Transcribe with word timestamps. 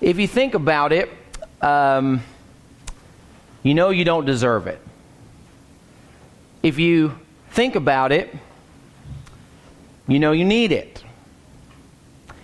if 0.00 0.18
you 0.18 0.26
think 0.26 0.54
about 0.54 0.92
it, 0.92 1.10
um, 1.60 2.22
you 3.62 3.74
know 3.74 3.90
you 3.90 4.04
don't 4.04 4.24
deserve 4.24 4.66
it. 4.66 4.80
If 6.62 6.78
you 6.78 7.18
think 7.50 7.76
about 7.76 8.12
it, 8.12 8.34
you 10.06 10.18
know 10.18 10.32
you 10.32 10.44
need 10.44 10.72
it. 10.72 11.02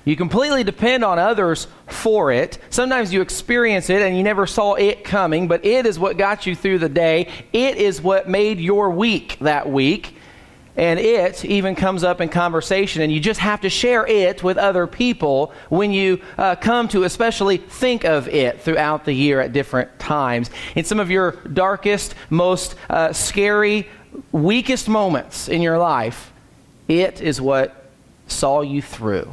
You 0.05 0.17
completely 0.17 0.65
depend 0.65 1.05
on 1.05 1.19
others 1.19 1.69
for 1.87 2.33
it. 2.33 2.59
Sometimes 2.71 3.13
you 3.13 3.21
experience 3.21 3.89
it 3.89 4.03
and 4.03 4.17
you 4.17 4.25
never 4.25 4.47
saw 4.47 4.75
it 4.75 5.05
coming, 5.05 5.47
but 5.47 5.65
it 5.65 5.87
is 5.87 5.99
what 5.99 6.17
got 6.17 6.45
you 6.45 6.57
through 6.57 6.79
the 6.79 6.89
day. 6.89 7.29
It 7.53 7.77
is 7.77 8.03
what 8.03 8.29
made 8.29 8.59
your 8.59 8.91
week 8.91 9.39
that 9.41 9.71
week. 9.71 10.17
And 10.77 10.99
it 10.99 11.45
even 11.45 11.75
comes 11.75 12.03
up 12.03 12.23
in 12.23 12.31
conversation, 12.31 13.03
and 13.03 13.13
you 13.13 13.21
just 13.21 13.41
have 13.41 13.61
to 13.61 13.69
share 13.69 14.07
it 14.07 14.43
with 14.43 14.57
other 14.57 14.87
people 14.87 15.53
when 15.69 15.93
you 15.93 16.23
uh, 16.39 16.57
come 16.57 16.89
to 16.89 17.05
especially 17.05 17.59
think 17.59 18.05
of 18.05 18.27
it 18.29 18.63
throughout 18.63 19.05
the 19.05 19.13
year 19.13 19.41
at 19.41 19.53
different 19.53 19.99
times. 19.99 20.49
In 20.75 20.85
some 20.85 20.99
of 20.99 21.11
your 21.11 21.33
darkest, 21.53 22.15
most 22.31 22.75
uh, 22.89 23.13
scary, 23.13 23.87
weakest 24.33 24.89
moments 24.89 25.49
in 25.49 25.61
your 25.61 25.77
life, 25.77 26.33
it 26.89 27.21
is 27.21 27.39
what 27.39 27.91
saw 28.27 28.63
you 28.63 28.81
through. 28.81 29.29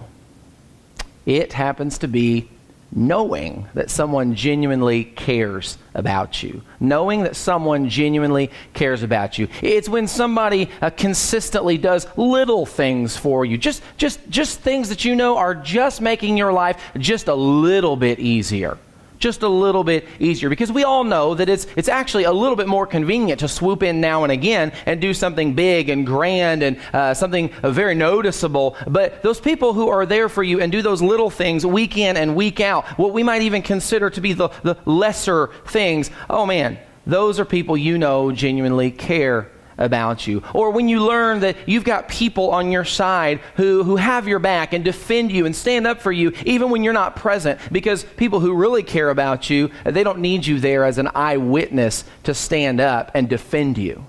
It 1.26 1.54
happens 1.54 2.00
to 2.00 2.08
be 2.10 2.50
knowing 2.92 3.68
that 3.74 3.90
someone 3.90 4.36
genuinely 4.36 5.04
cares 5.04 5.78
about 5.94 6.42
you. 6.42 6.62
Knowing 6.80 7.24
that 7.24 7.36
someone 7.36 7.90
genuinely 7.90 8.50
cares 8.74 9.04
about 9.04 9.38
you. 9.38 9.48
It's 9.62 9.88
when 9.90 10.08
somebody 10.08 10.70
uh, 10.82 10.90
consistently 10.90 11.78
does 11.78 12.08
little 12.18 12.66
things 12.66 13.16
for 13.16 13.46
you. 13.46 13.58
Just 13.58 13.84
just 13.98 14.20
just 14.30 14.60
things 14.60 14.90
that 14.90 15.06
you 15.06 15.16
know 15.16 15.38
are 15.38 15.56
just 15.56 16.02
making 16.02 16.38
your 16.38 16.52
life 16.52 16.82
just 16.98 17.28
a 17.28 17.36
little 17.36 17.96
bit 17.96 18.20
easier 18.20 18.78
just 19.20 19.44
a 19.44 19.48
little 19.48 19.84
bit 19.84 20.08
easier 20.20 20.50
because 20.50 20.72
we 20.72 20.84
all 20.84 21.04
know 21.04 21.36
that 21.36 21.50
it's, 21.50 21.68
it's 21.76 21.90
actually 21.90 22.24
a 22.24 22.32
little 22.32 22.56
bit 22.56 22.68
more 22.68 22.88
convenient 22.88 23.42
to 23.42 23.48
swoop 23.48 23.84
in 23.84 24.02
now 24.02 24.24
and 24.24 24.32
again 24.32 24.72
and 24.86 25.00
do 25.00 25.14
something 25.14 25.54
big 25.54 25.90
and 25.90 26.06
grand 26.06 26.64
and 26.64 26.80
uh, 26.94 27.14
something 27.14 27.50
very 27.64 27.96
noticeable. 27.96 28.76
But 28.88 29.22
those 29.22 29.40
people 29.40 29.74
who 29.74 29.90
are 29.90 30.06
there 30.06 30.30
for 30.30 30.42
you 30.42 30.62
and 30.62 30.72
do 30.72 30.82
those 30.82 31.02
little 31.02 31.30
things 31.30 31.66
week 31.66 31.98
in 31.98 32.18
and 32.18 32.36
week 32.36 32.60
out, 32.60 32.86
what 32.98 33.14
we 33.14 33.24
might 33.24 33.42
even 33.42 33.62
consider 33.62 34.10
to 34.10 34.22
be 34.22 34.34
the, 34.34 34.50
the 34.64 34.78
lesser 34.86 35.52
things, 35.68 36.10
oh 36.30 36.46
man, 36.46 36.80
those 37.06 37.40
are 37.40 37.46
people 37.46 37.76
you 37.76 37.98
know 37.98 38.32
genuinely 38.32 38.92
care 38.92 39.50
about 39.80 40.28
you. 40.28 40.44
Or 40.54 40.70
when 40.72 40.88
you 40.88 41.04
learn 41.04 41.40
that 41.40 41.58
you've 41.68 41.84
got 41.84 42.08
people 42.08 42.52
on 42.52 42.72
your 42.72 42.86
side 42.86 43.40
who, 43.56 43.84
who 43.84 43.96
have 43.96 44.28
your 44.28 44.40
back 44.40 44.74
and 44.74 44.84
defend 44.86 45.32
you 45.32 45.46
and 45.46 45.56
stand 45.56 45.88
up 45.88 46.02
for 46.02 46.12
you 46.12 46.34
even 46.46 46.70
when 46.70 46.84
you're 46.84 46.94
not 46.94 47.16
present. 47.16 47.60
Because 47.72 48.04
people 48.04 48.40
who 48.40 48.54
really 48.54 48.84
care 48.84 49.10
about 49.10 49.50
you, 49.50 49.72
they 49.86 50.04
don't 50.04 50.20
need 50.20 50.46
you 50.46 50.60
there 50.60 50.84
as 50.84 50.98
an 50.98 51.10
eyewitness 51.16 52.04
to 52.24 52.34
stand 52.34 52.80
up 52.80 53.12
and 53.16 53.28
defend 53.28 53.78
you 53.78 54.06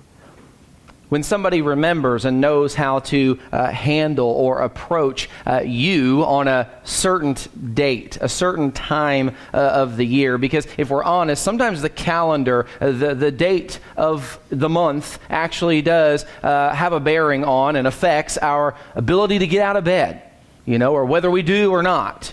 when 1.11 1.22
somebody 1.22 1.61
remembers 1.61 2.25
and 2.25 2.41
knows 2.41 2.75
how 2.75 3.00
to 3.00 3.39
uh, 3.53 3.70
handle 3.70 4.28
or 4.28 4.61
approach 4.61 5.28
uh, 5.47 5.61
you 5.64 6.25
on 6.25 6.48
a 6.48 6.70
certain 6.84 7.36
date, 7.75 8.16
a 8.20 8.28
certain 8.28 8.72
time 8.72 9.36
uh, 9.53 9.58
of 9.58 9.97
the 9.97 10.05
year. 10.05 10.38
Because 10.38 10.66
if 10.78 10.88
we're 10.88 11.05
honest, 11.05 11.42
sometimes 11.42 11.83
the 11.83 11.91
calendar, 11.91 12.66
uh, 12.81 12.92
the, 12.92 13.14
the 13.14 13.31
date 13.31 13.78
of 13.97 14.38
the 14.48 14.69
month 14.69 15.19
actually 15.28 15.83
does 15.83 16.25
uh, 16.42 16.75
have 16.75 16.92
a 16.92 17.00
bearing 17.00 17.44
on 17.44 17.77
and 17.77 17.86
affects 17.86 18.38
our 18.38 18.75
ability 18.94 19.41
to 19.41 19.47
get 19.47 19.62
out 19.62 19.77
of 19.77 19.84
bed, 19.84 20.22
you 20.64 20.78
know, 20.78 20.92
or 20.92 21.05
whether 21.05 21.31
we 21.31 21.42
do 21.42 21.70
or 21.72 21.83
not. 21.83 22.33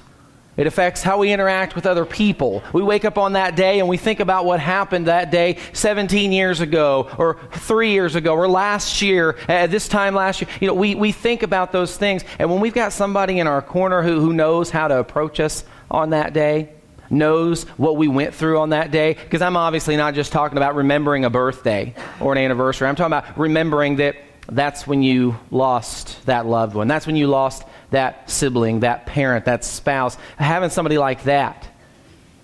It 0.58 0.66
affects 0.66 1.04
how 1.04 1.20
we 1.20 1.32
interact 1.32 1.76
with 1.76 1.86
other 1.86 2.04
people. 2.04 2.64
We 2.74 2.82
wake 2.82 3.06
up 3.06 3.20
on 3.20 3.34
that 3.34 3.56
day 3.56 3.80
and 3.80 3.88
we 3.88 3.98
think 3.98 4.20
about 4.20 4.44
what 4.44 4.60
happened 4.60 5.06
that 5.06 5.30
day 5.30 5.60
17 5.74 6.32
years 6.32 6.62
ago, 6.62 7.10
or 7.18 7.40
three 7.52 7.92
years 7.92 8.16
ago, 8.16 8.34
or 8.34 8.48
last 8.48 9.02
year, 9.04 9.38
at 9.48 9.70
this 9.70 9.88
time 9.88 10.16
last 10.16 10.42
year. 10.42 10.50
You 10.60 10.68
know, 10.68 10.74
we, 10.74 10.96
we 10.96 11.12
think 11.12 11.44
about 11.44 11.72
those 11.72 11.96
things. 11.96 12.24
And 12.40 12.50
when 12.50 12.60
we've 12.60 12.74
got 12.74 12.92
somebody 12.92 13.40
in 13.40 13.46
our 13.46 13.62
corner 13.62 14.02
who, 14.02 14.20
who 14.20 14.34
knows 14.34 14.72
how 14.72 14.88
to 14.88 14.98
approach 14.98 15.40
us 15.40 15.64
on 15.92 16.10
that 16.10 16.34
day, 16.34 16.70
knows 17.10 17.64
what 17.78 17.96
we 17.96 18.08
went 18.08 18.34
through 18.34 18.60
on 18.60 18.72
that 18.72 18.92
day, 18.92 19.14
because 19.14 19.42
I'm 19.42 19.56
obviously 19.56 19.96
not 19.96 20.14
just 20.14 20.32
talking 20.32 20.58
about 20.58 20.76
remembering 20.76 21.24
a 21.24 21.30
birthday 21.30 21.94
or 22.20 22.34
an 22.34 22.38
anniversary. 22.38 22.88
I'm 22.88 22.96
talking 22.96 23.14
about 23.14 23.38
remembering 23.38 23.98
that 23.98 24.16
that's 24.50 24.88
when 24.88 25.04
you 25.04 25.38
lost 25.52 26.26
that 26.26 26.46
loved 26.46 26.76
one. 26.76 26.88
That's 26.88 27.06
when 27.06 27.16
you 27.16 27.28
lost 27.28 27.64
that 27.92 28.30
sibling, 28.30 28.82
that 28.82 29.06
parent, 29.06 29.46
that 29.46 29.64
spouse, 29.64 30.16
having 30.38 30.70
somebody 30.70 30.98
like 30.98 31.24
that, 31.24 31.68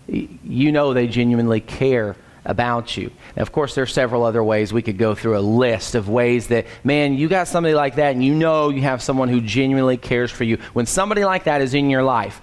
you 0.08 0.72
know 0.72 0.94
they 0.94 1.08
genuinely 1.08 1.62
care 1.62 2.16
about 2.46 2.98
you. 2.98 3.10
Now, 3.36 3.42
of 3.42 3.52
course, 3.52 3.76
there 3.76 3.84
are 3.84 3.88
several 3.88 4.24
other 4.24 4.44
ways 4.44 4.74
we 4.74 4.82
could 4.82 4.98
go 4.98 5.16
through 5.16 5.38
a 5.38 5.40
list 5.40 5.96
of 5.96 6.10
ways 6.10 6.48
that, 6.48 6.66
man, 6.84 7.14
you 7.14 7.30
got 7.30 7.48
somebody 7.48 7.74
like 7.74 7.96
that 7.96 8.14
and 8.14 8.24
you 8.24 8.36
know 8.36 8.70
you 8.70 8.82
have 8.82 9.02
someone 9.02 9.30
who 9.30 9.40
genuinely 9.40 9.98
cares 9.98 10.32
for 10.32 10.44
you. 10.44 10.58
When 10.74 10.86
somebody 10.86 11.24
like 11.24 11.46
that 11.46 11.62
is 11.62 11.74
in 11.74 11.90
your 11.90 12.04
life, 12.04 12.42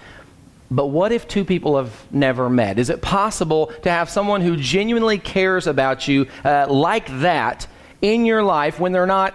but 0.70 0.86
what 0.86 1.12
if 1.12 1.26
two 1.26 1.44
people 1.44 1.76
have 1.76 1.92
never 2.12 2.48
met? 2.48 2.78
Is 2.78 2.90
it 2.90 3.02
possible 3.02 3.66
to 3.82 3.90
have 3.90 4.08
someone 4.08 4.40
who 4.40 4.56
genuinely 4.56 5.18
cares 5.18 5.66
about 5.66 6.06
you 6.06 6.28
uh, 6.44 6.66
like 6.68 7.06
that 7.20 7.66
in 8.00 8.24
your 8.24 8.42
life 8.42 8.78
when 8.78 8.92
they're 8.92 9.04
not 9.04 9.34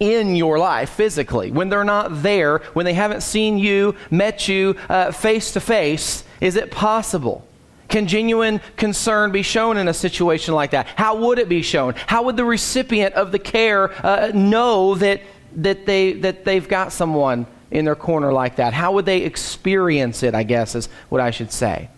in 0.00 0.34
your 0.34 0.58
life 0.58 0.90
physically, 0.90 1.50
when 1.50 1.68
they're 1.68 1.84
not 1.84 2.22
there, 2.22 2.58
when 2.72 2.84
they 2.84 2.94
haven't 2.94 3.22
seen 3.22 3.58
you, 3.58 3.94
met 4.10 4.48
you 4.48 4.74
face 5.12 5.52
to 5.52 5.60
face, 5.60 6.24
is 6.40 6.56
it 6.56 6.70
possible? 6.70 7.46
Can 7.88 8.06
genuine 8.06 8.60
concern 8.76 9.32
be 9.32 9.42
shown 9.42 9.76
in 9.76 9.86
a 9.86 9.94
situation 9.94 10.54
like 10.54 10.70
that? 10.70 10.86
How 10.96 11.14
would 11.14 11.38
it 11.38 11.48
be 11.48 11.60
shown? 11.60 11.94
How 12.06 12.22
would 12.22 12.38
the 12.38 12.44
recipient 12.44 13.14
of 13.14 13.32
the 13.32 13.38
care 13.38 13.92
uh, 14.04 14.32
know 14.34 14.94
that, 14.94 15.20
that, 15.56 15.84
they, 15.84 16.14
that 16.14 16.46
they've 16.46 16.66
got 16.66 16.90
someone 16.90 17.46
in 17.70 17.84
their 17.84 17.94
corner 17.94 18.32
like 18.32 18.56
that? 18.56 18.72
How 18.72 18.92
would 18.92 19.04
they 19.04 19.22
experience 19.22 20.22
it, 20.22 20.34
I 20.34 20.42
guess, 20.42 20.74
is 20.74 20.88
what 21.10 21.20
I 21.20 21.30
should 21.30 21.52
say 21.52 21.90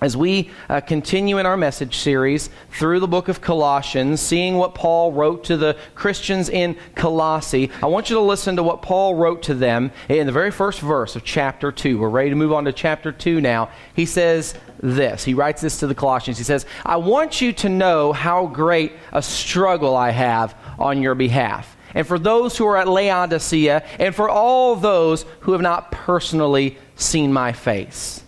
as 0.00 0.16
we 0.16 0.50
uh, 0.68 0.80
continue 0.80 1.38
in 1.38 1.46
our 1.46 1.56
message 1.56 1.96
series 1.96 2.50
through 2.70 3.00
the 3.00 3.08
book 3.08 3.28
of 3.28 3.40
Colossians, 3.40 4.20
seeing 4.20 4.56
what 4.56 4.74
Paul 4.74 5.12
wrote 5.12 5.44
to 5.44 5.56
the 5.56 5.76
Christians 5.94 6.48
in 6.48 6.76
Colossae, 6.94 7.70
I 7.82 7.86
want 7.86 8.10
you 8.10 8.16
to 8.16 8.22
listen 8.22 8.56
to 8.56 8.62
what 8.62 8.82
Paul 8.82 9.14
wrote 9.16 9.42
to 9.44 9.54
them 9.54 9.90
in 10.08 10.26
the 10.26 10.32
very 10.32 10.50
first 10.50 10.80
verse 10.80 11.16
of 11.16 11.24
chapter 11.24 11.72
2. 11.72 11.98
We're 11.98 12.08
ready 12.08 12.30
to 12.30 12.36
move 12.36 12.52
on 12.52 12.64
to 12.66 12.72
chapter 12.72 13.12
2 13.12 13.40
now. 13.40 13.70
He 13.94 14.06
says 14.06 14.54
this. 14.80 15.24
He 15.24 15.34
writes 15.34 15.60
this 15.60 15.80
to 15.80 15.86
the 15.86 15.94
Colossians. 15.94 16.38
He 16.38 16.44
says, 16.44 16.66
I 16.84 16.96
want 16.96 17.40
you 17.40 17.52
to 17.54 17.68
know 17.68 18.12
how 18.12 18.46
great 18.46 18.92
a 19.12 19.22
struggle 19.22 19.96
I 19.96 20.10
have 20.10 20.54
on 20.78 21.02
your 21.02 21.14
behalf. 21.14 21.76
And 21.94 22.06
for 22.06 22.18
those 22.18 22.56
who 22.56 22.66
are 22.66 22.76
at 22.76 22.86
Laodicea, 22.86 23.84
and 23.98 24.14
for 24.14 24.28
all 24.28 24.76
those 24.76 25.24
who 25.40 25.52
have 25.52 25.62
not 25.62 25.90
personally 25.90 26.78
seen 26.96 27.32
my 27.32 27.52
face. 27.52 28.22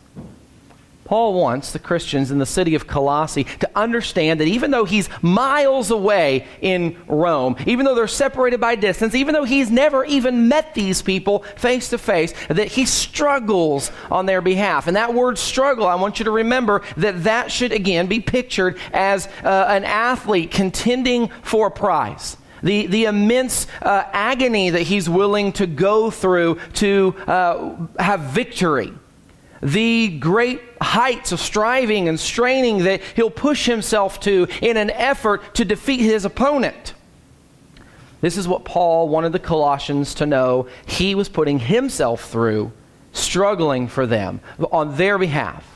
Paul 1.10 1.34
wants 1.34 1.72
the 1.72 1.80
Christians 1.80 2.30
in 2.30 2.38
the 2.38 2.46
city 2.46 2.76
of 2.76 2.86
Colossae 2.86 3.42
to 3.42 3.68
understand 3.74 4.38
that 4.38 4.46
even 4.46 4.70
though 4.70 4.84
he's 4.84 5.08
miles 5.22 5.90
away 5.90 6.46
in 6.60 6.96
Rome, 7.08 7.56
even 7.66 7.84
though 7.84 7.96
they're 7.96 8.06
separated 8.06 8.60
by 8.60 8.76
distance, 8.76 9.16
even 9.16 9.34
though 9.34 9.42
he's 9.42 9.72
never 9.72 10.04
even 10.04 10.46
met 10.46 10.72
these 10.72 11.02
people 11.02 11.40
face 11.56 11.90
to 11.90 11.98
face, 11.98 12.32
that 12.46 12.68
he 12.68 12.86
struggles 12.86 13.90
on 14.08 14.26
their 14.26 14.40
behalf. 14.40 14.86
And 14.86 14.94
that 14.94 15.12
word 15.12 15.36
struggle, 15.36 15.88
I 15.88 15.96
want 15.96 16.20
you 16.20 16.26
to 16.26 16.30
remember 16.30 16.82
that 16.98 17.24
that 17.24 17.50
should 17.50 17.72
again 17.72 18.06
be 18.06 18.20
pictured 18.20 18.78
as 18.92 19.26
uh, 19.42 19.66
an 19.68 19.82
athlete 19.82 20.52
contending 20.52 21.26
for 21.42 21.66
a 21.66 21.70
prize 21.72 22.36
the, 22.62 22.86
the 22.86 23.06
immense 23.06 23.66
uh, 23.82 24.04
agony 24.12 24.70
that 24.70 24.82
he's 24.82 25.08
willing 25.08 25.50
to 25.54 25.66
go 25.66 26.10
through 26.10 26.60
to 26.74 27.16
uh, 27.26 27.74
have 27.98 28.20
victory 28.20 28.92
the 29.62 30.08
great 30.18 30.60
heights 30.80 31.32
of 31.32 31.40
striving 31.40 32.08
and 32.08 32.18
straining 32.18 32.84
that 32.84 33.02
he'll 33.16 33.30
push 33.30 33.66
himself 33.66 34.20
to 34.20 34.46
in 34.62 34.76
an 34.76 34.90
effort 34.90 35.54
to 35.54 35.64
defeat 35.64 36.00
his 36.00 36.24
opponent. 36.24 36.94
This 38.20 38.36
is 38.36 38.46
what 38.46 38.64
Paul 38.64 39.08
wanted 39.08 39.32
the 39.32 39.38
Colossians 39.38 40.14
to 40.14 40.26
know 40.26 40.68
he 40.86 41.14
was 41.14 41.28
putting 41.28 41.58
himself 41.58 42.30
through, 42.30 42.72
struggling 43.12 43.88
for 43.88 44.06
them 44.06 44.40
on 44.70 44.96
their 44.96 45.18
behalf. 45.18 45.66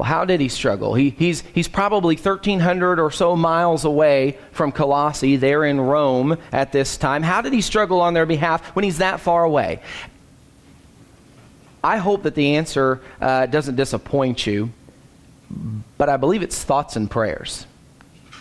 Well, 0.00 0.08
how 0.08 0.24
did 0.24 0.40
he 0.40 0.48
struggle? 0.48 0.94
He, 0.94 1.10
he's, 1.10 1.42
he's 1.52 1.68
probably 1.68 2.16
1,300 2.16 2.98
or 2.98 3.10
so 3.10 3.36
miles 3.36 3.84
away 3.84 4.38
from 4.50 4.72
Colossae, 4.72 5.36
there 5.36 5.62
in 5.64 5.78
Rome 5.78 6.38
at 6.52 6.72
this 6.72 6.96
time. 6.96 7.22
How 7.22 7.42
did 7.42 7.52
he 7.52 7.60
struggle 7.60 8.00
on 8.00 8.14
their 8.14 8.24
behalf 8.24 8.74
when 8.74 8.82
he's 8.82 8.96
that 8.98 9.20
far 9.20 9.44
away? 9.44 9.82
I 11.82 11.96
hope 11.96 12.22
that 12.24 12.34
the 12.34 12.56
answer 12.56 13.00
uh, 13.20 13.46
doesn't 13.46 13.76
disappoint 13.76 14.46
you, 14.46 14.70
but 15.98 16.08
I 16.08 16.16
believe 16.16 16.42
it's 16.42 16.62
thoughts 16.62 16.96
and 16.96 17.10
prayers. 17.10 17.66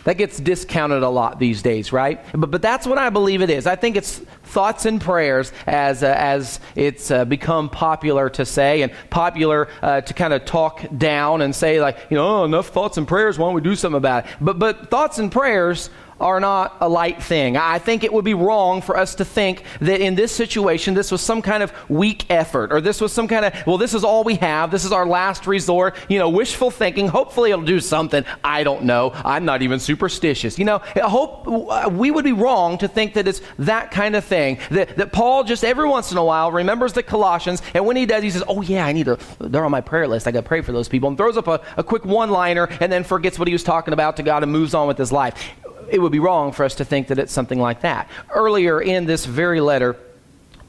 That 0.06 0.18
gets 0.18 0.40
discounted 0.40 1.04
a 1.04 1.10
lot 1.10 1.40
these 1.40 1.62
days, 1.62 1.92
right? 1.92 2.24
But, 2.34 2.52
but 2.52 2.62
that's 2.62 2.88
what 2.88 2.98
I 2.98 3.10
believe 3.10 3.42
it 3.42 3.50
is. 3.50 3.68
I 3.68 3.76
think 3.76 3.96
it's 3.96 4.20
thoughts 4.46 4.86
and 4.86 5.00
prayers 5.00 5.52
as, 5.68 6.04
uh, 6.04 6.16
as 6.18 6.60
it's 6.76 7.12
uh, 7.12 7.26
become 7.26 7.70
popular 7.70 8.30
to 8.32 8.46
say 8.46 8.82
and 8.82 8.92
popular 9.10 9.68
uh, 9.82 10.02
to 10.02 10.14
kind 10.14 10.34
of 10.34 10.46
talk 10.46 10.84
down 10.98 11.42
and 11.42 11.54
say, 11.54 11.82
like, 11.82 11.98
you 12.10 12.16
know, 12.16 12.42
oh, 12.42 12.46
enough 12.46 12.70
thoughts 12.70 12.98
and 12.98 13.08
prayers, 13.08 13.38
why 13.38 13.48
don't 13.48 13.56
we 13.56 13.62
do 13.62 13.76
something 13.76 13.98
about 13.98 14.26
it? 14.26 14.32
But, 14.40 14.58
but 14.58 14.90
thoughts 14.90 15.20
and 15.20 15.32
prayers 15.32 15.90
are 16.20 16.40
not 16.40 16.78
a 16.82 16.90
light 16.90 17.22
thing. 17.22 17.58
I 17.58 17.80
think 17.80 18.04
it 18.04 18.12
would 18.12 18.26
be 18.26 18.34
wrong 18.34 18.82
for 18.82 18.98
us 18.98 19.16
to 19.16 19.26
think 19.26 19.64
that 19.82 20.02
in 20.02 20.16
this 20.16 20.32
situation, 20.32 20.94
this 20.94 21.12
was 21.12 21.22
some 21.22 21.42
kind 21.42 21.64
of 21.64 21.74
weak 21.90 22.26
effort, 22.30 22.72
or 22.72 22.82
this 22.82 23.02
was 23.02 23.14
some 23.14 23.28
kind 23.28 23.46
of, 23.46 23.54
well, 23.66 23.78
this 23.78 23.94
is 23.94 24.04
all 24.04 24.24
we 24.24 24.36
have, 24.36 24.72
this 24.72 24.86
is 24.86 24.92
our 24.92 25.06
last 25.06 25.48
resort, 25.48 25.96
you 26.10 26.20
know, 26.20 26.30
wishful 26.30 26.72
thinking. 26.72 27.08
Hopefully 27.08 27.52
it'll 27.52 27.64
do 27.64 27.80
something. 27.80 28.24
I 28.44 28.64
don't 28.64 28.84
know. 28.84 29.12
I'm 29.14 29.46
not 29.46 29.62
even 29.62 29.80
superstitious. 29.80 30.60
You 30.60 30.66
know, 30.66 30.82
I 30.96 31.02
hope 31.02 31.48
we 31.92 32.12
would 32.12 32.26
be 32.26 32.34
wrong 32.34 32.78
to 32.80 32.88
think 32.88 33.14
that 33.14 33.28
it's 33.28 33.42
that 33.60 33.92
kind 33.92 34.16
of 34.16 34.26
thing. 34.26 34.60
That, 34.72 34.98
that 34.98 35.12
Paul 35.12 35.44
just 35.44 35.64
every 35.64 35.88
once 35.88 36.12
in 36.12 36.18
a 36.18 36.24
while 36.24 36.52
remembers 36.52 36.94
the 36.94 37.04
Colossians, 37.04 37.62
and 37.74 37.86
when 37.86 37.96
he 37.96 38.06
does, 38.06 38.24
he 38.24 38.30
says, 38.30 38.44
oh, 38.48 38.62
yeah, 38.62 38.86
I 38.86 38.92
need 38.92 39.06
to, 39.06 39.18
they're 39.40 39.66
on 39.66 39.72
my 39.72 39.82
prayer 39.82 40.08
list. 40.08 40.28
I 40.28 40.32
got 40.32 40.42
to 40.42 40.48
pray 40.48 40.62
for 40.62 40.72
those 40.72 40.88
people, 40.88 41.10
and 41.10 41.18
throws 41.18 41.38
up 41.38 41.48
a, 41.48 41.62
a 41.78 41.84
quick 41.84 42.06
one 42.06 42.30
liner 42.30 42.68
and 42.80 42.92
then 42.92 43.04
forgets 43.04 43.40
what 43.40 43.48
he 43.48 43.54
was 43.54 43.64
talking 43.64 43.94
about 43.94 44.18
to 44.18 44.24
God 44.24 44.44
and 44.44 44.52
moves 44.52 44.74
on 44.74 44.88
with 44.88 44.98
his 44.98 45.12
life 45.12 45.54
it 45.90 46.00
would 46.00 46.12
be 46.12 46.20
wrong 46.20 46.52
for 46.52 46.64
us 46.64 46.76
to 46.76 46.86
think 46.86 47.08
that 47.08 47.20
it's 47.20 47.34
something 47.34 47.60
like 47.60 47.82
that. 47.82 48.10
Earlier 48.34 48.82
in 48.82 49.06
this 49.06 49.26
very 49.26 49.62
letter, 49.62 49.96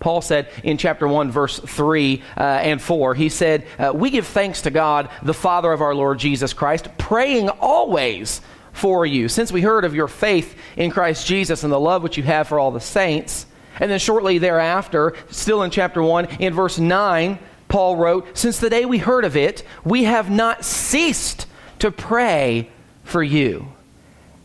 Paul 0.00 0.22
said 0.22 0.48
in 0.64 0.78
chapter 0.78 1.06
1, 1.06 1.30
verse 1.30 1.58
3 1.58 2.22
uh, 2.36 2.40
and 2.40 2.80
4, 2.80 3.14
he 3.14 3.28
said, 3.28 3.66
uh, 3.78 3.92
We 3.94 4.10
give 4.10 4.26
thanks 4.26 4.62
to 4.62 4.70
God, 4.70 5.10
the 5.22 5.34
Father 5.34 5.72
of 5.72 5.82
our 5.82 5.94
Lord 5.94 6.18
Jesus 6.18 6.52
Christ, 6.52 6.88
praying 6.98 7.50
always 7.50 8.40
for 8.72 9.04
you, 9.04 9.28
since 9.28 9.52
we 9.52 9.60
heard 9.60 9.84
of 9.84 9.94
your 9.94 10.08
faith 10.08 10.56
in 10.76 10.90
Christ 10.90 11.26
Jesus 11.26 11.64
and 11.64 11.72
the 11.72 11.80
love 11.80 12.02
which 12.02 12.16
you 12.16 12.22
have 12.22 12.48
for 12.48 12.58
all 12.58 12.70
the 12.70 12.80
saints. 12.80 13.46
And 13.78 13.90
then 13.90 13.98
shortly 13.98 14.38
thereafter, 14.38 15.14
still 15.30 15.62
in 15.62 15.70
chapter 15.70 16.02
1, 16.02 16.26
in 16.40 16.54
verse 16.54 16.78
9, 16.78 17.38
Paul 17.68 17.96
wrote, 17.96 18.36
Since 18.36 18.58
the 18.58 18.70
day 18.70 18.84
we 18.84 18.98
heard 18.98 19.24
of 19.24 19.36
it, 19.36 19.64
we 19.84 20.04
have 20.04 20.30
not 20.30 20.64
ceased 20.64 21.46
to 21.80 21.90
pray 21.90 22.70
for 23.04 23.22
you. 23.22 23.72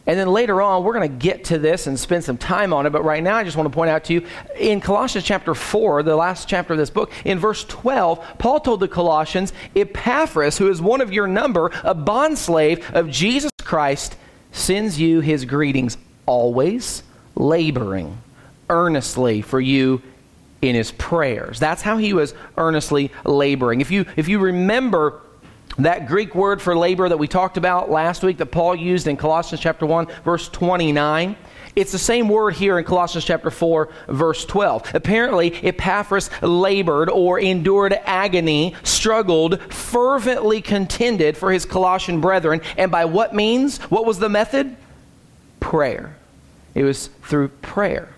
And 0.08 0.20
then 0.20 0.28
later 0.28 0.62
on, 0.62 0.84
we're 0.84 0.94
going 0.94 1.10
to 1.10 1.18
get 1.18 1.46
to 1.46 1.58
this 1.58 1.88
and 1.88 2.00
spend 2.00 2.24
some 2.24 2.38
time 2.38 2.74
on 2.74 2.86
it. 2.86 2.92
But 2.92 3.04
right 3.04 3.24
now, 3.24 3.38
I 3.38 3.44
just 3.44 3.58
want 3.58 3.72
to 3.72 3.74
point 3.74 3.90
out 3.90 4.04
to 4.06 4.14
you 4.14 4.28
in 4.58 4.80
Colossians 4.80 5.26
chapter 5.26 5.56
4, 5.56 6.04
the 6.04 6.16
last 6.16 6.48
chapter 6.48 6.74
of 6.74 6.80
this 6.80 6.92
book, 6.92 7.12
in 7.24 7.40
verse 7.40 7.64
12, 7.64 8.38
Paul 8.38 8.60
told 8.60 8.82
the 8.82 8.88
Colossians, 8.88 9.52
Epaphras, 9.76 10.58
who 10.58 10.70
is 10.70 10.82
one 10.82 11.02
of 11.02 11.12
your 11.12 11.28
number, 11.28 11.68
a 11.84 11.96
bondslave 11.96 12.84
of 12.94 13.10
Jesus 13.10 13.52
Christ, 13.64 14.16
sends 14.52 15.00
you 15.00 15.22
his 15.22 15.44
greetings, 15.44 15.98
always 16.28 17.02
laboring 17.36 18.18
earnestly 18.70 19.42
for 19.42 19.60
you 19.60 20.02
in 20.62 20.76
his 20.76 20.92
prayers. 20.92 21.60
That's 21.60 21.82
how 21.82 21.98
he 21.98 22.14
was 22.14 22.34
earnestly 22.58 23.12
laboring. 23.24 23.82
If 23.82 23.92
you, 23.92 24.06
if 24.16 24.28
you 24.28 24.40
remember, 24.40 25.22
that 25.78 26.08
Greek 26.08 26.36
word 26.36 26.62
for 26.62 26.78
labor 26.78 27.10
that 27.10 27.18
we 27.18 27.28
talked 27.28 27.58
about 27.58 27.90
last 27.90 28.24
week 28.24 28.38
that 28.38 28.48
Paul 28.48 28.76
used 28.76 29.08
in 29.08 29.18
Colossians 29.18 29.62
chapter 29.62 29.86
1 29.86 30.08
verse 30.24 30.50
29 30.50 31.36
it's 31.76 31.92
the 31.92 32.00
same 32.00 32.30
word 32.30 32.56
here 32.56 32.80
in 32.80 32.86
Colossians 32.86 33.26
chapter 33.26 33.52
4, 33.52 33.90
verse 34.08 34.46
12. 34.46 34.96
Apparently, 34.96 35.54
Epaphras 35.62 36.30
labored 36.42 37.10
or 37.10 37.38
endured 37.38 37.94
agony, 38.06 38.76
struggled, 38.84 39.62
fervently 39.74 40.62
contended 40.62 41.36
for 41.36 41.52
his 41.52 41.66
Colossian 41.66 42.22
brethren. 42.22 42.62
And 42.78 42.92
by 42.92 43.06
what 43.06 43.36
means? 43.36 43.80
What 43.84 44.06
was 44.06 44.20
the 44.20 44.30
method? 44.30 44.78
Prayer. 45.60 46.16
It 46.74 46.84
was 46.84 47.08
through 47.24 47.50
prayer. 47.50 48.10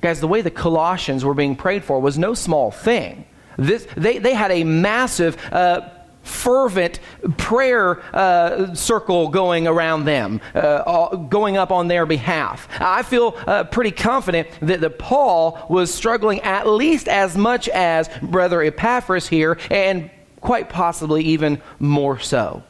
Guys, 0.00 0.20
the 0.20 0.28
way 0.28 0.40
the 0.40 0.50
Colossians 0.50 1.24
were 1.24 1.34
being 1.34 1.56
prayed 1.56 1.82
for 1.82 2.00
was 2.00 2.16
no 2.16 2.34
small 2.34 2.70
thing. 2.70 3.24
This, 3.56 3.86
they, 3.96 4.18
they 4.18 4.34
had 4.34 4.52
a 4.52 4.62
massive 4.62 5.36
uh, 5.52 5.88
fervent 6.22 7.00
prayer 7.36 8.00
uh, 8.14 8.74
circle 8.74 9.28
going 9.28 9.66
around 9.66 10.04
them, 10.04 10.40
uh, 10.54 11.16
going 11.16 11.56
up 11.56 11.70
on 11.70 11.88
their 11.88 12.06
behalf. 12.06 12.68
I 12.80 13.02
feel 13.02 13.36
uh, 13.46 13.64
pretty 13.64 13.90
confident 13.90 14.48
that, 14.60 14.80
that 14.80 14.98
Paul 14.98 15.66
was 15.68 15.92
struggling 15.92 16.40
at 16.40 16.66
least 16.66 17.08
as 17.08 17.36
much 17.36 17.68
as 17.68 18.08
Brother 18.22 18.62
Epaphras 18.62 19.28
here, 19.28 19.58
and 19.70 20.10
quite 20.40 20.68
possibly 20.68 21.24
even 21.24 21.60
more 21.78 22.18
so. 22.18 22.62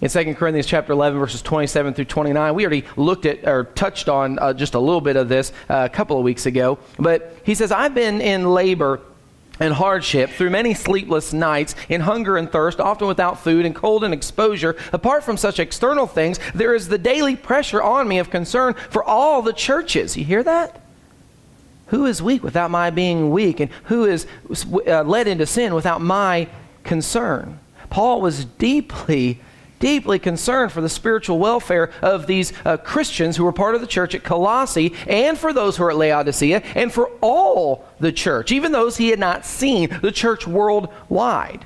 In 0.00 0.08
2 0.08 0.34
Corinthians 0.36 0.66
chapter 0.66 0.92
11, 0.92 1.18
verses 1.18 1.42
27 1.42 1.94
through 1.94 2.04
29, 2.04 2.54
we 2.54 2.62
already 2.64 2.84
looked 2.96 3.26
at 3.26 3.44
or 3.48 3.64
touched 3.64 4.08
on 4.08 4.38
uh, 4.38 4.52
just 4.52 4.74
a 4.74 4.78
little 4.78 5.00
bit 5.00 5.16
of 5.16 5.28
this 5.28 5.52
uh, 5.68 5.88
a 5.90 5.92
couple 5.92 6.16
of 6.16 6.22
weeks 6.22 6.46
ago. 6.46 6.78
But 7.00 7.36
he 7.42 7.56
says, 7.56 7.72
I've 7.72 7.94
been 7.94 8.20
in 8.20 8.48
labor 8.48 9.00
and 9.60 9.74
hardship, 9.74 10.30
through 10.30 10.50
many 10.50 10.74
sleepless 10.74 11.32
nights, 11.32 11.74
in 11.88 12.02
hunger 12.02 12.36
and 12.36 12.50
thirst, 12.50 12.80
often 12.80 13.08
without 13.08 13.40
food, 13.40 13.66
and 13.66 13.74
cold 13.74 14.04
and 14.04 14.14
exposure. 14.14 14.76
Apart 14.92 15.24
from 15.24 15.36
such 15.36 15.58
external 15.58 16.06
things, 16.06 16.38
there 16.54 16.74
is 16.74 16.88
the 16.88 16.98
daily 16.98 17.36
pressure 17.36 17.82
on 17.82 18.08
me 18.08 18.18
of 18.18 18.30
concern 18.30 18.74
for 18.90 19.02
all 19.02 19.42
the 19.42 19.52
churches. 19.52 20.16
You 20.16 20.24
hear 20.24 20.42
that? 20.42 20.80
Who 21.88 22.04
is 22.04 22.22
weak 22.22 22.42
without 22.42 22.70
my 22.70 22.90
being 22.90 23.30
weak? 23.30 23.60
And 23.60 23.70
who 23.84 24.04
is 24.04 24.26
uh, 24.86 25.02
led 25.04 25.26
into 25.26 25.46
sin 25.46 25.74
without 25.74 26.00
my 26.00 26.48
concern? 26.84 27.58
Paul 27.90 28.20
was 28.20 28.44
deeply 28.44 29.40
deeply 29.78 30.18
concerned 30.18 30.72
for 30.72 30.80
the 30.80 30.88
spiritual 30.88 31.38
welfare 31.38 31.90
of 32.02 32.26
these 32.26 32.52
uh, 32.64 32.76
Christians 32.76 33.36
who 33.36 33.44
were 33.44 33.52
part 33.52 33.74
of 33.74 33.80
the 33.80 33.86
church 33.86 34.14
at 34.14 34.24
Colossae 34.24 34.94
and 35.06 35.38
for 35.38 35.52
those 35.52 35.76
who 35.76 35.84
are 35.84 35.90
at 35.90 35.96
Laodicea 35.96 36.62
and 36.74 36.92
for 36.92 37.10
all 37.20 37.84
the 38.00 38.12
church, 38.12 38.52
even 38.52 38.72
those 38.72 38.96
he 38.96 39.08
had 39.08 39.18
not 39.18 39.44
seen, 39.44 39.96
the 40.02 40.12
church 40.12 40.46
worldwide. 40.46 41.64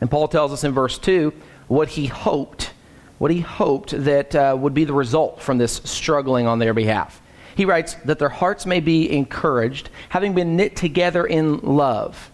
And 0.00 0.10
Paul 0.10 0.28
tells 0.28 0.52
us 0.52 0.64
in 0.64 0.72
verse 0.72 0.98
2 0.98 1.32
what 1.68 1.88
he 1.88 2.06
hoped, 2.06 2.72
what 3.18 3.30
he 3.30 3.40
hoped 3.40 3.90
that 4.04 4.34
uh, 4.34 4.56
would 4.58 4.74
be 4.74 4.84
the 4.84 4.92
result 4.92 5.40
from 5.40 5.58
this 5.58 5.80
struggling 5.84 6.46
on 6.46 6.58
their 6.58 6.74
behalf. 6.74 7.20
He 7.56 7.64
writes 7.64 7.94
that 8.04 8.18
their 8.18 8.28
hearts 8.28 8.66
may 8.66 8.80
be 8.80 9.10
encouraged, 9.10 9.88
having 10.08 10.34
been 10.34 10.56
knit 10.56 10.76
together 10.76 11.24
in 11.24 11.58
love 11.58 12.30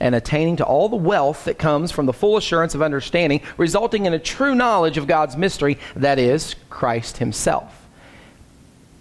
and 0.00 0.14
attaining 0.14 0.56
to 0.56 0.64
all 0.64 0.88
the 0.88 0.96
wealth 0.96 1.44
that 1.44 1.58
comes 1.58 1.92
from 1.92 2.06
the 2.06 2.12
full 2.12 2.36
assurance 2.36 2.74
of 2.74 2.82
understanding, 2.82 3.42
resulting 3.56 4.06
in 4.06 4.14
a 4.14 4.18
true 4.18 4.54
knowledge 4.54 4.96
of 4.96 5.06
God's 5.06 5.36
mystery, 5.36 5.78
that 5.96 6.18
is, 6.18 6.56
Christ 6.70 7.18
Himself. 7.18 7.76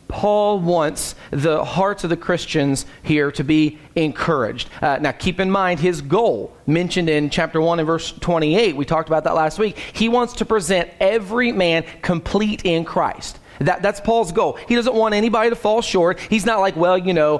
Paul 0.09 0.59
wants 0.59 1.13
the 1.29 1.63
hearts 1.63 2.03
of 2.03 2.09
the 2.09 2.17
Christians 2.17 2.87
here 3.03 3.31
to 3.33 3.43
be 3.43 3.77
encouraged. 3.95 4.67
Uh, 4.81 4.97
now, 4.99 5.11
keep 5.11 5.39
in 5.39 5.51
mind 5.51 5.79
his 5.79 6.01
goal, 6.01 6.51
mentioned 6.65 7.09
in 7.09 7.29
chapter 7.29 7.61
1 7.61 7.79
and 7.79 7.85
verse 7.85 8.11
28. 8.11 8.75
We 8.75 8.85
talked 8.85 9.07
about 9.07 9.23
that 9.25 9.35
last 9.35 9.59
week. 9.59 9.77
He 9.77 10.09
wants 10.09 10.33
to 10.33 10.45
present 10.45 10.89
every 10.99 11.51
man 11.51 11.85
complete 12.01 12.65
in 12.65 12.85
Christ. 12.85 13.39
That, 13.59 13.81
that's 13.81 13.99
Paul's 13.99 14.31
goal. 14.31 14.57
He 14.67 14.75
doesn't 14.75 14.95
want 14.95 15.13
anybody 15.13 15.49
to 15.49 15.55
fall 15.55 15.81
short. 15.81 16.19
He's 16.19 16.45
not 16.45 16.59
like, 16.59 16.75
well, 16.75 16.97
you 16.97 17.13
know, 17.13 17.39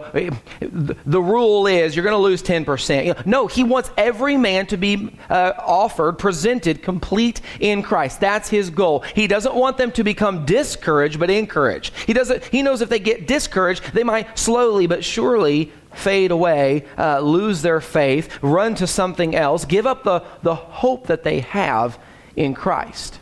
the 0.59 1.21
rule 1.21 1.67
is 1.67 1.95
you're 1.95 2.03
going 2.03 2.15
to 2.15 2.21
lose 2.21 2.43
10%. 2.43 3.05
You 3.05 3.13
know, 3.13 3.21
no, 3.25 3.47
he 3.47 3.63
wants 3.63 3.91
every 3.97 4.37
man 4.37 4.67
to 4.67 4.77
be 4.77 5.17
uh, 5.29 5.53
offered, 5.57 6.13
presented, 6.13 6.81
complete 6.81 7.41
in 7.59 7.81
Christ. 7.81 8.19
That's 8.19 8.49
his 8.49 8.69
goal. 8.69 9.01
He 9.15 9.27
doesn't 9.27 9.55
want 9.55 9.77
them 9.77 9.91
to 9.93 10.03
become 10.03 10.45
discouraged, 10.45 11.19
but 11.19 11.29
encouraged. 11.29 11.93
He, 12.05 12.13
doesn't, 12.13 12.43
he 12.45 12.61
knows 12.61 12.81
if 12.81 12.89
they 12.89 12.99
get 12.99 13.27
discouraged, 13.27 13.93
they 13.93 14.03
might 14.03 14.37
slowly 14.37 14.87
but 14.87 15.03
surely 15.03 15.71
fade 15.93 16.31
away, 16.31 16.85
uh, 16.97 17.19
lose 17.19 17.61
their 17.61 17.81
faith, 17.81 18.41
run 18.41 18.75
to 18.75 18.87
something 18.87 19.35
else, 19.35 19.65
give 19.65 19.87
up 19.87 20.03
the, 20.03 20.23
the 20.43 20.55
hope 20.55 21.07
that 21.07 21.23
they 21.23 21.39
have 21.41 21.99
in 22.35 22.53
Christ. 22.53 23.18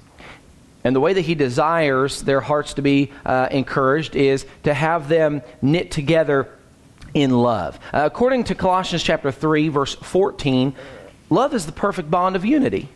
And 0.88 0.96
the 0.96 1.01
way 1.01 1.12
that 1.12 1.22
he 1.22 1.36
desires 1.36 2.22
their 2.22 2.39
hearts 2.39 2.75
to 2.75 2.82
be 2.82 3.12
uh, 3.25 3.50
encouraged 3.51 4.15
is 4.15 4.46
to 4.63 4.74
have 4.74 5.10
them 5.10 5.41
knit 5.62 5.91
together 5.91 6.48
in 7.13 7.32
love. 7.32 7.77
Uh, 7.91 8.03
according 8.06 8.46
to 8.46 8.56
Colossians 8.56 9.03
chapter 9.03 9.29
3 9.29 9.67
verse 9.67 9.96
14, 9.96 10.74
love 11.29 11.53
is 11.53 11.65
the 11.65 11.74
perfect 11.74 12.10
bond 12.10 12.38
of 12.38 12.46
unity. 12.46 12.88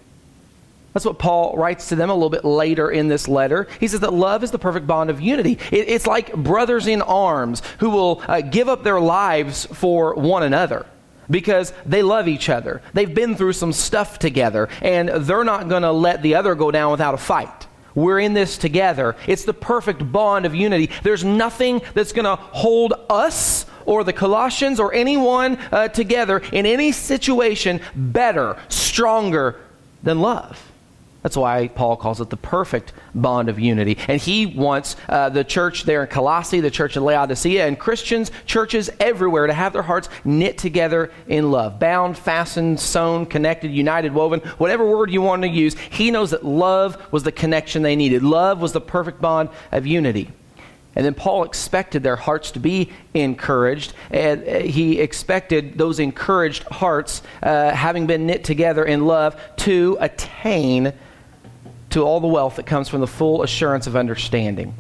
That's 0.94 1.06
what 1.06 1.20
Paul 1.20 1.58
writes 1.58 1.90
to 1.90 1.98
them 1.98 2.10
a 2.10 2.14
little 2.14 2.30
bit 2.30 2.46
later 2.46 2.90
in 2.90 3.10
this 3.10 3.28
letter. 3.28 3.68
He 3.82 3.90
says 3.90 4.00
that 4.00 4.14
love 4.14 4.42
is 4.46 4.52
the 4.52 4.60
perfect 4.60 4.88
bond 4.88 5.10
of 5.10 5.20
unity. 5.20 5.60
It, 5.70 5.90
it's 5.90 6.08
like 6.08 6.34
brothers 6.34 6.88
in 6.88 7.02
arms 7.02 7.62
who 7.80 7.90
will 7.90 8.24
uh, 8.26 8.40
give 8.40 8.70
up 8.70 8.86
their 8.86 9.02
lives 9.02 9.66
for 9.66 10.16
one 10.16 10.44
another 10.44 10.86
because 11.30 11.74
they 11.86 12.04
love 12.04 12.30
each 12.30 12.48
other. 12.48 12.82
They've 12.94 13.14
been 13.14 13.36
through 13.36 13.54
some 13.54 13.74
stuff 13.74 14.18
together, 14.18 14.70
and 14.82 15.10
they're 15.10 15.44
not 15.44 15.68
going 15.68 15.84
to 15.84 15.92
let 15.92 16.22
the 16.22 16.36
other 16.36 16.56
go 16.56 16.72
down 16.72 16.92
without 16.92 17.14
a 17.14 17.18
fight. 17.18 17.68
We're 17.96 18.20
in 18.20 18.34
this 18.34 18.58
together. 18.58 19.16
It's 19.28 19.44
the 19.44 19.54
perfect 19.54 20.12
bond 20.12 20.46
of 20.46 20.56
unity. 20.56 20.90
There's 21.04 21.24
nothing 21.24 21.82
that's 21.94 22.14
going 22.14 22.26
to 22.26 22.36
hold 22.36 22.94
us 23.10 23.66
or 23.86 24.04
the 24.04 24.14
Colossians 24.14 24.80
or 24.80 24.94
anyone 24.94 25.58
uh, 25.72 25.88
together 25.88 26.40
in 26.52 26.66
any 26.66 26.92
situation 26.92 27.82
better, 27.96 28.58
stronger 28.70 29.60
than 30.04 30.20
love. 30.20 30.71
That's 31.24 31.38
why 31.38 31.68
Paul 31.68 31.98
calls 31.98 32.20
it 32.20 32.32
the 32.32 32.38
perfect 32.38 32.94
bond 33.14 33.48
of 33.48 33.60
unity. 33.60 33.98
And 34.08 34.20
he 34.20 34.48
wants 34.48 34.96
uh, 35.08 35.30
the 35.30 35.44
church 35.44 35.84
there 35.84 36.02
in 36.02 36.08
Colossae, 36.10 36.62
the 36.62 36.72
church 36.72 36.98
in 36.98 37.04
Laodicea, 37.04 37.68
and 37.68 37.78
Christians, 37.78 38.32
churches 38.46 38.90
everywhere 39.00 39.46
to 39.46 39.54
have 39.54 39.74
their 39.74 39.84
hearts 39.84 40.10
knit 40.26 40.58
together 40.58 41.12
in 41.28 41.52
love. 41.52 41.80
Bound, 41.80 42.18
fastened, 42.18 42.80
sewn, 42.80 43.28
connected, 43.28 43.70
united, 43.72 44.14
woven, 44.14 44.40
whatever 44.58 44.86
word 44.86 45.12
you 45.12 45.22
want 45.22 45.44
to 45.44 45.48
use. 45.48 45.78
He 45.78 46.10
knows 46.10 46.32
that 46.32 46.44
love 46.44 46.98
was 47.12 47.22
the 47.24 47.32
connection 47.32 47.84
they 47.84 47.96
needed. 47.96 48.24
Love 48.24 48.60
was 48.60 48.72
the 48.74 48.82
perfect 48.82 49.22
bond 49.22 49.50
of 49.72 49.86
unity. 49.86 50.32
And 50.96 51.06
then 51.06 51.14
Paul 51.14 51.44
expected 51.44 52.04
their 52.04 52.18
hearts 52.18 52.52
to 52.52 52.60
be 52.60 52.90
encouraged. 53.14 53.94
And 54.10 54.46
uh, 54.46 54.60
he 54.60 55.00
expected 55.00 55.78
those 55.78 56.00
encouraged 56.00 56.64
hearts, 56.64 57.22
uh, 57.42 57.72
having 57.72 58.08
been 58.08 58.26
knit 58.26 58.44
together 58.44 58.84
in 58.84 59.06
love, 59.06 59.40
to 59.58 59.98
attain 60.02 60.94
to 61.92 62.02
all 62.02 62.20
the 62.20 62.28
wealth 62.28 62.56
that 62.56 62.66
comes 62.66 62.90
from 62.90 63.02
the 63.02 63.08
full 63.08 63.44
assurance 63.44 63.88
of 63.88 63.96
understanding. 63.96 64.74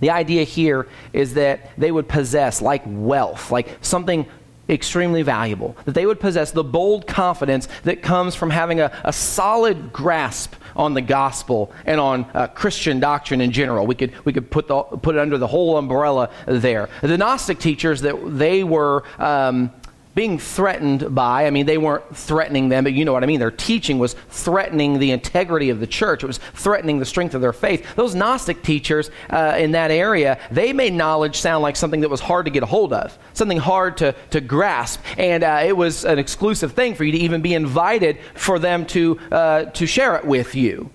The 0.00 0.10
idea 0.10 0.42
here 0.44 0.88
is 1.12 1.34
that 1.34 1.70
they 1.78 1.92
would 1.92 2.08
possess, 2.08 2.60
like 2.60 2.82
wealth, 2.86 3.50
like 3.50 3.78
something 3.82 4.26
extremely 4.68 5.22
valuable, 5.22 5.76
that 5.84 5.92
they 5.92 6.06
would 6.06 6.18
possess 6.18 6.50
the 6.50 6.64
bold 6.64 7.06
confidence 7.06 7.68
that 7.84 8.02
comes 8.02 8.34
from 8.34 8.50
having 8.50 8.80
a, 8.80 8.90
a 9.04 9.12
solid 9.12 9.92
grasp 9.92 10.54
on 10.74 10.94
the 10.94 11.00
gospel 11.00 11.72
and 11.86 12.00
on 12.00 12.24
uh, 12.34 12.46
Christian 12.48 12.98
doctrine 12.98 13.40
in 13.40 13.52
general. 13.52 13.86
We 13.86 13.94
could, 13.94 14.12
we 14.24 14.32
could 14.32 14.50
put, 14.50 14.68
the, 14.68 14.82
put 14.82 15.14
it 15.14 15.18
under 15.20 15.38
the 15.38 15.46
whole 15.46 15.76
umbrella 15.76 16.30
there. 16.46 16.88
The 17.02 17.18
Gnostic 17.18 17.58
teachers, 17.58 18.00
that 18.00 18.16
they 18.38 18.64
were. 18.64 19.04
Um, 19.18 19.70
being 20.14 20.38
threatened 20.38 21.14
by, 21.14 21.46
I 21.46 21.50
mean, 21.50 21.66
they 21.66 21.78
weren't 21.78 22.16
threatening 22.16 22.68
them, 22.68 22.84
but 22.84 22.92
you 22.92 23.04
know 23.04 23.12
what 23.12 23.22
I 23.22 23.26
mean. 23.26 23.40
Their 23.40 23.50
teaching 23.50 23.98
was 23.98 24.14
threatening 24.28 24.98
the 24.98 25.10
integrity 25.10 25.70
of 25.70 25.80
the 25.80 25.86
church, 25.86 26.22
it 26.22 26.26
was 26.26 26.38
threatening 26.54 26.98
the 26.98 27.04
strength 27.04 27.34
of 27.34 27.40
their 27.40 27.52
faith. 27.52 27.94
Those 27.96 28.14
Gnostic 28.14 28.62
teachers 28.62 29.10
uh, 29.30 29.56
in 29.58 29.72
that 29.72 29.90
area, 29.90 30.38
they 30.50 30.72
made 30.72 30.92
knowledge 30.92 31.36
sound 31.36 31.62
like 31.62 31.76
something 31.76 32.00
that 32.00 32.10
was 32.10 32.20
hard 32.20 32.44
to 32.46 32.50
get 32.50 32.62
a 32.62 32.66
hold 32.66 32.92
of, 32.92 33.16
something 33.32 33.58
hard 33.58 33.96
to, 33.98 34.14
to 34.30 34.40
grasp. 34.40 35.00
And 35.16 35.42
uh, 35.42 35.62
it 35.64 35.76
was 35.76 36.04
an 36.04 36.18
exclusive 36.18 36.72
thing 36.72 36.94
for 36.94 37.04
you 37.04 37.12
to 37.12 37.18
even 37.18 37.42
be 37.42 37.54
invited 37.54 38.18
for 38.34 38.58
them 38.58 38.86
to, 38.86 39.18
uh, 39.30 39.64
to 39.64 39.86
share 39.86 40.16
it 40.16 40.24
with 40.24 40.54
you. 40.54 40.90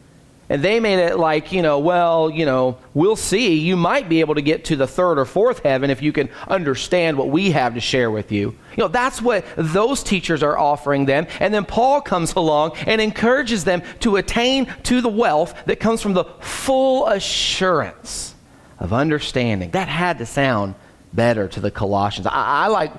And 0.49 0.63
they 0.63 0.79
made 0.79 0.99
it 0.99 1.17
like, 1.17 1.51
you 1.51 1.61
know, 1.61 1.79
well, 1.79 2.29
you 2.29 2.45
know, 2.45 2.77
we'll 2.93 3.17
see. 3.17 3.55
You 3.55 3.75
might 3.75 4.07
be 4.07 4.21
able 4.21 4.35
to 4.35 4.41
get 4.41 4.65
to 4.65 4.77
the 4.77 4.87
third 4.87 5.19
or 5.19 5.25
fourth 5.25 5.59
heaven 5.59 5.89
if 5.89 6.01
you 6.01 6.13
can 6.13 6.29
understand 6.47 7.17
what 7.17 7.29
we 7.29 7.51
have 7.51 7.73
to 7.73 7.81
share 7.81 8.09
with 8.09 8.31
you. 8.31 8.55
You 8.77 8.83
know, 8.83 8.87
that's 8.87 9.21
what 9.21 9.45
those 9.57 10.03
teachers 10.03 10.43
are 10.43 10.57
offering 10.57 11.05
them. 11.05 11.27
And 11.41 11.53
then 11.53 11.65
Paul 11.65 11.99
comes 11.99 12.33
along 12.35 12.77
and 12.85 13.01
encourages 13.01 13.65
them 13.65 13.81
to 13.99 14.15
attain 14.15 14.73
to 14.83 15.01
the 15.01 15.09
wealth 15.09 15.53
that 15.65 15.81
comes 15.81 16.01
from 16.01 16.13
the 16.13 16.23
full 16.39 17.07
assurance 17.07 18.33
of 18.79 18.93
understanding. 18.93 19.71
That 19.71 19.89
had 19.89 20.17
to 20.19 20.25
sound 20.25 20.75
better 21.11 21.49
to 21.49 21.59
the 21.59 21.71
Colossians. 21.71 22.25
I, 22.25 22.65
I 22.65 22.67
like 22.67 22.93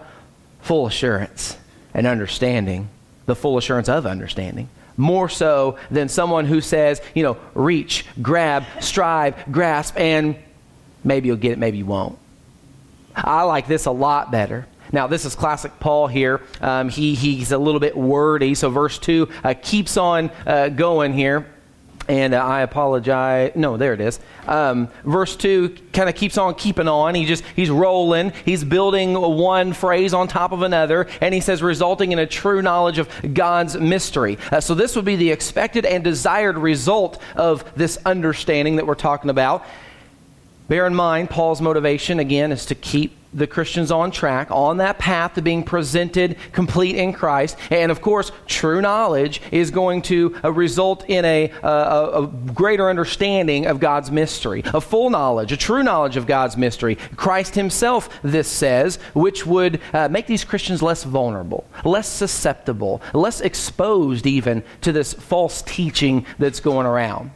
full 0.60 0.86
assurance 0.86 1.56
and 1.94 2.06
understanding, 2.06 2.90
the 3.24 3.34
full 3.34 3.56
assurance 3.56 3.88
of 3.88 4.04
understanding 4.04 4.68
more 4.98 5.30
so 5.30 5.78
than 5.90 6.10
someone 6.10 6.44
who 6.44 6.60
says, 6.60 7.00
you 7.14 7.22
know, 7.22 7.38
reach, 7.54 8.04
grab, 8.20 8.64
strive, 8.80 9.50
grasp, 9.50 9.98
and 9.98 10.36
maybe 11.02 11.28
you'll 11.28 11.36
get 11.38 11.52
it, 11.52 11.58
maybe 11.58 11.78
you 11.78 11.86
won't. 11.86 12.18
I 13.14 13.42
like 13.44 13.66
this 13.66 13.86
a 13.86 13.90
lot 13.90 14.30
better. 14.30 14.66
Now, 14.92 15.06
this 15.06 15.24
is 15.24 15.34
classic 15.34 15.72
Paul 15.80 16.06
here. 16.06 16.42
Um, 16.60 16.88
he, 16.88 17.14
he's 17.14 17.52
a 17.52 17.58
little 17.58 17.80
bit 17.80 17.96
wordy, 17.96 18.54
so 18.54 18.70
verse 18.70 18.98
2 18.98 19.28
uh, 19.44 19.54
keeps 19.60 19.96
on 19.96 20.30
uh, 20.46 20.68
going 20.68 21.12
here 21.12 21.46
and 22.08 22.34
uh, 22.34 22.42
I 22.42 22.62
apologize. 22.62 23.52
No, 23.54 23.76
there 23.76 23.92
it 23.92 24.00
is. 24.00 24.18
Um, 24.46 24.88
verse 25.04 25.36
two 25.36 25.76
kind 25.92 26.08
of 26.08 26.14
keeps 26.14 26.38
on 26.38 26.54
keeping 26.54 26.88
on. 26.88 27.14
He 27.14 27.26
just 27.26 27.44
he's 27.54 27.70
rolling. 27.70 28.32
He's 28.44 28.64
building 28.64 29.14
one 29.14 29.74
phrase 29.74 30.14
on 30.14 30.26
top 30.26 30.52
of 30.52 30.62
another, 30.62 31.06
and 31.20 31.34
he 31.34 31.40
says, 31.40 31.62
resulting 31.62 32.12
in 32.12 32.18
a 32.18 32.26
true 32.26 32.62
knowledge 32.62 32.98
of 32.98 33.08
God's 33.34 33.76
mystery. 33.78 34.38
Uh, 34.50 34.60
so 34.60 34.74
this 34.74 34.96
would 34.96 35.04
be 35.04 35.16
the 35.16 35.30
expected 35.30 35.84
and 35.84 36.02
desired 36.02 36.56
result 36.56 37.20
of 37.36 37.70
this 37.76 37.98
understanding 38.06 38.76
that 38.76 38.86
we're 38.86 38.94
talking 38.94 39.30
about. 39.30 39.66
Bear 40.68 40.86
in 40.86 40.94
mind, 40.94 41.30
Paul's 41.30 41.60
motivation 41.60 42.18
again 42.20 42.52
is 42.52 42.66
to 42.66 42.74
keep 42.74 43.17
the 43.32 43.46
Christians 43.46 43.90
on 43.90 44.10
track, 44.10 44.50
on 44.50 44.78
that 44.78 44.98
path 44.98 45.34
to 45.34 45.42
being 45.42 45.62
presented 45.62 46.36
complete 46.52 46.96
in 46.96 47.12
Christ. 47.12 47.56
And 47.70 47.90
of 47.90 48.00
course, 48.00 48.32
true 48.46 48.80
knowledge 48.80 49.42
is 49.50 49.70
going 49.70 50.02
to 50.02 50.34
uh, 50.42 50.52
result 50.52 51.04
in 51.08 51.24
a, 51.24 51.50
a, 51.62 52.22
a, 52.22 52.26
greater 52.26 52.88
understanding 52.88 53.66
of 53.66 53.80
God's 53.80 54.10
mystery, 54.10 54.62
a 54.66 54.80
full 54.80 55.10
knowledge, 55.10 55.52
a 55.52 55.56
true 55.56 55.82
knowledge 55.82 56.16
of 56.16 56.26
God's 56.26 56.56
mystery. 56.56 56.96
Christ 57.16 57.54
Himself, 57.54 58.08
this 58.22 58.48
says, 58.48 58.96
which 59.14 59.46
would 59.46 59.80
uh, 59.92 60.08
make 60.08 60.26
these 60.26 60.44
Christians 60.44 60.82
less 60.82 61.04
vulnerable, 61.04 61.66
less 61.84 62.08
susceptible, 62.08 63.02
less 63.12 63.40
exposed 63.40 64.26
even 64.26 64.62
to 64.80 64.92
this 64.92 65.12
false 65.12 65.62
teaching 65.62 66.24
that's 66.38 66.60
going 66.60 66.86
around. 66.86 67.30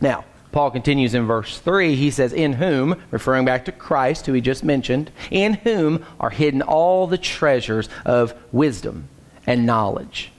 Now, 0.00 0.24
Paul 0.54 0.70
continues 0.70 1.14
in 1.14 1.26
verse 1.26 1.58
3. 1.58 1.96
He 1.96 2.12
says, 2.12 2.32
In 2.32 2.52
whom, 2.52 2.94
referring 3.10 3.44
back 3.44 3.64
to 3.64 3.72
Christ, 3.72 4.26
who 4.26 4.32
he 4.34 4.40
just 4.40 4.62
mentioned, 4.62 5.10
in 5.32 5.54
whom 5.54 6.06
are 6.20 6.30
hidden 6.30 6.62
all 6.62 7.08
the 7.08 7.18
treasures 7.18 7.88
of 8.04 8.34
wisdom 8.52 9.08
and 9.48 9.66
knowledge. 9.66 10.30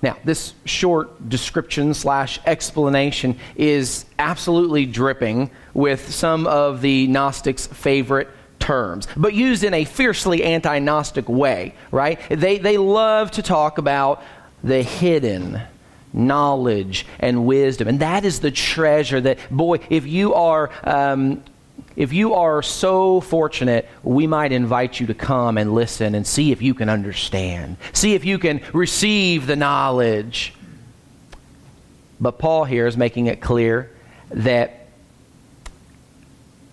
Now, 0.00 0.16
this 0.22 0.54
short 0.64 1.28
description 1.28 1.92
slash 1.92 2.38
explanation 2.46 3.36
is 3.56 4.06
absolutely 4.16 4.86
dripping 4.86 5.50
with 5.74 6.08
some 6.08 6.46
of 6.46 6.80
the 6.80 7.08
Gnostics' 7.08 7.66
favorite 7.66 8.28
terms, 8.60 9.08
but 9.16 9.34
used 9.34 9.64
in 9.64 9.74
a 9.74 9.84
fiercely 9.84 10.44
anti 10.44 10.78
Gnostic 10.78 11.28
way, 11.28 11.74
right? 11.90 12.20
They, 12.28 12.58
they 12.58 12.78
love 12.78 13.32
to 13.32 13.42
talk 13.42 13.78
about 13.78 14.22
the 14.62 14.84
hidden 14.84 15.60
knowledge 16.14 17.06
and 17.18 17.44
wisdom. 17.44 17.88
And 17.88 18.00
that 18.00 18.24
is 18.24 18.40
the 18.40 18.50
treasure 18.50 19.20
that, 19.20 19.38
boy, 19.50 19.80
if 19.90 20.06
you 20.06 20.34
are. 20.34 20.70
Um, 20.84 21.42
if 21.96 22.12
you 22.12 22.34
are 22.34 22.60
so 22.62 23.20
fortunate, 23.20 23.88
we 24.02 24.26
might 24.26 24.50
invite 24.50 24.98
you 24.98 25.06
to 25.08 25.14
come 25.14 25.58
and 25.58 25.74
listen 25.74 26.14
and 26.16 26.26
see 26.26 26.50
if 26.50 26.60
you 26.60 26.74
can 26.74 26.88
understand. 26.88 27.76
See 27.92 28.14
if 28.14 28.24
you 28.24 28.38
can 28.38 28.62
receive 28.72 29.46
the 29.46 29.54
knowledge. 29.54 30.54
But 32.20 32.38
Paul 32.38 32.64
here 32.64 32.86
is 32.86 32.96
making 32.96 33.26
it 33.26 33.40
clear 33.40 33.90
that 34.30 34.88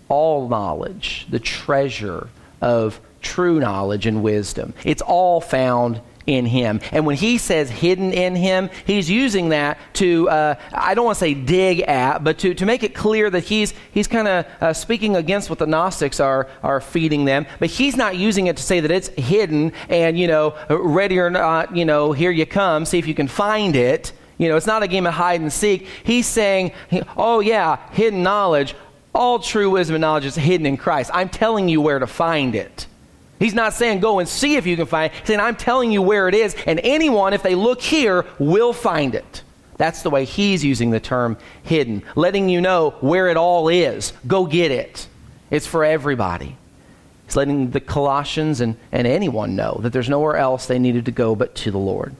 all 0.07 0.47
knowledge, 0.49 1.27
the 1.29 1.39
treasure 1.39 2.27
of 2.59 2.99
true 3.21 3.59
knowledge 3.59 4.07
and 4.07 4.23
wisdom, 4.23 4.73
it's 4.83 5.01
all 5.01 5.39
found 5.39 6.01
in 6.31 6.45
him. 6.45 6.79
And 6.91 7.05
when 7.05 7.17
he 7.17 7.37
says 7.37 7.69
hidden 7.69 8.13
in 8.13 8.35
him, 8.35 8.69
he's 8.85 9.09
using 9.09 9.49
that 9.49 9.77
to, 9.95 10.29
uh, 10.29 10.55
I 10.73 10.93
don't 10.93 11.05
want 11.05 11.17
to 11.17 11.19
say 11.19 11.33
dig 11.33 11.81
at, 11.81 12.23
but 12.23 12.39
to, 12.39 12.53
to 12.53 12.65
make 12.65 12.83
it 12.83 12.95
clear 12.95 13.29
that 13.29 13.43
he's, 13.43 13.73
he's 13.91 14.07
kind 14.07 14.27
of 14.27 14.45
uh, 14.61 14.73
speaking 14.73 15.15
against 15.15 15.49
what 15.49 15.59
the 15.59 15.67
Gnostics 15.67 16.19
are, 16.19 16.47
are 16.63 16.81
feeding 16.81 17.25
them. 17.25 17.45
But 17.59 17.69
he's 17.69 17.95
not 17.95 18.15
using 18.17 18.47
it 18.47 18.57
to 18.57 18.63
say 18.63 18.79
that 18.79 18.91
it's 18.91 19.09
hidden 19.09 19.73
and, 19.89 20.17
you 20.17 20.27
know, 20.27 20.55
ready 20.69 21.19
or 21.19 21.29
not, 21.29 21.75
you 21.75 21.85
know, 21.85 22.11
here 22.13 22.31
you 22.31 22.45
come, 22.45 22.85
see 22.85 22.97
if 22.97 23.07
you 23.07 23.13
can 23.13 23.27
find 23.27 23.75
it. 23.75 24.13
You 24.37 24.49
know, 24.49 24.55
it's 24.55 24.65
not 24.65 24.81
a 24.81 24.87
game 24.87 25.05
of 25.05 25.13
hide 25.13 25.41
and 25.41 25.53
seek. 25.53 25.87
He's 26.03 26.25
saying, 26.25 26.71
oh, 27.15 27.41
yeah, 27.41 27.77
hidden 27.91 28.23
knowledge. 28.23 28.73
All 29.13 29.37
true 29.37 29.69
wisdom 29.69 29.95
and 29.95 30.01
knowledge 30.01 30.25
is 30.25 30.35
hidden 30.35 30.65
in 30.65 30.77
Christ. 30.77 31.11
I'm 31.13 31.29
telling 31.29 31.69
you 31.69 31.79
where 31.79 31.99
to 31.99 32.07
find 32.07 32.55
it. 32.55 32.87
He's 33.41 33.55
not 33.55 33.73
saying 33.73 34.01
go 34.01 34.19
and 34.19 34.29
see 34.29 34.55
if 34.55 34.67
you 34.67 34.77
can 34.77 34.85
find 34.85 35.11
it. 35.11 35.17
He's 35.17 35.27
saying, 35.29 35.39
I'm 35.39 35.55
telling 35.55 35.91
you 35.91 36.03
where 36.03 36.29
it 36.29 36.35
is, 36.35 36.55
and 36.67 36.79
anyone, 36.83 37.33
if 37.33 37.41
they 37.41 37.55
look 37.55 37.81
here, 37.81 38.27
will 38.37 38.71
find 38.71 39.15
it. 39.15 39.41
That's 39.77 40.03
the 40.03 40.11
way 40.11 40.25
he's 40.25 40.63
using 40.63 40.91
the 40.91 40.99
term 40.99 41.37
hidden, 41.63 42.03
letting 42.15 42.49
you 42.49 42.61
know 42.61 42.91
where 43.01 43.29
it 43.29 43.37
all 43.37 43.67
is. 43.67 44.13
Go 44.27 44.45
get 44.45 44.69
it. 44.69 45.07
It's 45.49 45.65
for 45.65 45.83
everybody. 45.83 46.55
He's 47.25 47.35
letting 47.35 47.71
the 47.71 47.79
Colossians 47.79 48.61
and, 48.61 48.77
and 48.91 49.07
anyone 49.07 49.55
know 49.55 49.79
that 49.81 49.91
there's 49.91 50.07
nowhere 50.07 50.37
else 50.37 50.67
they 50.67 50.77
needed 50.77 51.05
to 51.05 51.11
go 51.11 51.35
but 51.35 51.55
to 51.55 51.71
the 51.71 51.79
Lord. 51.79 52.15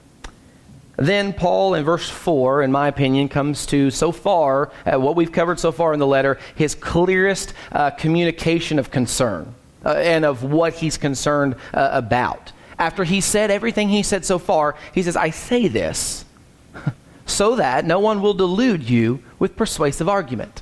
Then 0.97 1.33
Paul, 1.33 1.75
in 1.75 1.85
verse 1.85 2.09
4, 2.09 2.63
in 2.63 2.71
my 2.71 2.87
opinion, 2.87 3.29
comes 3.29 3.67
to 3.67 3.91
so 3.91 4.11
far, 4.11 4.71
uh, 4.87 4.99
what 4.99 5.15
we've 5.15 5.31
covered 5.31 5.59
so 5.59 5.71
far 5.71 5.93
in 5.93 5.99
the 5.99 6.07
letter, 6.07 6.39
his 6.55 6.73
clearest 6.73 7.53
uh, 7.71 7.91
communication 7.91 8.79
of 8.79 8.89
concern 8.89 9.53
uh, 9.85 9.89
and 9.93 10.25
of 10.25 10.43
what 10.43 10.73
he's 10.73 10.97
concerned 10.97 11.55
uh, 11.73 11.89
about. 11.91 12.51
After 12.77 13.03
he 13.03 13.21
said 13.21 13.51
everything 13.51 13.89
he 13.89 14.03
said 14.03 14.25
so 14.25 14.39
far, 14.39 14.75
he 14.93 15.03
says, 15.03 15.15
I 15.15 15.29
say 15.29 15.67
this 15.67 16.25
so 17.25 17.55
that 17.55 17.85
no 17.85 17.99
one 17.99 18.21
will 18.21 18.33
delude 18.33 18.89
you 18.89 19.23
with 19.39 19.55
persuasive 19.55 20.09
argument. 20.09 20.61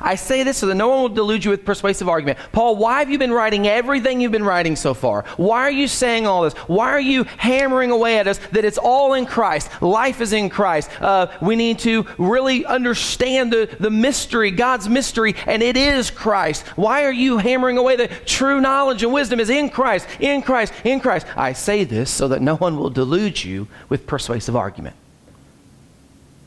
I 0.00 0.14
say 0.14 0.42
this 0.42 0.58
so 0.58 0.66
that 0.66 0.74
no 0.74 0.88
one 0.88 1.02
will 1.02 1.08
delude 1.08 1.44
you 1.44 1.50
with 1.50 1.64
persuasive 1.64 2.08
argument. 2.08 2.38
Paul, 2.52 2.76
why 2.76 3.00
have 3.00 3.10
you 3.10 3.18
been 3.18 3.32
writing 3.32 3.66
everything 3.66 4.20
you've 4.20 4.32
been 4.32 4.44
writing 4.44 4.76
so 4.76 4.94
far? 4.94 5.24
Why 5.36 5.60
are 5.60 5.70
you 5.70 5.88
saying 5.88 6.26
all 6.26 6.42
this? 6.42 6.54
Why 6.54 6.88
are 6.90 7.00
you 7.00 7.24
hammering 7.24 7.90
away 7.90 8.18
at 8.18 8.26
us 8.26 8.38
that 8.52 8.64
it's 8.64 8.78
all 8.78 9.14
in 9.14 9.26
Christ? 9.26 9.70
Life 9.82 10.20
is 10.20 10.32
in 10.32 10.50
Christ. 10.50 10.90
Uh, 11.00 11.28
we 11.40 11.56
need 11.56 11.78
to 11.80 12.06
really 12.18 12.64
understand 12.66 13.52
the, 13.52 13.68
the 13.80 13.90
mystery, 13.90 14.50
God's 14.50 14.88
mystery, 14.88 15.34
and 15.46 15.62
it 15.62 15.76
is 15.76 16.10
Christ. 16.10 16.66
Why 16.76 17.04
are 17.04 17.12
you 17.12 17.38
hammering 17.38 17.78
away 17.78 17.96
that 17.96 18.26
true 18.26 18.60
knowledge 18.60 19.02
and 19.02 19.12
wisdom 19.12 19.40
is 19.40 19.50
in 19.50 19.70
Christ, 19.70 20.06
in 20.20 20.42
Christ, 20.42 20.72
in 20.84 21.00
Christ? 21.00 21.26
I 21.36 21.52
say 21.52 21.84
this 21.84 22.10
so 22.10 22.28
that 22.28 22.42
no 22.42 22.56
one 22.56 22.76
will 22.76 22.90
delude 22.90 23.42
you 23.42 23.68
with 23.88 24.06
persuasive 24.06 24.56
argument. 24.56 24.96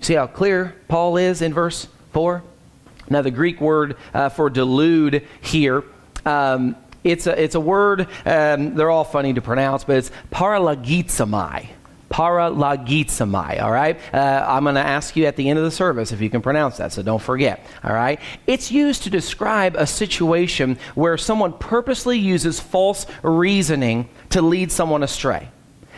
See 0.02 0.14
how 0.14 0.28
clear 0.28 0.76
Paul 0.88 1.18
is 1.18 1.42
in 1.42 1.54
verse 1.54 1.88
4? 2.14 2.44
Now, 3.10 3.22
the 3.22 3.32
Greek 3.32 3.62
word 3.62 3.98
uh, 4.14 4.30
for 4.30 4.50
delude 4.50 5.26
here, 5.42 5.84
um, 6.26 6.76
it's, 7.04 7.28
a, 7.28 7.42
it's 7.42 7.56
a 7.56 7.60
word, 7.60 8.08
um, 8.26 8.76
they're 8.76 8.90
all 8.90 9.06
funny 9.06 9.34
to 9.34 9.42
pronounce, 9.42 9.84
but 9.84 9.98
it's 9.98 10.12
paralogizomai. 10.32 11.68
Paralogizomai, 12.10 13.62
all 13.62 13.72
right? 13.72 14.00
Uh, 14.14 14.46
I'm 14.48 14.64
going 14.64 14.76
to 14.76 14.82
ask 14.82 15.16
you 15.16 15.26
at 15.26 15.36
the 15.36 15.50
end 15.50 15.60
of 15.60 15.66
the 15.66 15.72
service 15.72 16.12
if 16.12 16.22
you 16.22 16.30
can 16.30 16.42
pronounce 16.42 16.78
that, 16.78 16.94
so 16.94 17.04
don't 17.04 17.22
forget, 17.22 17.66
all 17.84 17.94
right? 17.94 18.20
It's 18.46 18.72
used 18.72 19.04
to 19.04 19.10
describe 19.10 19.76
a 19.76 19.86
situation 19.86 20.78
where 20.96 21.18
someone 21.18 21.54
purposely 21.54 22.18
uses 22.18 22.60
false 22.60 23.06
reasoning 23.24 24.10
to 24.30 24.42
lead 24.42 24.72
someone 24.72 25.04
astray. 25.04 25.50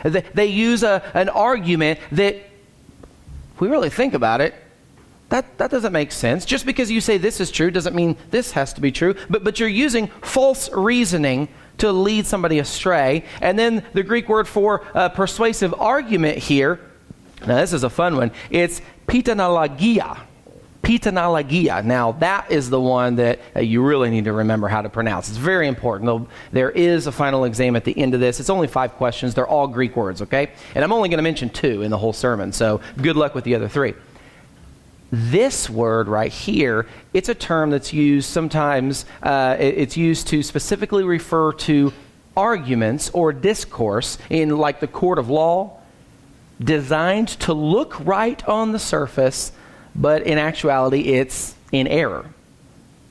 They, 0.04 0.22
they 0.34 0.46
use 0.48 0.84
a, 0.84 1.04
an 1.14 1.30
argument 1.30 2.00
that, 2.12 2.36
if 2.36 3.62
we 3.62 3.68
really 3.68 3.90
think 3.90 4.14
about 4.14 4.42
it, 4.42 4.56
that, 5.30 5.58
that 5.60 5.72
doesn't 5.72 5.94
make 5.94 6.12
sense. 6.12 6.44
Just 6.44 6.66
because 6.66 6.90
you 6.90 7.02
say 7.02 7.18
this 7.18 7.40
is 7.40 7.52
true 7.52 7.72
doesn't 7.72 7.96
mean 7.96 8.18
this 8.32 8.52
has 8.52 8.74
to 8.74 8.82
be 8.82 8.92
true, 8.92 9.16
but, 9.30 9.44
but 9.44 9.60
you're 9.60 9.70
using 9.70 10.08
false 10.22 10.72
reasoning 10.72 11.48
to 11.78 11.92
lead 11.92 12.26
somebody 12.26 12.60
astray. 12.60 13.24
And 13.42 13.58
then 13.58 13.86
the 13.94 14.04
Greek 14.04 14.28
word 14.28 14.48
for 14.48 14.84
uh, 14.94 15.10
persuasive 15.10 15.74
argument 15.76 16.40
here, 16.40 16.80
now 17.48 17.58
this 17.58 17.74
is 17.74 17.84
a 17.84 17.90
fun 17.90 18.18
one, 18.18 18.32
it's 18.50 18.82
pithanologia. 19.08 20.20
Pithanologia. 20.82 21.84
Now, 21.84 22.14
that 22.14 22.50
is 22.52 22.70
the 22.70 22.80
one 22.80 23.18
that 23.18 23.40
uh, 23.56 23.60
you 23.60 23.84
really 23.84 24.10
need 24.10 24.24
to 24.26 24.34
remember 24.34 24.68
how 24.70 24.82
to 24.82 24.90
pronounce. 24.90 25.28
It's 25.30 25.38
very 25.38 25.68
important. 25.68 26.08
Though 26.08 26.28
There 26.52 26.72
is 26.72 27.06
a 27.06 27.12
final 27.12 27.44
exam 27.44 27.76
at 27.76 27.84
the 27.84 27.96
end 27.98 28.14
of 28.14 28.22
this. 28.22 28.40
It's 28.40 28.50
only 28.50 28.68
five 28.68 28.94
questions. 28.94 29.36
They're 29.36 29.48
all 29.48 29.68
Greek 29.68 29.96
words, 29.96 30.22
okay? 30.24 30.52
And 30.74 30.84
I'm 30.84 30.94
only 30.94 31.10
going 31.10 31.18
to 31.18 31.24
mention 31.24 31.50
two 31.50 31.82
in 31.84 31.92
the 31.92 31.98
whole 31.98 32.14
sermon, 32.14 32.52
so 32.54 32.82
good 32.98 33.18
luck 33.18 33.36
with 33.36 33.44
the 33.44 33.56
other 33.56 33.68
three. 33.68 33.94
This 35.12 35.70
word 35.70 36.08
right 36.08 36.32
here, 36.32 36.86
it's 37.14 37.30
a 37.30 37.36
term 37.36 37.72
that's 37.72 37.92
used 37.92 38.30
sometimes, 38.30 39.06
uh, 39.24 39.56
it's 39.60 39.98
used 39.98 40.28
to 40.28 40.44
specifically 40.44 41.04
refer 41.04 41.54
to 41.54 41.94
arguments 42.38 43.10
or 43.12 43.34
discourse 43.34 44.18
in 44.30 44.58
like 44.58 44.80
the 44.80 44.88
court 44.88 45.18
of 45.18 45.30
law 45.30 45.80
designed 46.62 47.28
to 47.28 47.54
look 47.54 48.06
right 48.06 48.48
on 48.48 48.72
the 48.72 48.80
surface, 48.80 49.52
but 49.96 50.24
in 50.24 50.38
actuality 50.38 51.02
it's 51.14 51.56
in 51.72 51.88
error. 51.88 52.26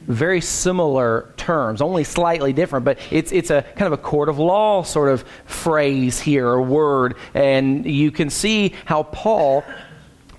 Very 0.07 0.41
similar 0.41 1.35
terms, 1.37 1.83
only 1.83 2.05
slightly 2.05 2.53
different, 2.53 2.85
but 2.85 2.99
it's, 3.11 3.33
it's 3.33 3.51
a 3.51 3.63
kind 3.77 3.93
of 3.93 3.99
a 3.99 4.03
court 4.03 4.29
of 4.29 4.39
law 4.39 4.83
sort 4.83 5.11
of 5.11 5.23
phrase 5.47 6.21
here 6.21 6.47
or 6.47 6.63
word. 6.63 7.17
And 7.35 7.85
you 7.85 8.11
can 8.11 8.31
see 8.31 8.75
how 8.85 9.03
Paul 9.03 9.65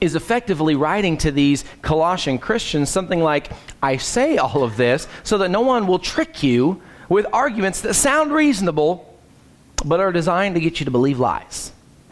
is 0.01 0.15
effectively 0.15 0.75
writing 0.75 1.17
to 1.17 1.31
these 1.31 1.65
Colossian 1.81 2.37
Christians 2.37 2.89
something 2.89 3.21
like, 3.21 3.51
I 3.81 3.97
say 3.97 4.37
all 4.37 4.63
of 4.63 4.77
this 4.77 5.07
so 5.23 5.37
that 5.39 5.49
no 5.49 5.61
one 5.61 5.87
will 5.87 5.99
trick 5.99 6.43
you 6.43 6.81
with 7.09 7.25
arguments 7.33 7.81
that 7.81 7.93
sound 7.95 8.31
reasonable 8.31 9.05
but 9.85 9.99
are 9.99 10.11
designed 10.11 10.55
to 10.55 10.61
get 10.61 10.79
you 10.79 10.85
to 10.85 10.91
believe 10.91 11.19
lies. 11.19 11.71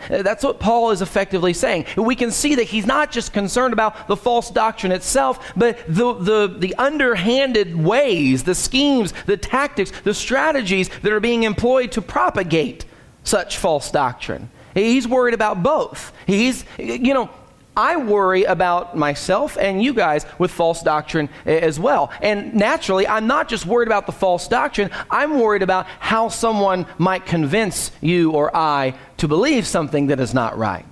That's 0.10 0.44
what 0.44 0.60
Paul 0.60 0.92
is 0.92 1.02
effectively 1.02 1.54
saying. 1.54 1.86
We 1.98 2.16
can 2.16 2.32
see 2.32 2.56
that 2.56 2.64
he's 2.64 2.86
not 2.86 3.12
just 3.12 3.34
concerned 3.34 3.74
about 3.74 4.08
the 4.08 4.16
false 4.16 4.50
doctrine 4.50 4.92
itself, 4.92 5.54
but 5.56 5.80
the, 5.88 6.14
the, 6.14 6.48
the 6.48 6.76
underhanded 6.76 7.76
ways, 7.76 8.44
the 8.44 8.56
schemes, 8.56 9.14
the 9.26 9.38
tactics, 9.38 9.92
the 10.02 10.14
strategies 10.14 10.90
that 11.02 11.12
are 11.12 11.20
being 11.20 11.44
employed 11.44 11.92
to 11.94 12.02
propagate 12.02 12.86
such 13.24 13.58
false 13.58 13.92
doctrine. 13.92 14.50
He's 14.74 15.08
worried 15.08 15.34
about 15.34 15.64
both. 15.64 16.14
He's, 16.26 16.64
you 16.78 17.14
know, 17.14 17.30
I 17.78 17.96
worry 17.96 18.44
about 18.44 18.98
myself 18.98 19.56
and 19.56 19.82
you 19.82 19.94
guys 19.94 20.26
with 20.40 20.50
false 20.50 20.82
doctrine 20.82 21.30
as 21.46 21.80
well. 21.80 22.12
And 22.22 22.56
naturally, 22.56 23.08
I'm 23.08 23.28
not 23.28 23.48
just 23.48 23.68
worried 23.68 23.88
about 23.88 24.08
the 24.08 24.12
false 24.12 24.48
doctrine, 24.48 24.90
I'm 25.12 25.40
worried 25.40 25.62
about 25.62 25.86
how 26.00 26.30
someone 26.30 26.88
might 26.98 27.28
convince 27.28 27.92
you 28.02 28.32
or 28.32 28.56
I 28.56 28.96
to 29.18 29.28
believe 29.28 29.68
something 29.68 30.08
that 30.08 30.20
is 30.20 30.34
not 30.34 30.58
right. 30.58 30.86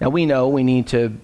Now, 0.00 0.08
we 0.08 0.26
know 0.26 0.48
we 0.48 0.64
need 0.64 0.88
to 0.88 1.16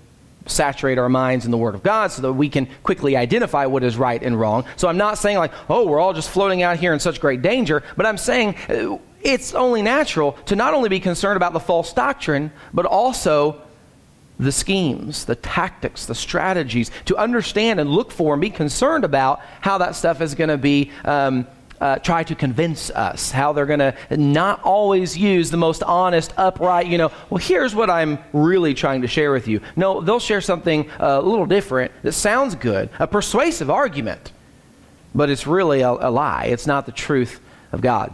saturate 0.47 0.99
our 0.99 1.09
minds 1.09 1.45
in 1.45 1.51
the 1.51 1.59
Word 1.59 1.75
of 1.75 1.83
God 1.83 2.13
so 2.13 2.23
that 2.23 2.33
we 2.33 2.49
can 2.49 2.69
quickly 2.85 3.17
identify 3.17 3.67
what 3.67 3.83
is 3.83 3.97
right 3.97 4.23
and 4.23 4.39
wrong. 4.39 4.65
So 4.77 4.87
I'm 4.87 4.97
not 4.97 5.19
saying, 5.19 5.37
like, 5.37 5.53
oh, 5.69 5.85
we're 5.87 5.99
all 5.99 6.13
just 6.13 6.31
floating 6.31 6.63
out 6.63 6.79
here 6.79 6.93
in 6.93 7.01
such 7.01 7.21
great 7.21 7.43
danger, 7.43 7.83
but 7.97 8.07
I'm 8.07 8.19
saying 8.19 8.55
uh, 8.69 8.99
it's 9.21 9.53
only 9.55 9.83
natural 9.83 10.33
to 10.47 10.55
not 10.55 10.75
only 10.75 10.89
be 10.89 11.01
concerned 11.01 11.37
about 11.37 11.53
the 11.53 11.61
false 11.61 11.93
doctrine, 11.93 12.53
but 12.73 12.87
also 12.87 13.61
the 14.39 14.53
schemes, 14.53 15.25
the 15.25 15.35
tactics, 15.35 16.07
the 16.07 16.15
strategies, 16.15 16.91
to 17.07 17.17
understand 17.17 17.81
and 17.81 17.91
look 17.91 18.13
for 18.13 18.35
and 18.35 18.41
be 18.41 18.51
concerned 18.51 19.05
about 19.05 19.41
how 19.61 19.79
that 19.79 19.97
stuff 19.97 20.21
is 20.21 20.35
going 20.35 20.51
to 20.51 20.59
be. 20.59 20.91
Um, 21.05 21.47
uh, 21.81 21.97
try 21.97 22.25
to 22.25 22.35
convince 22.35 22.91
us, 22.91 23.31
how 23.31 23.53
they're 23.53 23.65
going 23.65 23.79
to 23.79 23.95
not 24.17 24.61
always 24.63 25.17
use 25.17 25.49
the 25.51 25.57
most 25.57 25.81
honest, 25.85 26.35
upright, 26.37 26.89
you 26.89 26.99
know, 26.99 27.13
well, 27.31 27.39
here's 27.39 27.73
what 27.73 27.89
I'm 27.89 28.19
really 28.33 28.75
trying 28.75 29.03
to 29.03 29.07
share 29.07 29.31
with 29.31 29.47
you. 29.47 29.61
No, 29.77 30.01
they'll 30.01 30.19
share 30.19 30.41
something 30.41 30.91
uh, 31.01 31.21
a 31.21 31.23
little 31.23 31.47
different 31.47 31.93
that 32.03 32.13
sounds 32.13 32.57
good, 32.57 32.91
a 32.99 33.07
persuasive 33.07 33.71
argument, 33.71 34.33
but 35.15 35.31
it's 35.31 35.47
really 35.47 35.83
a, 35.83 35.91
a 35.91 36.11
lie. 36.11 36.47
It's 36.47 36.67
not 36.67 36.85
the 36.85 36.91
truth 36.91 37.41
of 37.71 37.81
God. 37.81 38.13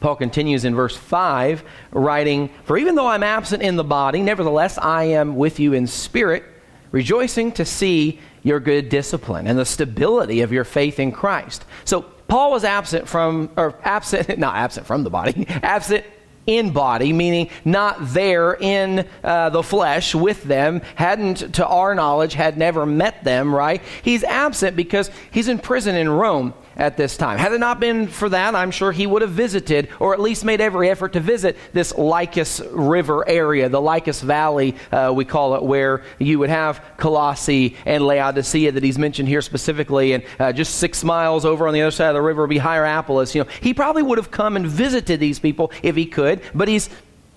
Paul 0.00 0.16
continues 0.16 0.64
in 0.64 0.74
verse 0.74 0.96
5, 0.96 1.64
writing, 1.92 2.50
For 2.64 2.76
even 2.76 2.94
though 2.94 3.06
I'm 3.06 3.22
absent 3.22 3.62
in 3.62 3.76
the 3.76 3.84
body, 3.84 4.20
nevertheless 4.22 4.78
I 4.78 5.04
am 5.04 5.36
with 5.36 5.58
you 5.58 5.72
in 5.72 5.86
spirit, 5.86 6.44
rejoicing 6.90 7.52
to 7.52 7.64
see 7.64 8.20
your 8.42 8.60
good 8.60 8.88
discipline 8.88 9.46
and 9.46 9.58
the 9.58 9.64
stability 9.64 10.42
of 10.42 10.52
your 10.52 10.64
faith 10.64 11.00
in 11.00 11.12
Christ. 11.12 11.64
So 11.84 12.02
Paul 12.28 12.50
was 12.50 12.64
absent 12.64 13.08
from, 13.08 13.50
or 13.56 13.78
absent, 13.82 14.38
not 14.38 14.56
absent 14.56 14.86
from 14.86 15.02
the 15.02 15.10
body, 15.10 15.46
absent 15.48 16.04
in 16.46 16.70
body, 16.70 17.12
meaning 17.12 17.50
not 17.64 17.96
there 18.00 18.54
in 18.54 19.06
uh, 19.24 19.50
the 19.50 19.62
flesh 19.62 20.14
with 20.14 20.44
them, 20.44 20.80
hadn't, 20.94 21.54
to 21.54 21.66
our 21.66 21.94
knowledge, 21.94 22.34
had 22.34 22.56
never 22.56 22.86
met 22.86 23.24
them, 23.24 23.52
right? 23.52 23.82
He's 24.02 24.22
absent 24.22 24.76
because 24.76 25.10
he's 25.30 25.48
in 25.48 25.58
prison 25.58 25.96
in 25.96 26.08
Rome 26.08 26.54
at 26.76 26.96
this 26.96 27.16
time. 27.16 27.38
Had 27.38 27.52
it 27.52 27.58
not 27.58 27.80
been 27.80 28.06
for 28.06 28.28
that, 28.28 28.54
I'm 28.54 28.70
sure 28.70 28.92
he 28.92 29.06
would 29.06 29.22
have 29.22 29.30
visited, 29.30 29.88
or 29.98 30.12
at 30.12 30.20
least 30.20 30.44
made 30.44 30.60
every 30.60 30.90
effort 30.90 31.14
to 31.14 31.20
visit 31.20 31.56
this 31.72 31.94
Lycus 31.96 32.60
River 32.70 33.26
area, 33.28 33.68
the 33.68 33.80
Lycus 33.80 34.20
Valley, 34.20 34.76
uh, 34.92 35.12
we 35.14 35.24
call 35.24 35.54
it, 35.54 35.62
where 35.62 36.02
you 36.18 36.38
would 36.38 36.50
have 36.50 36.82
Colossae 36.96 37.76
and 37.84 38.04
Laodicea 38.04 38.72
that 38.72 38.82
he's 38.82 38.98
mentioned 38.98 39.28
here 39.28 39.42
specifically, 39.42 40.12
and 40.12 40.24
uh, 40.38 40.52
just 40.52 40.76
six 40.76 41.02
miles 41.04 41.44
over 41.44 41.66
on 41.66 41.74
the 41.74 41.82
other 41.82 41.90
side 41.90 42.08
of 42.08 42.14
the 42.14 42.22
river 42.22 42.42
would 42.42 42.50
be 42.50 42.58
Hierapolis. 42.58 43.34
You 43.34 43.44
know, 43.44 43.50
he 43.60 43.74
probably 43.74 44.02
would 44.02 44.18
have 44.18 44.30
come 44.30 44.56
and 44.56 44.66
visited 44.66 45.20
these 45.20 45.38
people 45.38 45.72
if 45.82 45.96
he 45.96 46.06
could, 46.06 46.40
but 46.54 46.68
he's 46.68 46.90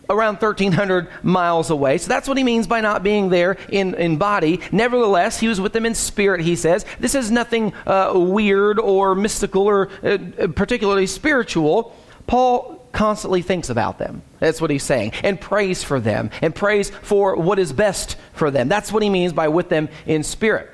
around 0.09 0.35
1,300 0.35 1.07
miles 1.23 1.69
away. 1.69 1.97
So 1.97 2.07
that's 2.07 2.27
what 2.27 2.37
he 2.37 2.43
means 2.43 2.67
by 2.67 2.81
not 2.81 3.03
being 3.03 3.29
there 3.29 3.57
in, 3.69 3.93
in 3.95 4.17
body. 4.17 4.59
Nevertheless, 4.71 5.39
he 5.39 5.47
was 5.47 5.61
with 5.61 5.73
them 5.73 5.85
in 5.85 5.95
spirit, 5.95 6.41
he 6.41 6.55
says. 6.55 6.85
This 6.99 7.15
is 7.15 7.31
nothing 7.31 7.73
uh, 7.85 8.13
weird 8.15 8.79
or 8.79 9.15
mystical 9.15 9.63
or 9.63 9.89
uh, 10.03 10.17
particularly 10.55 11.07
spiritual. 11.07 11.95
Paul 12.27 12.79
constantly 12.91 13.41
thinks 13.41 13.69
about 13.69 13.99
them. 13.99 14.21
That's 14.39 14.59
what 14.59 14.71
he's 14.71 14.83
saying. 14.83 15.13
And 15.23 15.39
prays 15.39 15.83
for 15.83 15.99
them 15.99 16.31
and 16.41 16.53
prays 16.55 16.89
for 16.89 17.35
what 17.35 17.59
is 17.59 17.71
best 17.71 18.15
for 18.33 18.51
them. 18.51 18.67
That's 18.67 18.91
what 18.91 19.03
he 19.03 19.09
means 19.09 19.33
by 19.33 19.47
with 19.47 19.69
them 19.69 19.89
in 20.05 20.23
spirit. 20.23 20.69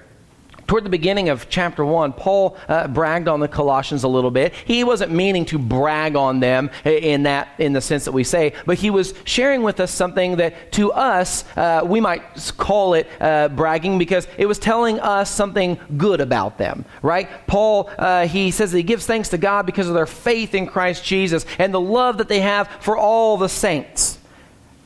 Toward 0.67 0.83
the 0.83 0.89
beginning 0.89 1.29
of 1.29 1.47
chapter 1.47 1.85
1, 1.85 2.13
Paul 2.13 2.57
uh, 2.67 2.87
bragged 2.87 3.27
on 3.27 3.39
the 3.39 3.47
Colossians 3.47 4.03
a 4.03 4.07
little 4.07 4.31
bit. 4.31 4.51
He 4.65 4.83
wasn't 4.83 5.11
meaning 5.11 5.45
to 5.45 5.59
brag 5.59 6.15
on 6.15 6.39
them 6.39 6.71
in 6.83 7.23
that 7.23 7.49
in 7.59 7.73
the 7.73 7.81
sense 7.81 8.05
that 8.05 8.13
we 8.13 8.23
say, 8.23 8.53
but 8.65 8.79
he 8.79 8.89
was 8.89 9.13
sharing 9.25 9.61
with 9.61 9.79
us 9.79 9.91
something 9.91 10.37
that 10.37 10.71
to 10.73 10.91
us 10.91 11.45
uh, 11.55 11.81
we 11.85 12.01
might 12.01 12.23
call 12.57 12.95
it 12.95 13.07
uh, 13.21 13.49
bragging 13.49 13.99
because 13.99 14.27
it 14.37 14.47
was 14.47 14.57
telling 14.57 14.99
us 14.99 15.29
something 15.29 15.79
good 15.97 16.19
about 16.19 16.57
them, 16.57 16.83
right? 17.03 17.29
Paul 17.45 17.91
uh, 17.99 18.27
he 18.27 18.49
says 18.49 18.71
that 18.71 18.77
he 18.77 18.83
gives 18.83 19.05
thanks 19.05 19.29
to 19.29 19.37
God 19.37 19.67
because 19.67 19.87
of 19.87 19.93
their 19.93 20.07
faith 20.07 20.55
in 20.55 20.65
Christ 20.65 21.03
Jesus 21.03 21.45
and 21.59 21.71
the 21.73 21.81
love 21.81 22.17
that 22.17 22.27
they 22.27 22.41
have 22.41 22.67
for 22.79 22.97
all 22.97 23.37
the 23.37 23.49
saints. 23.49 24.17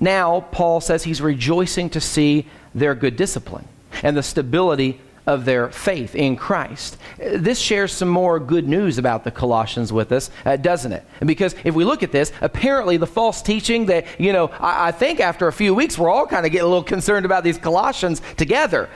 Now, 0.01 0.41
Paul 0.51 0.81
says 0.81 1.03
he's 1.03 1.21
rejoicing 1.21 1.89
to 1.91 2.01
see 2.01 2.45
their 2.75 2.95
good 2.95 3.15
discipline 3.15 3.67
and 4.03 4.15
the 4.15 4.23
stability 4.23 4.99
of 5.25 5.45
their 5.45 5.69
faith 5.69 6.15
in 6.15 6.36
Christ. 6.36 6.97
This 7.17 7.60
shares 7.60 7.91
some 7.91 8.10
more 8.10 8.39
good 8.39 8.67
news 8.67 8.97
about 8.97 9.23
the 9.23 9.32
Colossians 9.32 9.93
with 9.93 10.12
us, 10.12 10.29
uh, 10.45 10.55
doesn't 10.58 10.91
it? 10.91 11.05
Because 11.25 11.55
if 11.63 11.75
we 11.75 11.84
look 11.84 12.03
at 12.03 12.12
this, 12.12 12.32
apparently 12.41 12.97
the 12.97 13.08
false 13.08 13.41
teaching 13.41 13.86
that, 13.88 14.05
you 14.19 14.34
know, 14.34 14.47
I, 14.60 14.88
I 14.88 14.91
think 14.91 15.19
after 15.19 15.47
a 15.47 15.53
few 15.53 15.73
weeks 15.73 15.97
we're 15.97 16.10
all 16.10 16.27
kind 16.27 16.45
of 16.45 16.51
getting 16.51 16.65
a 16.65 16.69
little 16.69 16.84
concerned 16.84 17.25
about 17.25 17.43
these 17.43 17.58
Colossians 17.58 18.21
together 18.38 18.89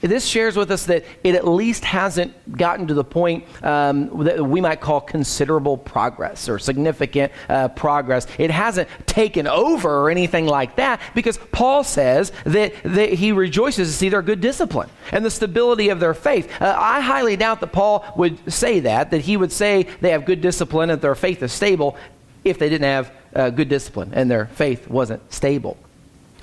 this 0.00 0.26
shares 0.26 0.56
with 0.56 0.70
us 0.70 0.86
that 0.86 1.04
it 1.22 1.34
at 1.34 1.46
least 1.46 1.84
hasn't 1.84 2.56
gotten 2.56 2.86
to 2.86 2.94
the 2.94 3.04
point 3.04 3.44
um, 3.62 4.24
that 4.24 4.44
we 4.44 4.60
might 4.60 4.80
call 4.80 5.00
considerable 5.00 5.76
progress 5.76 6.48
or 6.48 6.58
significant 6.58 7.32
uh, 7.48 7.68
progress. 7.68 8.26
It 8.38 8.50
hasn't 8.50 8.88
taken 9.06 9.46
over 9.46 9.90
or 9.90 10.10
anything 10.10 10.46
like 10.46 10.76
that 10.76 11.00
because 11.14 11.38
Paul 11.52 11.84
says 11.84 12.32
that, 12.44 12.72
that 12.84 13.12
he 13.12 13.32
rejoices 13.32 13.88
to 13.88 13.94
see 13.94 14.08
their 14.08 14.22
good 14.22 14.40
discipline 14.40 14.88
and 15.12 15.24
the 15.24 15.30
stability 15.30 15.90
of 15.90 16.00
their 16.00 16.14
faith. 16.14 16.50
Uh, 16.60 16.74
I 16.78 17.00
highly 17.00 17.36
doubt 17.36 17.60
that 17.60 17.72
Paul 17.72 18.04
would 18.16 18.52
say 18.52 18.80
that, 18.80 19.10
that 19.10 19.20
he 19.20 19.36
would 19.36 19.52
say 19.52 19.86
they 20.00 20.10
have 20.10 20.24
good 20.24 20.40
discipline 20.40 20.90
and 20.90 21.00
their 21.00 21.14
faith 21.14 21.42
is 21.42 21.52
stable 21.52 21.96
if 22.44 22.58
they 22.58 22.68
didn't 22.68 22.88
have 22.88 23.12
uh, 23.34 23.50
good 23.50 23.68
discipline 23.68 24.12
and 24.14 24.30
their 24.30 24.46
faith 24.46 24.88
wasn't 24.88 25.32
stable. 25.32 25.76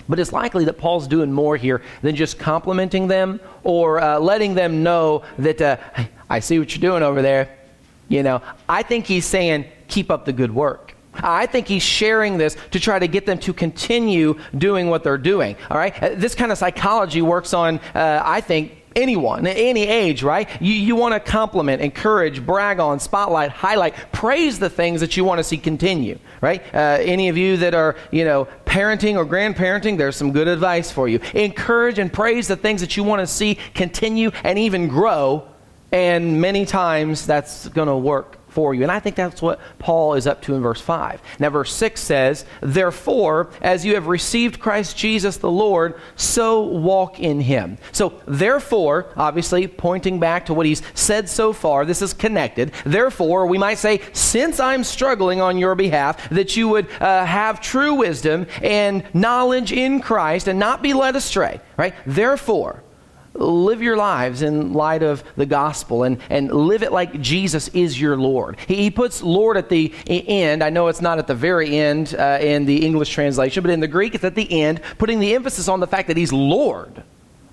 But 0.10 0.20
it's 0.20 0.32
likely 0.32 0.66
that 0.66 0.78
Paul's 0.78 1.08
doing 1.08 1.32
more 1.32 1.58
here 1.58 1.82
than 2.02 2.16
just 2.16 2.40
complimenting 2.40 3.08
them 3.08 3.40
or 3.64 4.00
uh, 4.00 4.20
letting 4.20 4.56
them 4.56 4.84
know 4.84 5.24
that, 5.38 5.62
uh, 5.62 5.78
I 6.30 6.40
see 6.40 6.60
what 6.60 6.76
you're 6.76 6.82
doing 6.82 7.04
over 7.04 7.22
there. 7.22 7.58
You 8.10 8.24
know, 8.24 8.42
I 8.70 8.84
think 8.84 9.06
he's 9.06 9.26
saying, 9.26 9.66
keep 9.88 10.10
up 10.10 10.26
the 10.26 10.34
good 10.34 10.54
work. 10.54 10.96
I 11.14 11.46
think 11.46 11.68
he's 11.68 11.84
sharing 11.84 12.38
this 12.38 12.56
to 12.72 12.80
try 12.80 13.00
to 13.00 13.08
get 13.08 13.26
them 13.26 13.40
to 13.40 13.54
continue 13.54 14.40
doing 14.58 14.90
what 14.90 15.04
they're 15.04 15.18
doing. 15.18 15.56
All 15.70 15.78
right? 15.78 16.02
Uh, 16.02 16.10
this 16.16 16.36
kind 16.36 16.52
of 16.52 16.58
psychology 16.58 17.22
works 17.22 17.54
on, 17.54 17.80
uh, 17.96 18.22
I 18.24 18.42
think, 18.42 18.84
anyone, 18.98 19.46
at 19.48 19.56
any 19.58 19.88
age, 19.88 20.24
right? 20.24 20.50
You, 20.62 20.74
you 20.74 20.96
want 20.96 21.14
to 21.14 21.20
compliment, 21.20 21.82
encourage, 21.82 22.46
brag 22.46 22.80
on, 22.80 23.00
spotlight, 23.00 23.52
highlight, 23.52 23.94
praise 24.12 24.60
the 24.60 24.70
things 24.70 25.00
that 25.02 25.16
you 25.16 25.24
want 25.24 25.40
to 25.40 25.44
see 25.44 25.58
continue, 25.58 26.18
right? 26.42 26.64
Uh, 26.74 26.98
any 27.00 27.30
of 27.30 27.38
you 27.38 27.58
that 27.58 27.74
are, 27.74 27.96
you 28.12 28.26
know, 28.26 28.48
parenting 28.66 29.16
or 29.16 29.26
grandparenting, 29.26 29.98
there's 29.98 30.16
some 30.16 30.32
good 30.32 30.48
advice 30.48 30.92
for 30.92 31.08
you. 31.08 31.20
Encourage 31.34 32.00
and 32.00 32.12
praise 32.12 32.48
the 32.48 32.56
things 32.56 32.82
that 32.82 32.98
you 32.98 33.04
want 33.04 33.22
to 33.22 33.28
see 33.28 33.56
continue 33.74 34.32
and 34.44 34.58
even 34.60 34.88
grow, 34.88 35.48
and 35.92 36.42
many 36.42 36.66
times 36.66 37.26
that's 37.26 37.70
going 37.70 37.88
to 37.88 37.96
work 37.96 38.37
for 38.58 38.74
you. 38.74 38.82
And 38.82 38.92
I 38.92 39.00
think 39.00 39.16
that's 39.16 39.40
what 39.40 39.60
Paul 39.78 40.16
is 40.16 40.26
up 40.26 40.42
to 40.42 40.56
in 40.56 40.64
verse 40.64 40.82
5. 40.82 41.22
Now, 41.38 41.52
verse 41.52 41.72
6 41.76 42.02
says, 42.02 42.44
Therefore, 42.60 43.52
as 43.62 43.86
you 43.86 43.94
have 43.94 44.08
received 44.08 44.60
Christ 44.60 44.98
Jesus 44.98 45.38
the 45.38 45.52
Lord, 45.52 45.94
so 46.16 46.64
walk 46.64 47.20
in 47.20 47.40
him. 47.40 47.78
So, 47.92 48.20
therefore, 48.26 49.14
obviously 49.16 49.68
pointing 49.68 50.20
back 50.20 50.48
to 50.48 50.56
what 50.56 50.66
he's 50.66 50.82
said 50.96 51.30
so 51.30 51.54
far, 51.54 51.86
this 51.86 52.02
is 52.02 52.16
connected. 52.16 52.72
Therefore, 52.84 53.46
we 53.46 53.60
might 53.60 53.78
say, 53.78 54.02
Since 54.12 54.60
I'm 54.60 54.84
struggling 54.84 55.40
on 55.40 55.60
your 55.60 55.76
behalf, 55.76 56.28
that 56.32 56.58
you 56.58 56.68
would 56.70 56.90
uh, 57.00 57.26
have 57.26 57.62
true 57.62 57.94
wisdom 57.94 58.48
and 58.64 59.04
knowledge 59.14 59.72
in 59.72 60.02
Christ 60.02 60.48
and 60.48 60.58
not 60.58 60.82
be 60.82 60.96
led 60.96 61.16
astray, 61.16 61.62
right? 61.78 61.94
Therefore, 62.08 62.84
live 63.38 63.82
your 63.82 63.98
lives 63.98 64.42
in 64.42 64.74
light 64.74 65.04
of 65.04 65.24
the 65.36 65.46
gospel 65.46 66.04
and, 66.04 66.20
and 66.30 66.52
live 66.52 66.84
it 66.84 66.92
like 66.92 67.20
Jesus 67.22 67.68
is 67.70 68.00
your 68.00 68.18
Lord. 68.18 68.58
He, 68.68 68.76
he 68.76 68.92
puts 68.92 69.22
Lord 69.22 69.58
at 69.58 69.70
the 69.70 69.94
end. 70.08 70.64
I 70.64 70.70
know 70.70 70.88
it's 70.88 71.02
not 71.02 71.20
at 71.20 71.28
the 71.28 71.36
very 71.36 71.78
end 71.78 72.16
uh, 72.18 72.40
in 72.42 72.66
the 72.66 72.86
English 72.86 73.10
translation, 73.10 73.62
but 73.64 73.72
in 73.72 73.80
the 73.80 73.88
Greek 73.88 74.16
it's 74.16 74.24
at 74.24 74.36
the 74.36 74.62
end, 74.62 74.82
putting 74.98 75.20
the 75.20 75.36
emphasis 75.36 75.68
on 75.68 75.80
the 75.80 75.88
fact 75.88 76.08
that 76.08 76.18
He's 76.18 76.34
Lord. 76.34 77.04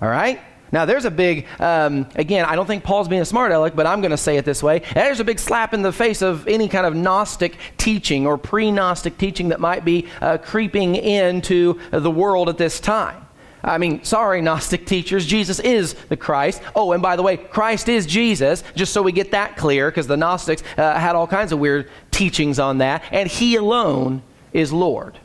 All 0.01 0.09
right? 0.09 0.39
Now, 0.71 0.85
there's 0.85 1.05
a 1.05 1.11
big, 1.11 1.45
um, 1.59 2.07
again, 2.15 2.45
I 2.45 2.55
don't 2.55 2.65
think 2.65 2.83
Paul's 2.83 3.07
being 3.07 3.21
a 3.21 3.25
smart 3.25 3.51
aleck, 3.51 3.75
but 3.75 3.85
I'm 3.85 4.01
going 4.01 4.11
to 4.11 4.17
say 4.17 4.37
it 4.37 4.45
this 4.45 4.63
way. 4.63 4.81
There's 4.93 5.19
a 5.19 5.23
big 5.23 5.39
slap 5.39 5.73
in 5.73 5.83
the 5.83 5.91
face 5.91 6.21
of 6.21 6.47
any 6.47 6.67
kind 6.67 6.85
of 6.85 6.95
Gnostic 6.95 7.57
teaching 7.77 8.25
or 8.25 8.37
pre 8.37 8.71
Gnostic 8.71 9.17
teaching 9.17 9.49
that 9.49 9.59
might 9.59 9.85
be 9.85 10.07
uh, 10.21 10.37
creeping 10.37 10.95
into 10.95 11.79
the 11.91 12.11
world 12.11 12.49
at 12.49 12.57
this 12.57 12.79
time. 12.79 13.24
I 13.65 13.79
mean, 13.79 14.03
sorry, 14.03 14.41
Gnostic 14.41 14.85
teachers, 14.85 15.25
Jesus 15.25 15.59
is 15.59 15.95
the 16.07 16.15
Christ. 16.15 16.61
Oh, 16.75 16.91
and 16.91 17.01
by 17.01 17.15
the 17.15 17.23
way, 17.23 17.35
Christ 17.35 17.89
is 17.89 18.05
Jesus, 18.05 18.63
just 18.75 18.93
so 18.93 19.01
we 19.01 19.11
get 19.11 19.31
that 19.31 19.57
clear, 19.57 19.89
because 19.89 20.05
the 20.05 20.15
Gnostics 20.15 20.61
uh, 20.77 20.99
had 20.99 21.15
all 21.15 21.25
kinds 21.25 21.51
of 21.51 21.57
weird 21.57 21.89
teachings 22.11 22.59
on 22.59 22.77
that, 22.77 23.03
and 23.11 23.27
He 23.27 23.55
alone 23.55 24.21
is 24.53 24.71
Lord. 24.71 25.17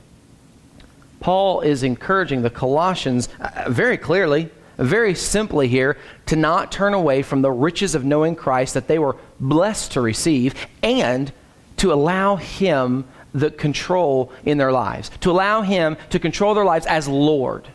Paul 1.20 1.60
is 1.60 1.82
encouraging 1.82 2.40
the 2.40 2.48
Colossians 2.48 3.28
uh, 3.40 3.66
very 3.68 3.98
clearly, 3.98 4.48
very 4.78 5.14
simply 5.14 5.68
here, 5.68 5.98
to 6.24 6.34
not 6.34 6.72
turn 6.72 6.94
away 6.94 7.20
from 7.20 7.42
the 7.42 7.50
riches 7.50 7.94
of 7.94 8.06
knowing 8.06 8.34
Christ 8.34 8.72
that 8.72 8.88
they 8.88 8.98
were 8.98 9.16
blessed 9.38 9.92
to 9.92 10.00
receive 10.00 10.54
and 10.82 11.30
to 11.76 11.92
allow 11.92 12.36
Him 12.36 13.04
the 13.34 13.50
control 13.50 14.32
in 14.46 14.56
their 14.56 14.72
lives, 14.72 15.10
to 15.20 15.30
allow 15.30 15.60
Him 15.60 15.98
to 16.08 16.18
control 16.18 16.54
their 16.54 16.64
lives 16.64 16.86
as 16.86 17.06
Lord. 17.06 17.68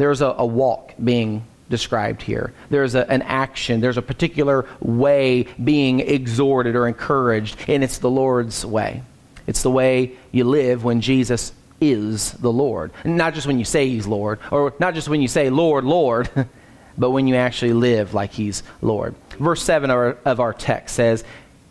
There's 0.00 0.22
a, 0.22 0.34
a 0.38 0.46
walk 0.46 0.94
being 1.04 1.44
described 1.68 2.22
here. 2.22 2.54
There's 2.70 2.94
a, 2.94 3.06
an 3.10 3.20
action, 3.20 3.82
there's 3.82 3.98
a 3.98 4.02
particular 4.02 4.64
way 4.80 5.42
being 5.62 6.00
exhorted 6.00 6.74
or 6.74 6.88
encouraged, 6.88 7.58
and 7.68 7.84
it's 7.84 7.98
the 7.98 8.08
Lord's 8.08 8.64
way. 8.64 9.02
It's 9.46 9.62
the 9.62 9.70
way 9.70 10.12
you 10.32 10.44
live 10.44 10.84
when 10.84 11.02
Jesus 11.02 11.52
is 11.82 12.32
the 12.32 12.50
Lord. 12.50 12.92
Not 13.04 13.34
just 13.34 13.46
when 13.46 13.58
you 13.58 13.66
say 13.66 13.90
He's 13.90 14.06
Lord, 14.06 14.38
or 14.50 14.72
not 14.80 14.94
just 14.94 15.10
when 15.10 15.20
you 15.20 15.28
say, 15.28 15.50
Lord, 15.50 15.84
Lord, 15.84 16.30
but 16.96 17.10
when 17.10 17.26
you 17.26 17.34
actually 17.34 17.74
live 17.74 18.14
like 18.14 18.32
He's 18.32 18.62
Lord. 18.80 19.14
Verse 19.38 19.62
7 19.62 19.90
of 19.90 19.96
our, 19.98 20.18
of 20.24 20.40
our 20.40 20.54
text 20.54 20.94
says, 20.94 21.24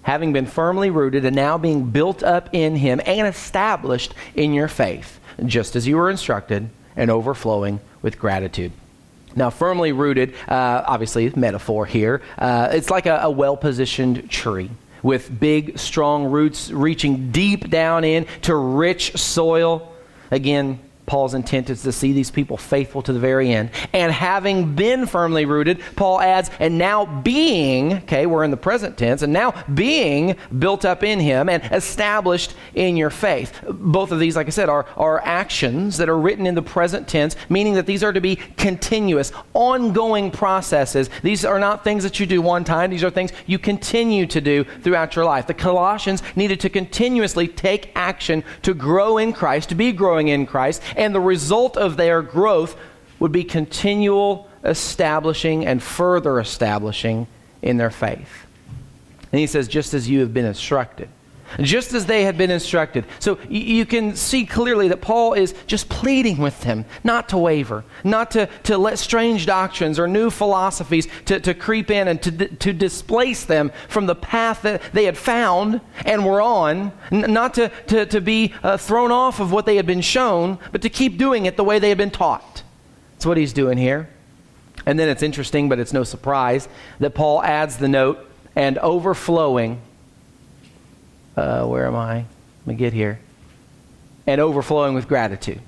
Having 0.03 0.33
been 0.33 0.45
firmly 0.45 0.91
rooted 0.91 1.25
and 1.25 1.35
now 1.35 1.57
being 1.57 1.89
built 1.89 2.21
up 2.21 2.49
in 2.53 2.75
Him 2.75 3.01
and 3.07 3.27
established 3.27 4.13
in 4.35 4.53
your 4.53 4.67
faith, 4.67 5.19
just 5.43 5.75
as 5.75 5.87
you 5.87 5.97
were 5.97 6.11
instructed, 6.11 6.69
and 6.95 7.09
overflowing 7.09 7.79
with 8.01 8.19
gratitude. 8.19 8.71
Now, 9.35 9.49
firmly 9.49 9.91
rooted, 9.91 10.33
uh, 10.47 10.83
obviously, 10.87 11.31
metaphor 11.35 11.85
here. 11.85 12.21
Uh, 12.37 12.69
it's 12.71 12.89
like 12.89 13.05
a, 13.05 13.19
a 13.23 13.29
well 13.29 13.55
positioned 13.55 14.29
tree 14.29 14.71
with 15.03 15.39
big, 15.39 15.77
strong 15.77 16.25
roots 16.25 16.71
reaching 16.71 17.31
deep 17.31 17.69
down 17.69 18.03
into 18.03 18.55
rich 18.55 19.17
soil. 19.17 19.93
Again, 20.31 20.79
Paul's 21.09 21.33
intent 21.33 21.71
is 21.71 21.81
to 21.81 21.91
see 21.91 22.13
these 22.13 22.29
people 22.29 22.55
faithful 22.55 23.01
to 23.01 23.11
the 23.11 23.19
very 23.19 23.51
end. 23.51 23.71
And 23.93 24.11
having 24.11 24.75
been 24.75 25.07
firmly 25.07 25.43
rooted, 25.45 25.81
Paul 25.95 26.21
adds, 26.21 26.51
and 26.59 26.77
now 26.77 27.07
being, 27.23 27.93
okay, 28.03 28.27
we're 28.27 28.43
in 28.43 28.51
the 28.51 28.57
present 28.57 28.95
tense, 28.95 29.23
and 29.23 29.33
now 29.33 29.55
being 29.73 30.35
built 30.59 30.85
up 30.85 31.03
in 31.03 31.19
him 31.19 31.49
and 31.49 31.63
established 31.71 32.53
in 32.75 32.95
your 32.95 33.09
faith. 33.09 33.59
Both 33.67 34.11
of 34.11 34.19
these, 34.19 34.35
like 34.35 34.45
I 34.45 34.51
said, 34.51 34.69
are, 34.69 34.85
are 34.97 35.19
actions 35.25 35.97
that 35.97 36.09
are 36.09 36.17
written 36.17 36.45
in 36.45 36.53
the 36.53 36.61
present 36.61 37.07
tense, 37.07 37.35
meaning 37.49 37.73
that 37.73 37.87
these 37.87 38.03
are 38.03 38.13
to 38.13 38.21
be 38.21 38.35
continuous, 38.35 39.31
ongoing 39.55 40.29
processes. 40.29 41.09
These 41.23 41.43
are 41.43 41.59
not 41.59 41.83
things 41.83 42.03
that 42.03 42.19
you 42.19 42.27
do 42.27 42.39
one 42.39 42.63
time, 42.63 42.91
these 42.91 43.03
are 43.03 43.09
things 43.09 43.31
you 43.47 43.57
continue 43.57 44.27
to 44.27 44.39
do 44.39 44.63
throughout 44.63 45.15
your 45.15 45.25
life. 45.25 45.47
The 45.47 45.55
Colossians 45.55 46.21
needed 46.35 46.59
to 46.59 46.69
continuously 46.69 47.47
take 47.47 47.91
action 47.95 48.43
to 48.61 48.75
grow 48.75 49.17
in 49.17 49.33
Christ, 49.33 49.69
to 49.69 49.75
be 49.75 49.91
growing 49.91 50.27
in 50.27 50.45
Christ 50.45 50.83
and 50.99 51.15
the 51.15 51.21
result 51.21 51.77
of 51.77 51.95
their 51.95 52.21
growth 52.21 52.75
would 53.19 53.31
be 53.31 53.43
continual 53.43 54.49
establishing 54.65 55.65
and 55.65 55.81
further 55.81 56.39
establishing 56.39 57.25
in 57.61 57.77
their 57.77 57.89
faith. 57.89 58.45
And 59.31 59.39
he 59.39 59.47
says, 59.47 59.69
just 59.69 59.93
as 59.93 60.09
you 60.09 60.19
have 60.19 60.33
been 60.33 60.45
instructed. 60.45 61.07
Just 61.61 61.93
as 61.93 62.05
they 62.05 62.23
had 62.23 62.37
been 62.37 62.51
instructed. 62.51 63.05
So 63.19 63.39
you 63.49 63.85
can 63.85 64.15
see 64.15 64.45
clearly 64.45 64.87
that 64.89 65.01
Paul 65.01 65.33
is 65.33 65.53
just 65.67 65.89
pleading 65.89 66.37
with 66.37 66.61
them 66.61 66.85
not 67.03 67.29
to 67.29 67.37
waver, 67.37 67.83
not 68.03 68.31
to, 68.31 68.47
to 68.63 68.77
let 68.77 68.99
strange 68.99 69.45
doctrines 69.45 69.99
or 69.99 70.07
new 70.07 70.29
philosophies 70.29 71.07
to, 71.25 71.39
to 71.39 71.53
creep 71.53 71.89
in 71.89 72.07
and 72.07 72.21
to, 72.21 72.47
to 72.47 72.73
displace 72.73 73.45
them 73.45 73.71
from 73.87 74.05
the 74.05 74.15
path 74.15 74.61
that 74.61 74.81
they 74.93 75.05
had 75.05 75.17
found 75.17 75.81
and 76.05 76.25
were 76.25 76.41
on, 76.41 76.91
not 77.11 77.53
to, 77.55 77.69
to, 77.87 78.05
to 78.05 78.21
be 78.21 78.53
uh, 78.63 78.77
thrown 78.77 79.11
off 79.11 79.39
of 79.39 79.51
what 79.51 79.65
they 79.65 79.75
had 79.75 79.85
been 79.85 80.01
shown, 80.01 80.59
but 80.71 80.81
to 80.81 80.89
keep 80.89 81.17
doing 81.17 81.45
it 81.45 81.57
the 81.57 81.63
way 81.63 81.79
they 81.79 81.89
had 81.89 81.97
been 81.97 82.11
taught. 82.11 82.63
That's 83.13 83.25
what 83.25 83.37
he's 83.37 83.53
doing 83.53 83.77
here. 83.77 84.09
And 84.85 84.97
then 84.97 85.09
it's 85.09 85.23
interesting, 85.23 85.67
but 85.67 85.79
it's 85.79 85.93
no 85.93 86.03
surprise, 86.03 86.69
that 86.99 87.13
Paul 87.13 87.43
adds 87.43 87.77
the 87.77 87.87
note, 87.87 88.25
and 88.55 88.77
overflowing 88.79 89.81
uh, 91.39 91.65
where 91.65 91.87
am 91.87 91.95
I? 91.95 92.15
Let 92.15 92.67
me 92.67 92.75
get 92.75 92.93
here. 92.93 93.19
And 94.27 94.41
overflowing 94.41 94.93
with 94.93 95.07
gratitude. 95.07 95.61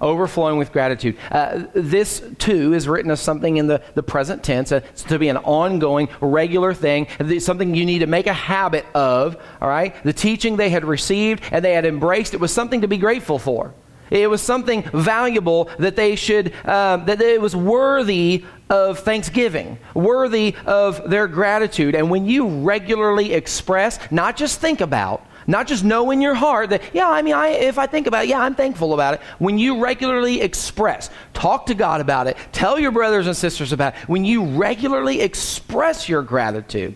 Overflowing 0.00 0.58
with 0.58 0.72
gratitude. 0.72 1.16
Uh, 1.30 1.66
this, 1.74 2.22
too, 2.38 2.74
is 2.74 2.88
written 2.88 3.10
as 3.10 3.20
something 3.20 3.56
in 3.56 3.68
the, 3.68 3.82
the 3.94 4.02
present 4.02 4.42
tense. 4.42 4.72
Uh, 4.72 4.80
it's 4.90 5.04
to 5.04 5.18
be 5.18 5.28
an 5.28 5.36
ongoing, 5.36 6.08
regular 6.20 6.74
thing, 6.74 7.06
something 7.38 7.74
you 7.74 7.86
need 7.86 8.00
to 8.00 8.08
make 8.08 8.26
a 8.26 8.32
habit 8.32 8.84
of, 8.94 9.36
all 9.60 9.68
right? 9.68 9.94
The 10.02 10.12
teaching 10.12 10.56
they 10.56 10.70
had 10.70 10.84
received 10.84 11.44
and 11.52 11.64
they 11.64 11.74
had 11.74 11.84
embraced, 11.84 12.34
it 12.34 12.40
was 12.40 12.52
something 12.52 12.80
to 12.80 12.88
be 12.88 12.98
grateful 12.98 13.38
for. 13.38 13.72
It 14.10 14.28
was 14.28 14.42
something 14.42 14.82
valuable 14.92 15.70
that 15.78 15.96
they 15.96 16.16
should, 16.16 16.52
uh, 16.64 16.98
that 16.98 17.20
it 17.22 17.40
was 17.40 17.56
worthy 17.56 18.44
of 18.72 19.00
thanksgiving, 19.00 19.78
worthy 19.92 20.56
of 20.64 21.10
their 21.10 21.28
gratitude. 21.28 21.94
And 21.94 22.10
when 22.10 22.24
you 22.24 22.48
regularly 22.48 23.34
express, 23.34 23.98
not 24.10 24.34
just 24.34 24.60
think 24.60 24.80
about, 24.80 25.26
not 25.46 25.66
just 25.66 25.84
know 25.84 26.10
in 26.10 26.22
your 26.22 26.34
heart 26.34 26.70
that, 26.70 26.82
yeah, 26.94 27.10
I 27.10 27.20
mean, 27.20 27.34
I, 27.34 27.48
if 27.48 27.76
I 27.78 27.86
think 27.86 28.06
about 28.06 28.24
it, 28.24 28.30
yeah, 28.30 28.40
I'm 28.40 28.54
thankful 28.54 28.94
about 28.94 29.14
it. 29.14 29.20
When 29.38 29.58
you 29.58 29.78
regularly 29.78 30.40
express, 30.40 31.10
talk 31.34 31.66
to 31.66 31.74
God 31.74 32.00
about 32.00 32.28
it, 32.28 32.38
tell 32.52 32.78
your 32.78 32.92
brothers 32.92 33.26
and 33.26 33.36
sisters 33.36 33.74
about 33.74 33.94
it, 33.94 34.08
when 34.08 34.24
you 34.24 34.42
regularly 34.42 35.20
express 35.20 36.08
your 36.08 36.22
gratitude, 36.22 36.94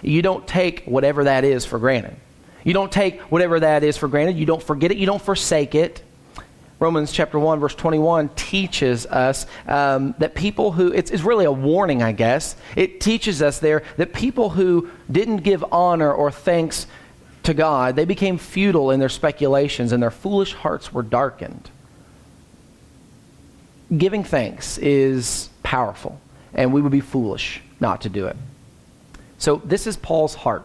you 0.00 0.22
don't 0.22 0.46
take 0.46 0.84
whatever 0.84 1.24
that 1.24 1.44
is 1.44 1.66
for 1.66 1.78
granted. 1.78 2.16
You 2.64 2.72
don't 2.72 2.90
take 2.90 3.20
whatever 3.22 3.60
that 3.60 3.84
is 3.84 3.98
for 3.98 4.08
granted. 4.08 4.38
You 4.38 4.46
don't 4.46 4.62
forget 4.62 4.92
it. 4.92 4.96
You 4.96 5.06
don't 5.06 5.20
forsake 5.20 5.74
it. 5.74 6.02
Romans 6.80 7.10
chapter 7.10 7.38
1, 7.38 7.58
verse 7.58 7.74
21 7.74 8.28
teaches 8.30 9.04
us 9.06 9.46
um, 9.66 10.14
that 10.18 10.34
people 10.34 10.70
who, 10.70 10.92
it's, 10.92 11.10
it's 11.10 11.24
really 11.24 11.44
a 11.44 11.52
warning, 11.52 12.02
I 12.02 12.12
guess. 12.12 12.54
It 12.76 13.00
teaches 13.00 13.42
us 13.42 13.58
there 13.58 13.82
that 13.96 14.12
people 14.12 14.50
who 14.50 14.88
didn't 15.10 15.38
give 15.38 15.64
honor 15.72 16.12
or 16.12 16.30
thanks 16.30 16.86
to 17.44 17.54
God, 17.54 17.96
they 17.96 18.04
became 18.04 18.38
futile 18.38 18.90
in 18.90 19.00
their 19.00 19.08
speculations 19.08 19.92
and 19.92 20.02
their 20.02 20.10
foolish 20.10 20.52
hearts 20.52 20.92
were 20.92 21.02
darkened. 21.02 21.70
Giving 23.96 24.22
thanks 24.22 24.76
is 24.78 25.48
powerful, 25.62 26.20
and 26.52 26.74
we 26.74 26.82
would 26.82 26.92
be 26.92 27.00
foolish 27.00 27.62
not 27.80 28.02
to 28.02 28.10
do 28.10 28.26
it. 28.26 28.36
So, 29.38 29.62
this 29.64 29.86
is 29.86 29.96
Paul's 29.96 30.34
heart 30.34 30.64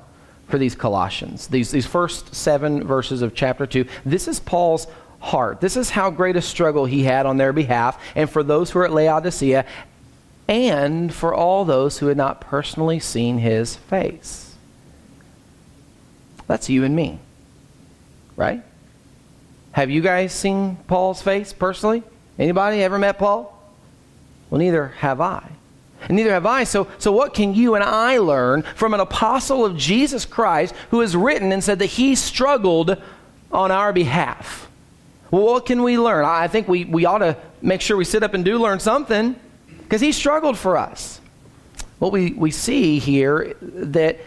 for 0.50 0.58
these 0.58 0.76
Colossians. 0.76 1.48
These, 1.48 1.72
these 1.72 1.86
first 1.86 2.36
seven 2.36 2.84
verses 2.84 3.22
of 3.22 3.34
chapter 3.34 3.66
2. 3.66 3.86
This 4.06 4.28
is 4.28 4.40
Paul's 4.40 4.88
heart. 5.24 5.62
This 5.62 5.78
is 5.78 5.90
how 5.90 6.12
great 6.12 6.36
a 6.36 6.42
struggle 6.42 6.86
he 6.86 7.04
had 7.04 7.26
on 7.26 7.38
their 7.38 7.54
behalf, 7.54 8.00
and 8.14 8.30
for 8.30 8.44
those 8.44 8.70
who 8.70 8.80
are 8.80 8.86
at 8.86 8.92
Laodicea, 8.92 9.66
and 10.50 11.14
for 11.14 11.34
all 11.34 11.64
those 11.64 12.00
who 12.00 12.08
had 12.08 12.18
not 12.18 12.42
personally 12.42 13.00
seen 13.00 13.38
his 13.38 13.78
face. 13.78 14.54
That's 16.46 16.70
you 16.70 16.84
and 16.84 16.94
me, 16.94 17.20
right? 18.36 18.62
Have 19.72 19.90
you 19.90 20.02
guys 20.02 20.34
seen 20.34 20.76
Paul's 20.88 21.22
face 21.22 21.54
personally? 21.54 22.04
Anybody 22.38 22.84
ever 22.84 23.00
met 23.00 23.18
Paul? 23.18 23.50
Well, 24.50 24.60
neither 24.60 24.90
have 24.90 25.22
I. 25.22 25.50
And 26.10 26.18
neither 26.18 26.32
have 26.32 26.46
I. 26.46 26.66
So, 26.66 26.90
so 26.98 27.14
what 27.14 27.34
can 27.34 27.56
you 27.56 27.76
and 27.76 27.84
I 27.84 28.18
learn 28.18 28.64
from 28.76 28.94
an 28.94 29.00
apostle 29.00 29.64
of 29.64 29.78
Jesus 29.78 30.26
Christ 30.26 30.76
who 30.92 31.00
has 31.00 31.16
written 31.16 31.54
and 31.54 31.64
said 31.64 31.80
that 31.80 31.86
he 31.86 32.14
struggled 32.14 33.02
on 33.54 33.72
our 33.72 33.94
behalf? 33.94 34.70
Well, 35.34 35.46
what 35.46 35.66
can 35.66 35.82
we 35.82 35.98
learn? 35.98 36.26
I 36.26 36.48
think 36.48 36.68
we, 36.68 36.86
we 36.86 37.06
ought 37.06 37.18
to 37.18 37.36
make 37.60 37.82
sure 37.82 37.98
we 37.98 38.06
sit 38.06 38.22
up 38.22 38.36
and 38.36 38.46
do 38.46 38.60
learn 38.60 38.80
something 38.80 39.36
because 39.80 40.00
he 40.00 40.12
struggled 40.12 40.60
for 40.60 40.78
us. 40.78 41.20
What 41.98 42.12
we, 42.12 42.34
we 42.34 42.52
see 42.52 43.00
here 43.00 43.56
that 43.62 44.20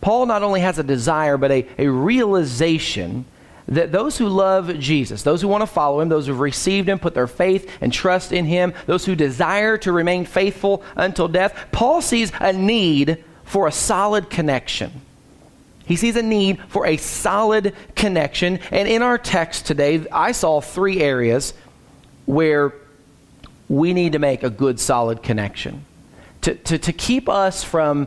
Paul 0.00 0.26
not 0.26 0.42
only 0.42 0.62
has 0.62 0.80
a 0.80 0.82
desire, 0.82 1.36
but 1.36 1.52
a, 1.52 1.68
a 1.78 1.86
realization 1.86 3.24
that 3.68 3.92
those 3.92 4.18
who 4.18 4.26
love 4.26 4.80
Jesus, 4.80 5.22
those 5.22 5.42
who 5.42 5.46
want 5.46 5.62
to 5.62 5.66
follow 5.68 6.00
him, 6.00 6.08
those 6.08 6.26
who've 6.26 6.40
received 6.40 6.88
him, 6.88 6.98
put 6.98 7.14
their 7.14 7.28
faith 7.28 7.70
and 7.80 7.92
trust 7.92 8.32
in 8.32 8.46
him, 8.46 8.74
those 8.86 9.04
who 9.04 9.14
desire 9.14 9.78
to 9.78 9.92
remain 9.92 10.24
faithful 10.24 10.82
until 10.96 11.28
death, 11.28 11.68
Paul 11.70 12.02
sees 12.02 12.32
a 12.40 12.52
need 12.52 13.22
for 13.44 13.68
a 13.68 13.72
solid 13.72 14.28
connection. 14.28 15.02
He 15.90 15.96
sees 15.96 16.14
a 16.14 16.22
need 16.22 16.60
for 16.68 16.86
a 16.86 16.96
solid 16.98 17.74
connection. 17.96 18.60
And 18.70 18.86
in 18.86 19.02
our 19.02 19.18
text 19.18 19.66
today, 19.66 20.06
I 20.12 20.30
saw 20.30 20.60
three 20.60 21.00
areas 21.00 21.52
where 22.26 22.72
we 23.68 23.92
need 23.92 24.12
to 24.12 24.20
make 24.20 24.44
a 24.44 24.50
good, 24.50 24.78
solid 24.78 25.20
connection 25.20 25.84
to, 26.42 26.54
to, 26.54 26.78
to 26.78 26.92
keep 26.92 27.28
us 27.28 27.64
from 27.64 28.06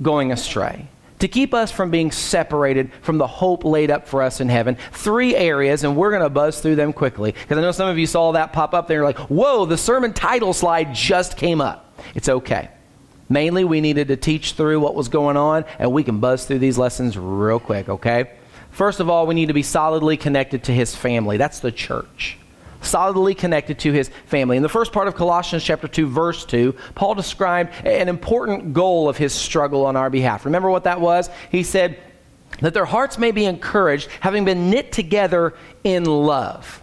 going 0.00 0.32
astray 0.32 0.88
to 1.18 1.28
keep 1.28 1.52
us 1.52 1.70
from 1.70 1.90
being 1.90 2.12
separated 2.12 2.92
from 3.02 3.18
the 3.18 3.26
hope 3.26 3.64
laid 3.64 3.90
up 3.90 4.06
for 4.06 4.22
us 4.22 4.40
in 4.40 4.48
heaven. 4.48 4.76
Three 4.92 5.34
areas, 5.34 5.82
and 5.82 5.96
we're 5.96 6.10
going 6.10 6.22
to 6.22 6.30
buzz 6.30 6.60
through 6.60 6.76
them 6.76 6.92
quickly 6.92 7.32
because 7.32 7.58
I 7.58 7.60
know 7.60 7.72
some 7.72 7.88
of 7.88 7.98
you 7.98 8.06
saw 8.06 8.30
that 8.32 8.52
pop 8.52 8.72
up 8.72 8.86
there. 8.86 9.02
Like, 9.02 9.18
whoa, 9.18 9.66
the 9.66 9.76
sermon 9.76 10.12
title 10.12 10.52
slide 10.52 10.94
just 10.94 11.36
came 11.36 11.60
up. 11.60 11.92
It's 12.14 12.28
okay. 12.28 12.70
Mainly, 13.28 13.64
we 13.64 13.80
needed 13.80 14.08
to 14.08 14.16
teach 14.16 14.52
through 14.52 14.80
what 14.80 14.94
was 14.94 15.08
going 15.08 15.36
on, 15.36 15.64
and 15.78 15.92
we 15.92 16.02
can 16.02 16.18
buzz 16.18 16.46
through 16.46 16.60
these 16.60 16.78
lessons 16.78 17.18
real 17.18 17.60
quick, 17.60 17.88
okay? 17.88 18.30
First 18.70 19.00
of 19.00 19.10
all, 19.10 19.26
we 19.26 19.34
need 19.34 19.46
to 19.46 19.54
be 19.54 19.62
solidly 19.62 20.16
connected 20.16 20.64
to 20.64 20.72
his 20.72 20.94
family. 20.94 21.36
That's 21.36 21.60
the 21.60 21.72
church. 21.72 22.38
Solidly 22.80 23.34
connected 23.34 23.78
to 23.80 23.92
his 23.92 24.08
family. 24.26 24.56
In 24.56 24.62
the 24.62 24.68
first 24.68 24.92
part 24.92 25.08
of 25.08 25.14
Colossians 25.14 25.64
chapter 25.64 25.88
2, 25.88 26.06
verse 26.06 26.44
2, 26.44 26.74
Paul 26.94 27.14
described 27.14 27.74
an 27.84 28.08
important 28.08 28.72
goal 28.72 29.08
of 29.08 29.16
his 29.16 29.32
struggle 29.32 29.84
on 29.84 29.96
our 29.96 30.10
behalf. 30.10 30.44
Remember 30.44 30.70
what 30.70 30.84
that 30.84 31.00
was? 31.00 31.28
He 31.50 31.64
said, 31.64 31.98
that 32.60 32.74
their 32.74 32.84
hearts 32.84 33.18
may 33.18 33.30
be 33.30 33.44
encouraged, 33.44 34.08
having 34.20 34.44
been 34.44 34.70
knit 34.70 34.92
together 34.92 35.54
in 35.84 36.04
love. 36.04 36.82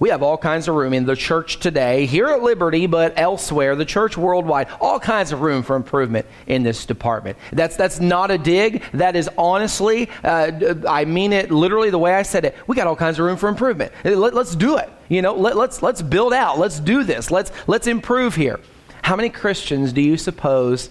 We 0.00 0.08
have 0.08 0.22
all 0.22 0.38
kinds 0.38 0.66
of 0.66 0.74
room 0.74 0.94
in 0.94 1.04
the 1.04 1.14
church 1.14 1.60
today, 1.60 2.06
here 2.06 2.28
at 2.28 2.42
Liberty, 2.42 2.86
but 2.86 3.12
elsewhere, 3.16 3.76
the 3.76 3.84
church 3.84 4.16
worldwide, 4.16 4.68
all 4.80 4.98
kinds 4.98 5.30
of 5.30 5.42
room 5.42 5.62
for 5.62 5.76
improvement 5.76 6.24
in 6.46 6.62
this 6.62 6.86
department. 6.86 7.36
That's, 7.52 7.76
that's 7.76 8.00
not 8.00 8.30
a 8.30 8.38
dig. 8.38 8.82
That 8.92 9.14
is 9.14 9.28
honestly, 9.36 10.08
uh, 10.24 10.74
I 10.88 11.04
mean 11.04 11.34
it 11.34 11.50
literally 11.50 11.90
the 11.90 11.98
way 11.98 12.14
I 12.14 12.22
said 12.22 12.46
it. 12.46 12.56
We 12.66 12.76
got 12.76 12.86
all 12.86 12.96
kinds 12.96 13.18
of 13.18 13.26
room 13.26 13.36
for 13.36 13.50
improvement. 13.50 13.92
Let, 14.02 14.32
us 14.32 14.56
do 14.56 14.78
it. 14.78 14.88
You 15.10 15.20
know, 15.20 15.34
let, 15.34 15.54
let's, 15.58 15.82
let's 15.82 16.00
build 16.00 16.32
out. 16.32 16.58
Let's 16.58 16.80
do 16.80 17.04
this. 17.04 17.30
Let's, 17.30 17.52
let's 17.66 17.86
improve 17.86 18.34
here. 18.34 18.58
How 19.02 19.16
many 19.16 19.28
Christians 19.28 19.92
do 19.92 20.00
you 20.00 20.16
suppose 20.16 20.88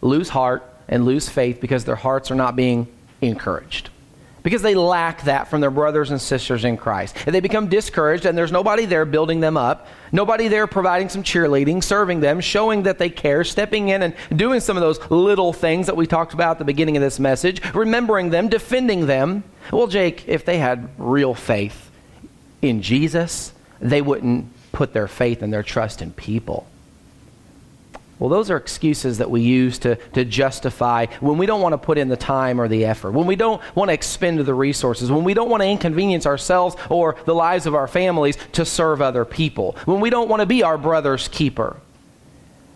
lose 0.00 0.28
heart 0.28 0.68
and 0.88 1.04
lose 1.04 1.28
faith 1.28 1.60
because 1.60 1.84
their 1.84 1.94
hearts 1.94 2.32
are 2.32 2.36
not 2.36 2.56
being 2.56 2.88
encouraged? 3.20 3.90
Because 4.42 4.62
they 4.62 4.74
lack 4.74 5.22
that 5.24 5.48
from 5.48 5.60
their 5.60 5.70
brothers 5.70 6.10
and 6.10 6.20
sisters 6.20 6.64
in 6.64 6.76
Christ. 6.76 7.16
And 7.26 7.34
they 7.34 7.40
become 7.40 7.68
discouraged, 7.68 8.26
and 8.26 8.36
there's 8.36 8.52
nobody 8.52 8.86
there 8.86 9.04
building 9.04 9.40
them 9.40 9.56
up, 9.56 9.88
nobody 10.12 10.48
there 10.48 10.66
providing 10.66 11.08
some 11.08 11.22
cheerleading, 11.22 11.82
serving 11.82 12.20
them, 12.20 12.40
showing 12.40 12.84
that 12.84 12.98
they 12.98 13.10
care, 13.10 13.44
stepping 13.44 13.88
in 13.88 14.02
and 14.02 14.14
doing 14.34 14.60
some 14.60 14.76
of 14.76 14.80
those 14.80 14.98
little 15.10 15.52
things 15.52 15.86
that 15.86 15.96
we 15.96 16.06
talked 16.06 16.34
about 16.34 16.52
at 16.52 16.58
the 16.58 16.64
beginning 16.64 16.96
of 16.96 17.02
this 17.02 17.18
message, 17.18 17.62
remembering 17.74 18.30
them, 18.30 18.48
defending 18.48 19.06
them. 19.06 19.44
Well, 19.72 19.86
Jake, 19.86 20.28
if 20.28 20.44
they 20.44 20.58
had 20.58 20.88
real 20.98 21.34
faith 21.34 21.90
in 22.62 22.82
Jesus, 22.82 23.52
they 23.80 24.02
wouldn't 24.02 24.46
put 24.72 24.92
their 24.92 25.08
faith 25.08 25.42
and 25.42 25.52
their 25.52 25.62
trust 25.62 26.02
in 26.02 26.12
people. 26.12 26.66
Well, 28.20 28.28
those 28.28 28.50
are 28.50 28.58
excuses 28.58 29.16
that 29.18 29.30
we 29.30 29.40
use 29.40 29.78
to, 29.78 29.96
to 29.96 30.26
justify 30.26 31.06
when 31.20 31.38
we 31.38 31.46
don't 31.46 31.62
want 31.62 31.72
to 31.72 31.78
put 31.78 31.96
in 31.96 32.08
the 32.08 32.18
time 32.18 32.60
or 32.60 32.68
the 32.68 32.84
effort, 32.84 33.12
when 33.12 33.26
we 33.26 33.34
don't 33.34 33.62
want 33.74 33.88
to 33.88 33.94
expend 33.94 34.38
the 34.40 34.54
resources, 34.54 35.10
when 35.10 35.24
we 35.24 35.32
don't 35.32 35.48
want 35.48 35.62
to 35.62 35.68
inconvenience 35.68 36.26
ourselves 36.26 36.76
or 36.90 37.16
the 37.24 37.34
lives 37.34 37.64
of 37.64 37.74
our 37.74 37.88
families 37.88 38.36
to 38.52 38.66
serve 38.66 39.00
other 39.00 39.24
people, 39.24 39.74
when 39.86 40.00
we 40.00 40.10
don't 40.10 40.28
want 40.28 40.40
to 40.40 40.46
be 40.46 40.62
our 40.62 40.76
brother's 40.76 41.28
keeper. 41.28 41.80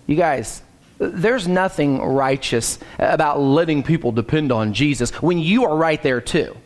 You 0.06 0.16
guys, 0.16 0.62
there's 0.96 1.46
nothing 1.46 2.00
righteous 2.00 2.78
about 2.98 3.38
letting 3.38 3.82
people 3.82 4.12
depend 4.12 4.50
on 4.50 4.72
Jesus 4.72 5.10
when 5.20 5.38
you 5.38 5.66
are 5.66 5.76
right 5.76 6.02
there 6.02 6.22
too. 6.22 6.56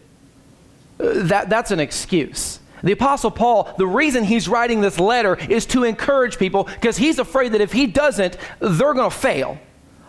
That, 0.99 1.49
that's 1.49 1.73
an 1.73 1.81
excuse. 1.81 2.61
The 2.83 2.93
Apostle 2.93 3.31
Paul, 3.31 3.73
the 3.79 3.87
reason 3.87 4.25
he's 4.25 4.49
writing 4.49 4.81
this 4.81 4.99
letter 4.99 5.37
is 5.37 5.67
to 5.67 5.85
encourage 5.85 6.38
people 6.38 6.64
because 6.64 6.97
he's 6.97 7.19
afraid 7.19 7.53
that 7.53 7.61
if 7.61 7.73
he 7.73 7.87
doesn't, 7.87 8.37
they're 8.61 8.95
going 8.95 9.11
to 9.11 9.17
fail. 9.17 9.59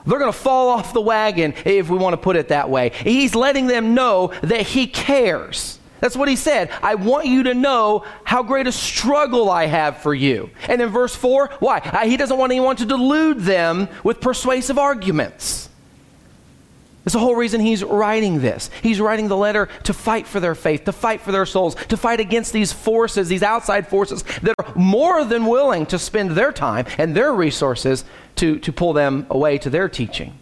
They're 0.06 0.20
going 0.20 0.32
to 0.32 0.38
fall 0.38 0.70
off 0.70 0.94
the 0.94 1.02
wagon, 1.02 1.54
if 1.66 1.90
we 1.90 1.98
want 1.98 2.14
to 2.14 2.18
put 2.18 2.36
it 2.36 2.48
that 2.48 2.70
way. 2.70 2.90
He's 2.90 3.36
letting 3.36 3.68
them 3.68 3.94
know 3.94 4.34
that 4.42 4.62
he 4.62 4.88
cares. 4.88 5.78
That's 6.00 6.16
what 6.16 6.30
he 6.30 6.38
said. 6.38 6.72
I 6.82 6.96
want 6.96 7.28
you 7.28 7.44
to 7.44 7.54
know 7.54 8.06
how 8.24 8.42
great 8.42 8.68
a 8.68 8.72
struggle 8.72 9.50
I 9.50 9.66
have 9.66 9.98
for 9.98 10.14
you. 10.14 10.50
And 10.70 10.82
in 10.82 10.90
verse 10.90 11.14
4, 11.14 11.50
why? 11.60 11.82
He 12.08 12.16
doesn't 12.16 12.38
want 12.38 12.52
anyone 12.52 12.78
to 12.78 12.86
delude 12.86 13.42
them 13.42 13.90
with 14.04 14.22
persuasive 14.22 14.80
arguments. 14.80 15.69
That's 17.04 17.14
the 17.14 17.20
whole 17.20 17.36
reason 17.36 17.62
he's 17.62 17.84
writing 17.84 18.42
this. 18.42 18.70
He's 18.84 19.00
writing 19.00 19.30
the 19.30 19.38
letter 19.38 19.70
to 19.84 19.94
fight 19.94 20.28
for 20.28 20.40
their 20.40 20.56
faith, 20.56 20.84
to 20.84 20.92
fight 20.92 21.22
for 21.22 21.32
their 21.32 21.46
souls, 21.46 21.76
to 21.76 21.98
fight 21.98 22.20
against 22.20 22.52
these 22.52 22.74
forces, 22.74 23.30
these 23.30 23.44
outside 23.44 23.88
forces 23.88 24.24
that 24.42 24.54
are 24.60 24.74
more 24.76 25.24
than 25.24 25.46
willing 25.46 25.86
to 25.88 25.98
spend 25.98 26.32
their 26.32 26.52
time 26.52 26.86
and 26.98 27.16
their 27.16 27.34
resources 27.34 28.04
to, 28.36 28.60
to 28.60 28.74
pull 28.74 28.94
them 28.94 29.26
away 29.30 29.58
to 29.60 29.70
their 29.70 29.88
teaching. 29.88 30.38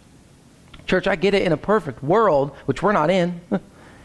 Church, 0.86 1.06
I 1.06 1.16
get 1.16 1.34
it 1.34 1.42
in 1.42 1.52
a 1.52 1.56
perfect 1.56 2.02
world, 2.02 2.50
which 2.64 2.82
we're 2.82 2.92
not 2.92 3.10
in. 3.10 3.40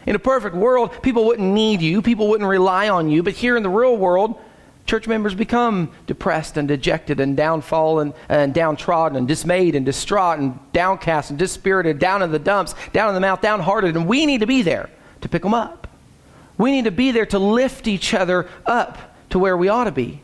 In 0.05 0.15
a 0.15 0.19
perfect 0.19 0.53
world, 0.53 1.01
people 1.01 1.23
wouldn't 1.23 1.53
need 1.53 1.81
you, 1.81 2.01
people 2.01 2.27
wouldn't 2.27 2.49
rely 2.49 2.89
on 2.89 3.09
you, 3.09 3.23
but 3.23 3.31
here 3.31 3.55
in 3.55 3.63
the 3.63 3.69
real 3.69 3.95
world, 3.95 4.37
church 4.85 5.07
members 5.07 5.33
become 5.33 5.91
depressed 6.07 6.57
and 6.57 6.67
dejected 6.67 7.19
and 7.19 7.37
downfall 7.37 7.99
and, 7.99 8.13
and 8.29 8.53
downtrodden 8.53 9.17
and 9.17 9.27
dismayed 9.27 9.75
and 9.75 9.85
distraught 9.85 10.39
and 10.39 10.59
downcast 10.73 11.29
and 11.29 11.39
dispirited, 11.39 11.99
down 11.99 12.21
in 12.21 12.31
the 12.31 12.39
dumps, 12.39 12.75
down 12.91 13.09
in 13.09 13.15
the 13.15 13.21
mouth, 13.21 13.41
downhearted, 13.41 13.95
and 13.95 14.07
we 14.07 14.25
need 14.25 14.41
to 14.41 14.47
be 14.47 14.61
there 14.61 14.89
to 15.21 15.29
pick 15.29 15.41
them 15.41 15.53
up. 15.53 15.87
We 16.57 16.71
need 16.71 16.85
to 16.85 16.91
be 16.91 17.11
there 17.11 17.25
to 17.27 17.39
lift 17.39 17.87
each 17.87 18.13
other 18.13 18.47
up 18.65 18.97
to 19.29 19.39
where 19.39 19.57
we 19.57 19.69
ought 19.69 19.85
to 19.85 19.91
be. 19.91 20.21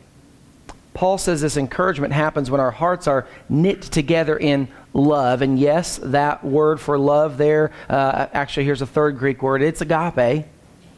Paul 0.94 1.18
says 1.18 1.42
this 1.42 1.56
encouragement 1.56 2.12
happens 2.12 2.52
when 2.52 2.60
our 2.60 2.72
hearts 2.72 3.08
are 3.08 3.26
knit 3.48 3.82
together 3.82 4.38
in 4.38 4.68
love. 4.94 5.42
And 5.42 5.58
yes, 5.58 5.98
that 6.04 6.44
word 6.44 6.80
for 6.82 6.98
love 6.98 7.38
there, 7.38 7.72
uh, 7.90 8.28
actually, 8.34 8.66
here's 8.66 8.82
a 8.82 8.86
third 8.86 9.18
Greek 9.18 9.42
word 9.42 9.62
it's 9.62 9.82
agape. 9.82 10.46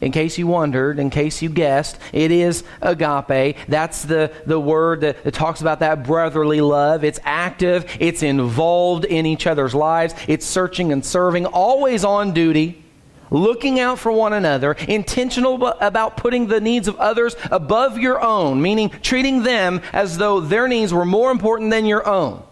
In 0.02 0.12
case 0.12 0.38
you 0.40 0.48
wondered, 0.48 0.98
in 0.98 1.12
case 1.12 1.42
you 1.44 1.50
guessed, 1.50 2.00
it 2.12 2.32
is 2.32 2.64
agape. 2.82 3.56
That's 3.68 4.04
the, 4.04 4.32
the 4.48 4.60
word 4.60 5.02
that, 5.02 5.24
that 5.24 5.34
talks 5.34 5.62
about 5.62 5.80
that 5.80 6.04
brotherly 6.04 6.60
love. 6.60 7.04
It's 7.04 7.20
active, 7.24 7.86
it's 8.00 8.24
involved 8.24 9.06
in 9.06 9.28
each 9.28 9.46
other's 9.46 9.76
lives, 9.76 10.16
it's 10.28 10.46
searching 10.46 10.92
and 10.92 11.06
serving, 11.06 11.46
always 11.46 12.04
on 12.04 12.34
duty 12.34 12.84
looking 13.30 13.80
out 13.80 13.98
for 13.98 14.12
one 14.12 14.34
another, 14.34 14.74
intentional 14.90 15.66
about 15.80 16.18
putting 16.18 16.48
the 16.48 16.60
needs 16.60 16.88
of 16.88 16.98
others 16.98 17.36
above 17.50 17.98
your 17.98 18.22
own, 18.22 18.62
meaning 18.62 18.90
treating 19.02 19.44
them 19.44 19.82
as 19.94 20.18
though 20.18 20.42
their 20.42 20.68
needs 20.68 20.94
were 20.94 21.06
more 21.06 21.32
important 21.32 21.72
than 21.72 21.86
your 21.86 22.06
own. 22.06 22.44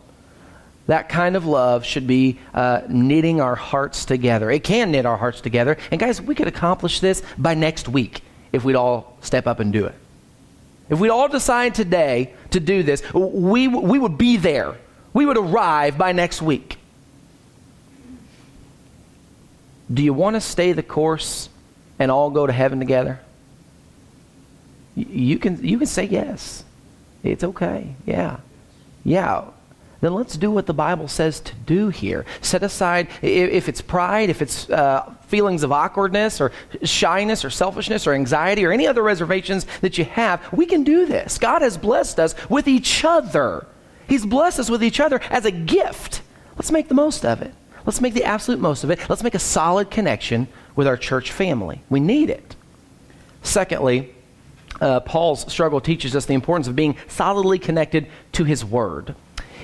That 0.89 1.07
kind 1.07 1.35
of 1.35 1.45
love 1.45 1.85
should 1.85 2.07
be 2.07 2.39
uh, 2.51 2.81
knitting 2.89 3.39
our 3.39 3.53
hearts 3.53 4.05
together. 4.05 4.49
It 4.49 4.63
can 4.63 4.89
knit 4.89 5.05
our 5.05 5.17
hearts 5.17 5.39
together. 5.39 5.77
And 5.91 5.99
guys, 5.99 6.19
we 6.19 6.33
could 6.33 6.47
accomplish 6.47 6.99
this 6.99 7.21
by 7.37 7.53
next 7.53 7.87
week 7.87 8.23
if 8.51 8.63
we'd 8.63 8.75
all 8.75 9.15
step 9.21 9.45
up 9.45 9.59
and 9.59 9.71
do 9.71 9.85
it. 9.85 9.93
If 10.89 10.99
we'd 10.99 11.11
all 11.11 11.27
decide 11.27 11.75
today 11.75 12.33
to 12.49 12.59
do 12.59 12.81
this, 12.81 13.03
we, 13.13 13.67
we 13.67 13.99
would 13.99 14.17
be 14.17 14.37
there. 14.37 14.77
We 15.13 15.27
would 15.27 15.37
arrive 15.37 15.95
by 15.95 16.11
next 16.11 16.41
week. 16.41 16.79
Do 19.93 20.01
you 20.01 20.15
want 20.15 20.37
to 20.37 20.41
stay 20.41 20.71
the 20.71 20.81
course 20.81 21.49
and 21.99 22.09
all 22.09 22.31
go 22.31 22.47
to 22.47 22.53
heaven 22.53 22.79
together? 22.79 23.19
You 24.95 25.37
can, 25.37 25.63
you 25.63 25.77
can 25.77 25.85
say 25.85 26.05
yes. 26.05 26.63
It's 27.21 27.43
okay. 27.43 27.93
Yeah. 28.07 28.37
Yeah. 29.03 29.49
Then 30.01 30.13
let's 30.13 30.37
do 30.37 30.49
what 30.49 30.65
the 30.65 30.73
Bible 30.73 31.07
says 31.07 31.41
to 31.41 31.53
do 31.65 31.89
here. 31.89 32.25
Set 32.41 32.63
aside, 32.63 33.09
if 33.21 33.67
it's 33.67 33.81
pride, 33.81 34.29
if 34.29 34.41
it's 34.41 34.69
uh, 34.69 35.13
feelings 35.27 35.63
of 35.63 35.71
awkwardness 35.71 36.39
or 36.39 36.51
shyness 36.83 37.43
or 37.43 37.49
selfishness 37.49 38.07
or 38.07 38.13
anxiety 38.13 38.65
or 38.65 38.71
any 38.71 38.87
other 38.87 39.03
reservations 39.03 39.65
that 39.81 39.97
you 39.97 40.05
have, 40.05 40.41
we 40.53 40.65
can 40.65 40.83
do 40.83 41.05
this. 41.05 41.37
God 41.37 41.61
has 41.61 41.77
blessed 41.77 42.19
us 42.19 42.33
with 42.49 42.67
each 42.67 43.03
other. 43.03 43.67
He's 44.07 44.25
blessed 44.25 44.59
us 44.59 44.69
with 44.69 44.83
each 44.83 44.99
other 44.99 45.19
as 45.29 45.45
a 45.45 45.51
gift. 45.51 46.21
Let's 46.55 46.71
make 46.71 46.87
the 46.87 46.95
most 46.95 47.25
of 47.25 47.41
it. 47.41 47.53
Let's 47.85 48.01
make 48.01 48.13
the 48.13 48.23
absolute 48.23 48.59
most 48.59 48.83
of 48.83 48.89
it. 48.89 48.99
Let's 49.09 49.23
make 49.23 49.35
a 49.35 49.39
solid 49.39 49.91
connection 49.91 50.47
with 50.75 50.87
our 50.87 50.97
church 50.97 51.31
family. 51.31 51.81
We 51.89 51.99
need 51.99 52.29
it. 52.29 52.55
Secondly, 53.43 54.13
uh, 54.81 55.01
Paul's 55.01 55.51
struggle 55.51 55.81
teaches 55.81 56.15
us 56.15 56.25
the 56.25 56.33
importance 56.33 56.67
of 56.67 56.75
being 56.75 56.95
solidly 57.07 57.59
connected 57.59 58.07
to 58.33 58.43
his 58.45 58.63
word. 58.63 59.15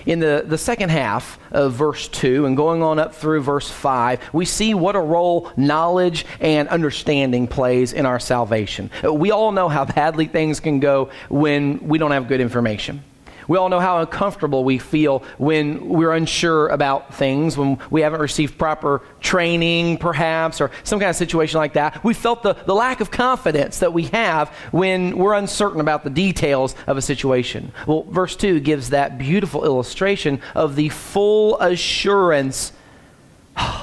In 0.05 0.19
the, 0.19 0.43
the 0.45 0.57
second 0.57 0.89
half 0.89 1.39
of 1.51 1.73
verse 1.73 2.07
2 2.07 2.45
and 2.45 2.55
going 2.55 2.83
on 2.83 2.99
up 2.99 3.15
through 3.15 3.41
verse 3.41 3.69
5, 3.69 4.19
we 4.33 4.45
see 4.45 4.73
what 4.73 4.95
a 4.95 4.99
role 4.99 5.51
knowledge 5.57 6.25
and 6.39 6.67
understanding 6.69 7.47
plays 7.47 7.93
in 7.93 8.05
our 8.05 8.19
salvation. 8.19 8.91
We 9.03 9.31
all 9.31 9.51
know 9.51 9.67
how 9.67 9.85
badly 9.85 10.27
things 10.27 10.59
can 10.59 10.79
go 10.79 11.09
when 11.29 11.87
we 11.87 11.97
don't 11.97 12.11
have 12.11 12.27
good 12.27 12.41
information. 12.41 13.03
We 13.47 13.58
all 13.58 13.69
know 13.69 13.79
how 13.79 13.99
uncomfortable 13.99 14.63
we 14.63 14.77
feel 14.77 15.23
when 15.38 15.88
we're 15.89 16.13
unsure 16.13 16.67
about 16.67 17.13
things, 17.13 17.58
when 17.58 17.79
we 17.89 18.01
haven't 18.01 18.21
received 18.21 18.58
proper 18.58 19.01
training, 19.19 19.97
perhaps, 19.97 20.62
or 20.62 20.71
some 20.84 20.99
kind 20.99 21.10
of 21.10 21.15
situation 21.15 21.58
like 21.58 21.73
that. 21.73 22.03
We 22.03 22.13
felt 22.13 22.43
the, 22.43 22.53
the 22.53 22.75
lack 22.75 23.01
of 23.01 23.12
confidence 23.12 23.79
that 23.79 23.93
we 23.93 24.03
have 24.05 24.49
when 24.71 25.17
we're 25.17 25.34
uncertain 25.34 25.81
about 25.81 26.03
the 26.03 26.10
details 26.10 26.75
of 26.88 26.97
a 26.97 27.01
situation. 27.01 27.71
Well, 27.88 28.03
verse 28.03 28.36
2 28.36 28.60
gives 28.60 28.89
that 28.89 29.17
beautiful 29.17 29.65
illustration 29.65 30.41
of 30.53 30.75
the 30.75 30.89
full 30.89 31.60
assurance 31.60 32.71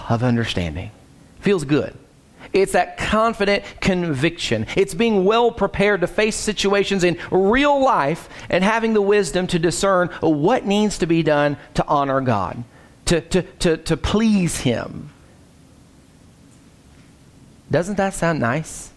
of 0.09 0.23
understanding. 0.23 0.91
Feels 1.41 1.65
good. 1.65 1.97
It's 2.53 2.73
that 2.73 2.99
confident 2.99 3.65
conviction. 3.81 4.67
It's 4.77 4.95
being 4.95 5.25
well 5.25 5.51
prepared 5.51 6.03
to 6.03 6.07
face 6.07 6.37
situations 6.37 7.03
in 7.03 7.19
real 7.31 7.83
life 7.83 8.29
and 8.51 8.63
having 8.63 8.93
the 8.93 9.01
wisdom 9.01 9.47
to 9.49 9.59
discern 9.59 10.09
what 10.21 10.67
needs 10.67 10.99
to 10.99 11.07
be 11.07 11.23
done 11.23 11.57
to 11.75 11.87
honor 11.87 12.21
God, 12.21 12.63
to, 13.07 13.21
to, 13.21 13.43
to, 13.43 13.77
to 13.79 13.97
please 13.97 14.59
Him. 14.61 15.11
Doesn't 17.71 17.97
that 17.97 18.13
sound 18.13 18.41
nice? 18.41 18.91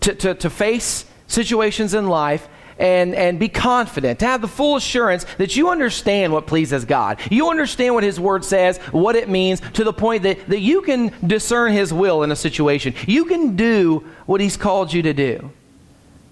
To, 0.00 0.14
to, 0.14 0.34
to 0.34 0.48
face 0.48 1.04
situations 1.26 1.92
in 1.92 2.08
life 2.08 2.48
and, 2.80 3.14
and 3.14 3.38
be 3.38 3.48
confident, 3.48 4.18
to 4.18 4.26
have 4.26 4.40
the 4.40 4.48
full 4.48 4.74
assurance 4.74 5.24
that 5.38 5.54
you 5.54 5.68
understand 5.68 6.32
what 6.32 6.46
pleases 6.46 6.84
God. 6.84 7.20
You 7.30 7.50
understand 7.50 7.94
what 7.94 8.02
His 8.02 8.18
Word 8.18 8.44
says, 8.44 8.78
what 8.90 9.14
it 9.14 9.28
means, 9.28 9.60
to 9.74 9.84
the 9.84 9.92
point 9.92 10.24
that, 10.24 10.48
that 10.48 10.60
you 10.60 10.82
can 10.82 11.12
discern 11.24 11.72
His 11.72 11.92
will 11.92 12.24
in 12.24 12.32
a 12.32 12.36
situation. 12.36 12.94
You 13.06 13.26
can 13.26 13.54
do 13.54 14.04
what 14.26 14.40
He's 14.40 14.56
called 14.56 14.92
you 14.92 15.02
to 15.02 15.12
do. 15.12 15.52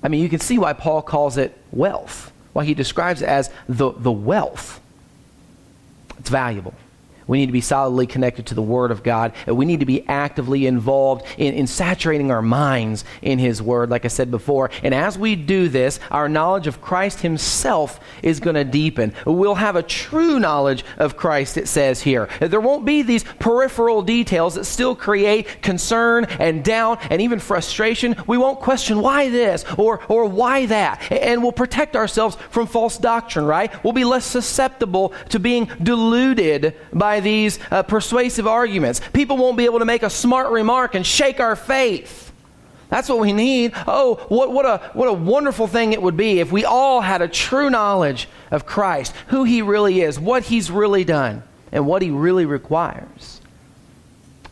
I 0.02 0.08
mean, 0.08 0.22
you 0.22 0.28
can 0.28 0.40
see 0.40 0.58
why 0.58 0.72
Paul 0.72 1.02
calls 1.02 1.36
it 1.36 1.56
wealth, 1.70 2.32
why 2.52 2.64
he 2.64 2.74
describes 2.74 3.22
it 3.22 3.28
as 3.28 3.50
the, 3.68 3.92
the 3.92 4.12
wealth. 4.12 4.80
It's 6.18 6.30
valuable. 6.30 6.74
We 7.28 7.38
need 7.38 7.46
to 7.46 7.52
be 7.52 7.60
solidly 7.60 8.08
connected 8.08 8.46
to 8.46 8.54
the 8.54 8.62
Word 8.62 8.90
of 8.90 9.04
God. 9.04 9.32
We 9.46 9.64
need 9.64 9.80
to 9.80 9.86
be 9.86 10.06
actively 10.08 10.66
involved 10.66 11.24
in, 11.36 11.54
in 11.54 11.68
saturating 11.68 12.32
our 12.32 12.42
minds 12.42 13.04
in 13.22 13.38
His 13.38 13.62
Word, 13.62 13.90
like 13.90 14.04
I 14.04 14.08
said 14.08 14.30
before. 14.30 14.70
And 14.82 14.92
as 14.92 15.16
we 15.16 15.36
do 15.36 15.68
this, 15.68 16.00
our 16.10 16.28
knowledge 16.28 16.66
of 16.66 16.80
Christ 16.80 17.20
Himself 17.20 18.00
is 18.22 18.40
going 18.40 18.56
to 18.56 18.64
deepen. 18.64 19.14
We'll 19.26 19.54
have 19.54 19.76
a 19.76 19.82
true 19.82 20.40
knowledge 20.40 20.84
of 20.96 21.16
Christ, 21.16 21.56
it 21.56 21.68
says 21.68 22.02
here. 22.02 22.28
There 22.40 22.60
won't 22.60 22.84
be 22.84 23.02
these 23.02 23.24
peripheral 23.24 24.02
details 24.02 24.54
that 24.54 24.64
still 24.64 24.96
create 24.96 25.62
concern 25.62 26.24
and 26.24 26.64
doubt 26.64 27.00
and 27.10 27.20
even 27.20 27.38
frustration. 27.38 28.16
We 28.26 28.38
won't 28.38 28.60
question 28.60 29.00
why 29.00 29.28
this 29.28 29.64
or, 29.76 30.00
or 30.08 30.24
why 30.24 30.66
that. 30.66 31.12
And 31.12 31.42
we'll 31.42 31.52
protect 31.52 31.94
ourselves 31.94 32.36
from 32.50 32.66
false 32.66 32.96
doctrine, 32.96 33.44
right? 33.44 33.72
We'll 33.84 33.92
be 33.92 34.04
less 34.04 34.24
susceptible 34.24 35.12
to 35.28 35.38
being 35.38 35.70
deluded 35.82 36.74
by 36.92 37.17
these 37.20 37.58
uh, 37.70 37.82
persuasive 37.82 38.46
arguments. 38.46 39.00
People 39.12 39.36
won't 39.36 39.56
be 39.56 39.64
able 39.64 39.78
to 39.78 39.84
make 39.84 40.02
a 40.02 40.10
smart 40.10 40.50
remark 40.50 40.94
and 40.94 41.06
shake 41.06 41.40
our 41.40 41.56
faith. 41.56 42.32
That's 42.88 43.08
what 43.08 43.18
we 43.18 43.32
need. 43.32 43.72
Oh, 43.86 44.14
what, 44.28 44.52
what, 44.52 44.64
a, 44.64 44.90
what 44.94 45.08
a 45.08 45.12
wonderful 45.12 45.66
thing 45.66 45.92
it 45.92 46.00
would 46.00 46.16
be 46.16 46.40
if 46.40 46.50
we 46.50 46.64
all 46.64 47.00
had 47.00 47.20
a 47.20 47.28
true 47.28 47.68
knowledge 47.68 48.28
of 48.50 48.64
Christ, 48.64 49.14
who 49.28 49.44
He 49.44 49.60
really 49.62 50.00
is, 50.00 50.18
what 50.18 50.44
He's 50.44 50.70
really 50.70 51.04
done, 51.04 51.42
and 51.70 51.86
what 51.86 52.00
He 52.00 52.10
really 52.10 52.46
requires. 52.46 53.40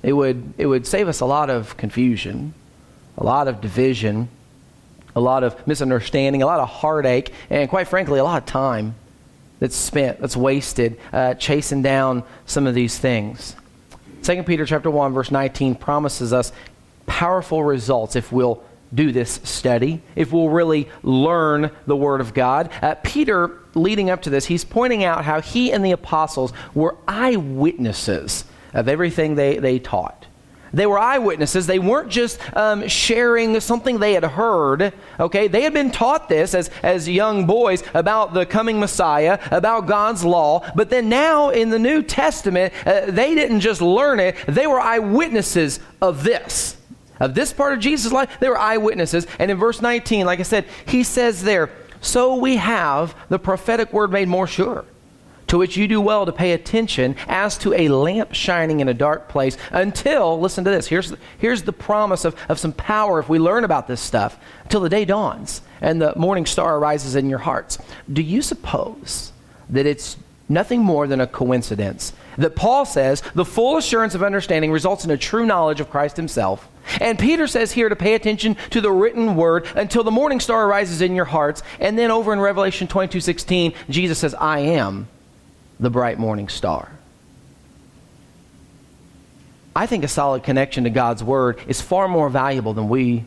It 0.03 0.13
would, 0.13 0.53
it 0.59 0.67
would 0.67 0.87
save 0.87 1.09
us 1.09 1.21
a 1.21 1.27
lot 1.27 1.49
of 1.49 1.77
confusion, 1.77 2.53
a 3.17 3.25
lot 3.25 3.49
of 3.49 3.61
division, 3.61 4.29
a 5.15 5.21
lot 5.21 5.43
of 5.43 5.67
misunderstanding, 5.67 6.43
a 6.43 6.47
lot 6.47 6.61
of 6.61 6.69
heartache, 6.69 7.33
and 7.49 7.71
quite 7.71 7.89
frankly, 7.89 8.21
a 8.21 8.25
lot 8.25 8.43
of 8.43 8.47
time 8.47 8.95
that's 9.59 9.77
spent, 9.77 10.21
that's 10.21 10.37
wasted, 10.37 10.99
uh, 11.13 11.35
chasing 11.35 11.83
down 11.83 12.23
some 12.45 12.67
of 12.67 12.75
these 12.75 12.99
things. 12.99 13.57
2 14.23 14.43
Peter 14.43 14.67
chapter 14.67 14.91
1, 14.91 15.13
verse 15.13 15.31
19 15.31 15.75
promises 15.77 16.33
us 16.33 16.53
powerful 17.07 17.63
results 17.63 18.17
if 18.17 18.33
we'll 18.33 18.63
do 18.95 19.13
this 19.13 19.41
study, 19.45 20.01
if 20.15 20.33
we'll 20.33 20.49
really 20.49 20.89
learn 21.03 21.71
the 21.87 21.97
Word 21.97 22.21
of 22.21 22.35
God. 22.35 22.71
Uh, 22.83 22.95
Peter, 23.03 23.59
leading 23.75 24.11
up 24.11 24.23
to 24.23 24.31
this, 24.31 24.47
he's 24.47 24.65
pointing 24.65 25.05
out 25.05 25.25
how 25.25 25.41
he 25.41 25.73
and 25.73 25.85
the 25.85 25.93
apostles 25.93 26.53
were 26.75 26.97
eyewitnesses 27.07 28.45
of 28.73 28.89
everything 28.89 29.35
they, 29.35 29.59
they 29.59 29.79
taught. 29.79 30.26
They 30.77 30.85
were 30.85 30.99
eyewitnesses. 30.99 31.67
They 31.67 31.79
weren't 31.79 32.11
just 32.11 32.39
um, 32.55 32.87
sharing 32.87 33.59
something 33.61 33.99
they 33.99 34.13
had 34.13 34.25
heard. 34.25 34.93
Okay, 35.19 35.49
they 35.49 35.63
had 35.63 35.73
been 35.73 35.91
taught 35.91 36.29
this 36.29 36.55
as, 36.55 36.69
as 36.83 37.09
young 37.09 37.47
boys 37.47 37.83
about 37.95 38.35
the 38.35 38.45
coming 38.45 38.79
Messiah, 38.79 39.39
about 39.51 39.87
God's 39.87 40.23
law. 40.23 40.71
But 40.75 40.91
then 40.91 41.09
now 41.09 41.49
in 41.49 41.71
the 41.71 41.79
New 41.79 42.03
Testament, 42.03 42.75
uh, 42.85 43.11
they 43.11 43.35
didn't 43.35 43.61
just 43.61 43.81
learn 43.81 44.21
it, 44.21 44.37
they 44.47 44.67
were 44.67 44.79
eyewitnesses 44.79 45.81
of 46.03 46.25
this. 46.25 46.77
Of 47.21 47.35
this 47.35 47.55
part 47.55 47.73
of 47.73 47.81
Jesus' 47.81 48.13
life, 48.13 48.37
they 48.39 48.51
were 48.51 48.59
eyewitnesses. 48.59 49.27
And 49.39 49.51
in 49.51 49.57
verse 49.57 49.81
19, 49.81 50.27
like 50.27 50.41
I 50.41 50.43
said, 50.43 50.67
he 50.85 51.05
says 51.05 51.43
there, 51.43 51.71
So 52.03 52.37
we 52.37 52.57
have 52.57 53.17
the 53.31 53.39
prophetic 53.39 53.95
word 53.95 54.13
made 54.13 54.29
more 54.29 54.47
sure 54.47 54.85
to 55.49 55.59
which 55.59 55.77
you 55.77 55.87
do 55.89 56.01
well 56.01 56.27
to 56.27 56.33
pay 56.33 56.53
attention 56.53 57.17
as 57.29 57.57
to 57.59 57.73
a 57.75 57.89
lamp 57.89 58.35
shining 58.35 58.81
in 58.81 58.89
a 58.89 58.95
dark 58.95 59.29
place 59.29 59.57
until, 59.71 60.41
listen 60.41 60.65
to 60.65 60.71
this, 60.71 60.87
here's, 60.87 61.15
here's 61.39 61.63
the 61.63 61.73
promise 61.73 62.25
of, 62.25 62.37
of 62.49 62.59
some 62.59 62.73
power 62.73 63.19
if 63.19 63.29
we 63.29 63.39
learn 63.39 63.65
about 63.65 63.87
this 63.87 64.01
stuff, 64.01 64.39
until 64.65 64.81
the 64.81 64.89
day 64.89 65.05
dawns 65.05 65.63
and 65.81 66.01
the 66.01 66.13
morning 66.17 66.47
star 66.47 66.77
arises 66.77 67.15
in 67.15 67.29
your 67.29 67.39
hearts. 67.39 67.79
Do 68.13 68.23
you 68.23 68.43
suppose 68.43 69.33
that 69.71 69.87
it's 69.87 70.17
nothing 70.49 70.81
more 70.81 71.07
than 71.07 71.21
a 71.21 71.27
coincidence 71.27 72.13
that 72.39 72.55
Paul 72.55 72.85
says 72.85 73.23
the 73.35 73.45
full 73.45 73.77
assurance 73.77 74.15
of 74.15 74.23
understanding 74.23 74.71
results 74.71 75.05
in 75.05 75.11
a 75.11 75.17
true 75.17 75.47
knowledge 75.47 75.81
of 75.81 75.91
Christ 75.91 76.17
himself. 76.17 76.69
And 77.01 77.19
Peter 77.19 77.49
says 77.49 77.73
here 77.73 77.89
to 77.89 77.97
pay 77.97 78.15
attention 78.15 78.57
to 78.71 78.81
the 78.81 78.93
written 78.93 79.35
word 79.35 79.67
until 79.75 80.05
the 80.05 80.13
morning 80.13 80.39
star 80.39 80.67
arises 80.67 81.03
in 81.03 81.17
your 81.17 81.25
hearts. 81.25 81.63
And 81.81 81.99
then 81.99 82.13
over 82.13 82.33
in 82.33 82.39
Revelation 82.39 82.87
22 82.87 83.21
16, 83.21 83.75
Jesus 83.91 84.19
says, 84.19 84.35
I 84.35 84.61
am 84.61 85.09
the 85.79 85.91
bright 85.91 86.19
morning 86.19 86.49
star. 86.49 86.91
I 89.75 89.87
think 89.87 90.05
a 90.05 90.09
solid 90.09 90.43
connection 90.43 90.85
to 90.85 90.91
God's 90.91 91.23
word 91.23 91.61
is 91.69 91.81
far 91.83 92.09
more 92.09 92.31
valuable 92.31 92.73
than 92.73 92.89
we 92.89 93.25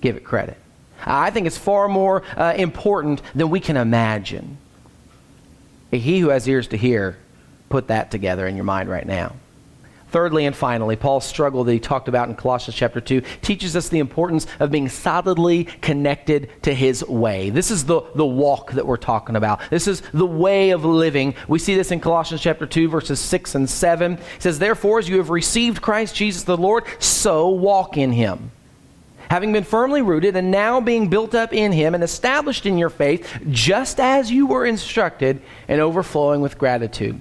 give 0.00 0.16
it 0.16 0.24
credit. 0.24 0.56
I 1.04 1.30
think 1.30 1.46
it's 1.46 1.56
far 1.56 1.86
more 1.88 2.24
uh, 2.36 2.54
important 2.56 3.22
than 3.34 3.50
we 3.50 3.60
can 3.60 3.76
imagine. 3.76 4.58
He 5.92 6.18
who 6.18 6.30
has 6.30 6.48
ears 6.48 6.66
to 6.68 6.76
hear, 6.76 7.16
put 7.68 7.88
that 7.88 8.10
together 8.10 8.46
in 8.46 8.56
your 8.56 8.64
mind 8.64 8.88
right 8.88 9.06
now. 9.06 9.36
Thirdly 10.10 10.46
and 10.46 10.56
finally, 10.56 10.96
Paul's 10.96 11.26
struggle 11.26 11.64
that 11.64 11.72
he 11.72 11.78
talked 11.78 12.08
about 12.08 12.28
in 12.28 12.34
Colossians 12.34 12.74
chapter 12.74 13.00
2 13.00 13.20
teaches 13.42 13.76
us 13.76 13.88
the 13.88 13.98
importance 13.98 14.46
of 14.58 14.70
being 14.70 14.88
solidly 14.88 15.64
connected 15.64 16.50
to 16.62 16.74
his 16.74 17.04
way. 17.06 17.50
This 17.50 17.70
is 17.70 17.84
the, 17.84 18.00
the 18.14 18.24
walk 18.24 18.72
that 18.72 18.86
we're 18.86 18.96
talking 18.96 19.36
about. 19.36 19.60
This 19.68 19.86
is 19.86 20.02
the 20.14 20.26
way 20.26 20.70
of 20.70 20.84
living. 20.84 21.34
We 21.46 21.58
see 21.58 21.74
this 21.74 21.90
in 21.90 22.00
Colossians 22.00 22.40
chapter 22.40 22.64
2, 22.64 22.88
verses 22.88 23.20
6 23.20 23.54
and 23.54 23.68
7. 23.68 24.12
It 24.14 24.20
says, 24.38 24.58
Therefore, 24.58 24.98
as 24.98 25.08
you 25.08 25.18
have 25.18 25.28
received 25.28 25.82
Christ 25.82 26.14
Jesus 26.14 26.42
the 26.42 26.56
Lord, 26.56 26.84
so 26.98 27.50
walk 27.50 27.98
in 27.98 28.12
him 28.12 28.50
having 29.30 29.52
been 29.52 29.64
firmly 29.64 30.00
rooted 30.00 30.36
and 30.36 30.50
now 30.50 30.80
being 30.80 31.08
built 31.08 31.34
up 31.34 31.52
in 31.52 31.70
him 31.70 31.94
and 31.94 32.02
established 32.02 32.64
in 32.64 32.78
your 32.78 32.88
faith, 32.88 33.28
just 33.50 34.00
as 34.00 34.30
you 34.30 34.46
were 34.46 34.64
instructed, 34.64 35.42
and 35.68 35.82
overflowing 35.82 36.40
with 36.40 36.56
gratitude. 36.56 37.20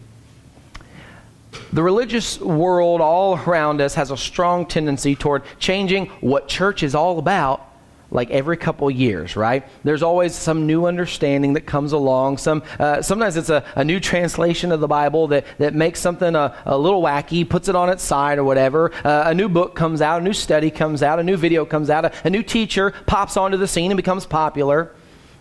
The 1.73 1.83
religious 1.83 2.39
world 2.39 3.01
all 3.01 3.37
around 3.37 3.81
us 3.81 3.95
has 3.95 4.11
a 4.11 4.17
strong 4.17 4.65
tendency 4.65 5.15
toward 5.15 5.43
changing 5.59 6.07
what 6.21 6.47
church 6.47 6.83
is 6.83 6.95
all 6.95 7.19
about 7.19 7.67
like 8.09 8.29
every 8.29 8.55
couple 8.55 8.89
years, 8.89 9.35
right? 9.35 9.67
There's 9.83 10.03
always 10.03 10.33
some 10.33 10.65
new 10.65 10.85
understanding 10.85 11.53
that 11.53 11.65
comes 11.65 11.91
along. 11.91 12.37
Some 12.37 12.63
uh, 12.79 13.01
sometimes 13.01 13.35
it's 13.35 13.49
a, 13.49 13.65
a, 13.75 13.83
new 13.83 13.99
translation 13.99 14.71
of 14.71 14.79
the 14.79 14.87
Bible 14.87 15.27
that, 15.27 15.45
that 15.57 15.73
makes 15.73 15.99
something 15.99 16.35
a, 16.35 16.55
a 16.65 16.77
little 16.77 17.01
wacky, 17.01 17.47
puts 17.47 17.67
it 17.67 17.75
on 17.75 17.89
its 17.89 18.03
side 18.03 18.37
or 18.37 18.43
whatever. 18.43 18.93
Uh, 19.05 19.23
a 19.25 19.33
new 19.33 19.49
book 19.49 19.75
comes 19.75 20.01
out, 20.01 20.21
a 20.21 20.23
new 20.23 20.33
study 20.33 20.71
comes 20.71 21.03
out, 21.03 21.19
a 21.19 21.23
new 21.23 21.37
video 21.37 21.65
comes 21.65 21.89
out, 21.89 22.05
a, 22.05 22.13
a 22.23 22.29
new 22.29 22.43
teacher 22.43 22.93
pops 23.07 23.35
onto 23.35 23.57
the 23.57 23.67
scene 23.67 23.91
and 23.91 23.97
becomes 23.97 24.25
popular. 24.25 24.93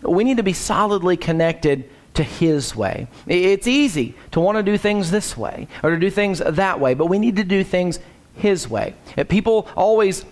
We 0.03 0.25
need 0.25 0.37
to 0.37 0.43
be 0.43 0.53
solidly 0.53 1.17
connected 1.17 1.89
to 2.17 2.23
His 2.23 2.75
way. 2.75 3.07
It's 3.27 3.67
easy 3.67 4.15
to 4.33 4.41
want 4.41 4.57
to 4.57 4.63
do 4.63 4.77
things 4.77 5.11
this 5.11 5.37
way 5.37 5.69
or 5.83 5.91
to 5.91 5.97
do 5.97 6.11
things 6.11 6.39
that 6.39 6.81
way, 6.81 6.95
but 6.95 7.07
we 7.07 7.19
need 7.19 7.37
to 7.37 7.45
do 7.45 7.63
things 7.63 7.99
His 8.35 8.69
way. 8.69 8.95
Uh, 9.17 9.25
people 9.25 9.69
always 9.77 10.25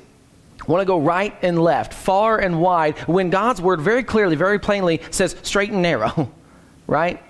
want 0.66 0.80
to 0.80 0.86
go 0.86 0.98
right 0.98 1.36
and 1.42 1.62
left, 1.62 1.92
far 1.92 2.38
and 2.38 2.60
wide, 2.60 2.98
when 3.00 3.30
God's 3.30 3.60
Word 3.60 3.80
very 3.80 4.02
clearly, 4.02 4.36
very 4.36 4.58
plainly 4.58 5.00
says 5.10 5.36
straight 5.42 5.70
and 5.70 5.82
narrow, 5.82 6.32
right? 6.86 7.22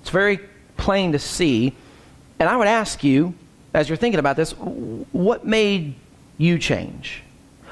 It's 0.00 0.10
very 0.10 0.40
plain 0.76 1.12
to 1.12 1.18
see. 1.18 1.74
And 2.38 2.48
I 2.48 2.56
would 2.56 2.66
ask 2.66 3.04
you, 3.04 3.34
as 3.74 3.88
you're 3.88 3.96
thinking 3.96 4.18
about 4.18 4.36
this, 4.36 4.52
what 4.52 5.46
made 5.46 5.94
you 6.38 6.58
change? 6.58 7.22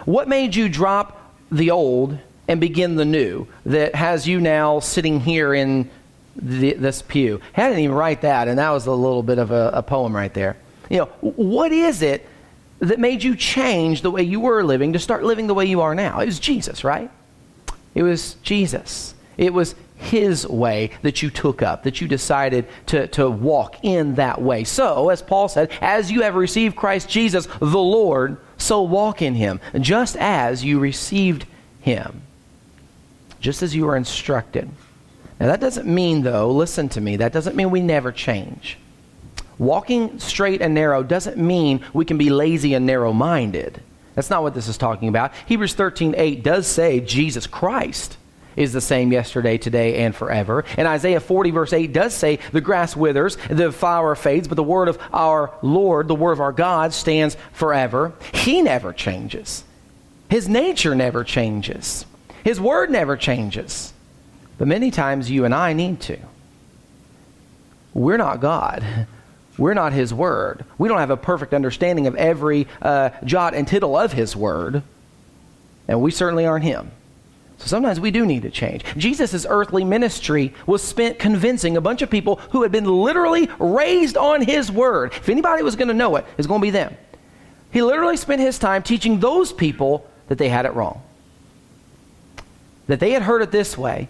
What 0.04 0.28
made 0.28 0.54
you 0.54 0.68
drop 0.68 1.34
the 1.50 1.70
old 1.70 2.18
and 2.46 2.60
begin 2.60 2.96
the 2.96 3.04
new 3.04 3.46
that 3.66 3.94
has 3.94 4.26
you 4.26 4.40
now 4.40 4.80
sitting 4.80 5.20
here 5.20 5.54
in 5.54 5.90
the, 6.36 6.74
this 6.74 7.02
pew. 7.02 7.40
I 7.56 7.68
didn't 7.68 7.80
even 7.80 7.96
write 7.96 8.22
that, 8.22 8.48
and 8.48 8.58
that 8.58 8.70
was 8.70 8.86
a 8.86 8.92
little 8.92 9.22
bit 9.22 9.38
of 9.38 9.50
a, 9.50 9.70
a 9.74 9.82
poem 9.82 10.14
right 10.14 10.32
there. 10.32 10.56
You 10.88 10.98
know, 10.98 11.06
what 11.20 11.72
is 11.72 12.02
it 12.02 12.26
that 12.80 12.98
made 12.98 13.22
you 13.22 13.36
change 13.36 14.02
the 14.02 14.10
way 14.10 14.22
you 14.22 14.40
were 14.40 14.64
living 14.64 14.92
to 14.94 14.98
start 14.98 15.24
living 15.24 15.46
the 15.46 15.54
way 15.54 15.66
you 15.66 15.80
are 15.80 15.94
now? 15.94 16.20
It 16.20 16.26
was 16.26 16.40
Jesus, 16.40 16.82
right? 16.84 17.10
It 17.94 18.02
was 18.02 18.34
Jesus. 18.42 19.14
It 19.36 19.52
was 19.52 19.74
his 19.96 20.46
way 20.46 20.90
that 21.02 21.22
you 21.22 21.30
took 21.30 21.62
up, 21.62 21.82
that 21.82 22.00
you 22.00 22.08
decided 22.08 22.66
to, 22.86 23.06
to 23.08 23.28
walk 23.28 23.84
in 23.84 24.14
that 24.14 24.40
way. 24.40 24.64
So, 24.64 25.10
as 25.10 25.22
Paul 25.22 25.48
said, 25.48 25.70
as 25.80 26.10
you 26.10 26.22
have 26.22 26.34
received 26.34 26.74
Christ 26.74 27.08
Jesus, 27.08 27.46
the 27.58 27.78
Lord, 27.78 28.38
so 28.56 28.82
walk 28.82 29.22
in 29.22 29.34
him, 29.34 29.60
just 29.78 30.16
as 30.16 30.64
you 30.64 30.78
received 30.78 31.44
him, 31.80 32.22
just 33.40 33.62
as 33.62 33.74
you 33.74 33.86
were 33.86 33.96
instructed. 33.96 34.70
Now, 35.40 35.46
that 35.46 35.60
doesn't 35.60 35.86
mean, 35.86 36.22
though, 36.22 36.50
listen 36.50 36.90
to 36.90 37.00
me, 37.00 37.16
that 37.16 37.32
doesn't 37.32 37.56
mean 37.56 37.70
we 37.70 37.80
never 37.80 38.12
change. 38.12 38.76
Walking 39.58 40.18
straight 40.18 40.60
and 40.60 40.74
narrow 40.74 41.02
doesn't 41.02 41.38
mean 41.38 41.84
we 41.94 42.04
can 42.04 42.18
be 42.18 42.28
lazy 42.28 42.74
and 42.74 42.84
narrow 42.84 43.12
minded. 43.14 43.82
That's 44.14 44.30
not 44.30 44.42
what 44.42 44.54
this 44.54 44.68
is 44.68 44.76
talking 44.76 45.08
about. 45.08 45.32
Hebrews 45.46 45.74
13 45.74 46.14
8 46.16 46.42
does 46.42 46.66
say 46.66 47.00
Jesus 47.00 47.46
Christ 47.46 48.18
is 48.56 48.72
the 48.72 48.80
same 48.80 49.12
yesterday, 49.12 49.56
today, 49.56 50.04
and 50.04 50.14
forever. 50.14 50.64
And 50.76 50.86
Isaiah 50.86 51.20
40, 51.20 51.50
verse 51.52 51.72
8 51.72 51.92
does 51.92 52.12
say, 52.14 52.38
The 52.52 52.60
grass 52.60 52.94
withers, 52.94 53.36
the 53.48 53.72
flower 53.72 54.14
fades, 54.14 54.48
but 54.48 54.56
the 54.56 54.62
word 54.62 54.88
of 54.88 54.98
our 55.12 55.54
Lord, 55.62 56.08
the 56.08 56.14
word 56.14 56.32
of 56.32 56.40
our 56.40 56.52
God, 56.52 56.92
stands 56.92 57.36
forever. 57.52 58.12
He 58.32 58.60
never 58.60 58.92
changes, 58.92 59.64
His 60.28 60.48
nature 60.48 60.94
never 60.94 61.24
changes, 61.24 62.04
His 62.44 62.60
word 62.60 62.90
never 62.90 63.16
changes. 63.16 63.94
But 64.60 64.68
many 64.68 64.90
times 64.90 65.30
you 65.30 65.46
and 65.46 65.54
I 65.54 65.72
need 65.72 66.02
to. 66.02 66.18
We're 67.94 68.18
not 68.18 68.42
God. 68.42 69.06
We're 69.56 69.72
not 69.72 69.94
His 69.94 70.12
Word. 70.12 70.66
We 70.76 70.86
don't 70.86 70.98
have 70.98 71.08
a 71.08 71.16
perfect 71.16 71.54
understanding 71.54 72.06
of 72.06 72.14
every 72.14 72.68
uh, 72.82 73.08
jot 73.24 73.54
and 73.54 73.66
tittle 73.66 73.96
of 73.96 74.12
His 74.12 74.36
Word. 74.36 74.82
And 75.88 76.02
we 76.02 76.10
certainly 76.10 76.44
aren't 76.44 76.66
Him. 76.66 76.90
So 77.56 77.68
sometimes 77.68 78.00
we 78.00 78.10
do 78.10 78.26
need 78.26 78.42
to 78.42 78.50
change. 78.50 78.84
Jesus' 78.98 79.46
earthly 79.48 79.82
ministry 79.82 80.52
was 80.66 80.82
spent 80.82 81.18
convincing 81.18 81.78
a 81.78 81.80
bunch 81.80 82.02
of 82.02 82.10
people 82.10 82.36
who 82.50 82.60
had 82.60 82.70
been 82.70 82.84
literally 82.84 83.48
raised 83.58 84.18
on 84.18 84.42
His 84.42 84.70
Word. 84.70 85.14
If 85.14 85.30
anybody 85.30 85.62
was 85.62 85.74
going 85.74 85.88
to 85.88 85.94
know 85.94 86.16
it, 86.16 86.26
it's 86.36 86.46
going 86.46 86.60
to 86.60 86.66
be 86.66 86.70
them. 86.70 86.94
He 87.70 87.80
literally 87.80 88.18
spent 88.18 88.42
his 88.42 88.58
time 88.58 88.82
teaching 88.82 89.20
those 89.20 89.54
people 89.54 90.06
that 90.28 90.36
they 90.36 90.50
had 90.50 90.66
it 90.66 90.74
wrong. 90.74 91.00
That 92.88 93.00
they 93.00 93.12
had 93.12 93.22
heard 93.22 93.40
it 93.40 93.50
this 93.50 93.78
way, 93.78 94.08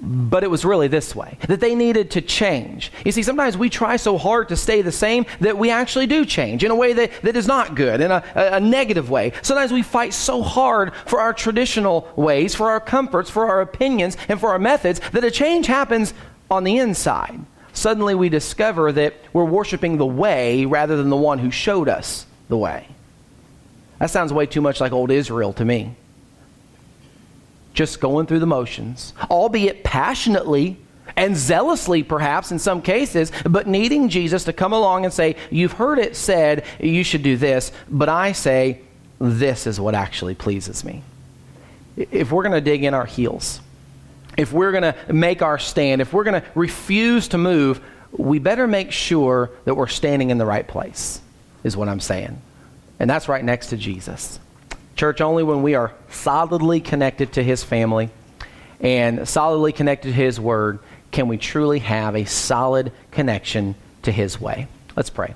but 0.00 0.44
it 0.44 0.50
was 0.50 0.64
really 0.64 0.88
this 0.88 1.16
way 1.16 1.38
that 1.48 1.60
they 1.60 1.74
needed 1.74 2.10
to 2.12 2.20
change. 2.20 2.92
You 3.04 3.12
see, 3.12 3.22
sometimes 3.22 3.56
we 3.56 3.70
try 3.70 3.96
so 3.96 4.18
hard 4.18 4.48
to 4.48 4.56
stay 4.56 4.82
the 4.82 4.92
same 4.92 5.24
that 5.40 5.56
we 5.56 5.70
actually 5.70 6.06
do 6.06 6.24
change 6.24 6.64
in 6.64 6.70
a 6.70 6.74
way 6.74 6.92
that, 6.92 7.10
that 7.22 7.36
is 7.36 7.46
not 7.46 7.74
good, 7.74 8.00
in 8.00 8.10
a, 8.10 8.22
a, 8.34 8.56
a 8.56 8.60
negative 8.60 9.08
way. 9.08 9.32
Sometimes 9.42 9.72
we 9.72 9.82
fight 9.82 10.12
so 10.12 10.42
hard 10.42 10.92
for 11.06 11.20
our 11.20 11.32
traditional 11.32 12.08
ways, 12.14 12.54
for 12.54 12.70
our 12.70 12.80
comforts, 12.80 13.30
for 13.30 13.48
our 13.48 13.62
opinions, 13.62 14.16
and 14.28 14.38
for 14.38 14.50
our 14.50 14.58
methods 14.58 15.00
that 15.12 15.24
a 15.24 15.30
change 15.30 15.66
happens 15.66 16.12
on 16.50 16.64
the 16.64 16.76
inside. 16.76 17.40
Suddenly 17.72 18.14
we 18.14 18.28
discover 18.28 18.92
that 18.92 19.14
we're 19.32 19.44
worshiping 19.44 19.96
the 19.96 20.06
way 20.06 20.66
rather 20.66 20.96
than 20.96 21.10
the 21.10 21.16
one 21.16 21.38
who 21.38 21.50
showed 21.50 21.88
us 21.88 22.26
the 22.48 22.56
way. 22.56 22.86
That 23.98 24.10
sounds 24.10 24.32
way 24.32 24.46
too 24.46 24.60
much 24.60 24.80
like 24.80 24.92
old 24.92 25.10
Israel 25.10 25.54
to 25.54 25.64
me 25.64 25.96
just 27.76 28.00
going 28.00 28.26
through 28.26 28.40
the 28.40 28.46
motions, 28.46 29.12
albeit 29.30 29.84
passionately 29.84 30.78
and 31.14 31.36
zealously, 31.36 32.02
perhaps 32.02 32.50
in 32.50 32.58
some 32.58 32.82
cases, 32.82 33.30
but 33.48 33.68
needing 33.68 34.08
Jesus 34.08 34.44
to 34.44 34.52
come 34.52 34.72
along 34.72 35.04
and 35.04 35.14
say, 35.14 35.36
You've 35.50 35.72
heard 35.72 35.98
it 35.98 36.16
said 36.16 36.64
you 36.80 37.04
should 37.04 37.22
do 37.22 37.36
this, 37.36 37.70
but 37.88 38.08
I 38.08 38.32
say, 38.32 38.80
This 39.20 39.66
is 39.66 39.78
what 39.78 39.94
actually 39.94 40.34
pleases 40.34 40.84
me. 40.84 41.02
If 41.96 42.32
we're 42.32 42.42
going 42.42 42.52
to 42.52 42.60
dig 42.60 42.82
in 42.82 42.92
our 42.92 43.06
heels, 43.06 43.60
if 44.36 44.52
we're 44.52 44.72
going 44.72 44.82
to 44.82 45.12
make 45.12 45.42
our 45.42 45.58
stand, 45.58 46.00
if 46.00 46.12
we're 46.12 46.24
going 46.24 46.40
to 46.40 46.46
refuse 46.54 47.28
to 47.28 47.38
move, 47.38 47.80
we 48.12 48.38
better 48.38 48.66
make 48.66 48.90
sure 48.90 49.50
that 49.64 49.74
we're 49.74 49.86
standing 49.86 50.30
in 50.30 50.38
the 50.38 50.46
right 50.46 50.66
place, 50.66 51.20
is 51.64 51.76
what 51.76 51.88
I'm 51.88 52.00
saying. 52.00 52.40
And 52.98 53.08
that's 53.08 53.28
right 53.28 53.44
next 53.44 53.68
to 53.68 53.76
Jesus. 53.76 54.38
Church, 54.96 55.20
only 55.20 55.42
when 55.42 55.62
we 55.62 55.74
are 55.74 55.92
solidly 56.08 56.80
connected 56.80 57.34
to 57.34 57.42
His 57.42 57.62
family 57.62 58.08
and 58.80 59.28
solidly 59.28 59.72
connected 59.72 60.08
to 60.08 60.14
His 60.14 60.40
Word 60.40 60.78
can 61.10 61.28
we 61.28 61.36
truly 61.36 61.80
have 61.80 62.16
a 62.16 62.24
solid 62.24 62.92
connection 63.10 63.74
to 64.02 64.10
His 64.10 64.40
way. 64.40 64.68
Let's 64.96 65.10
pray. 65.10 65.34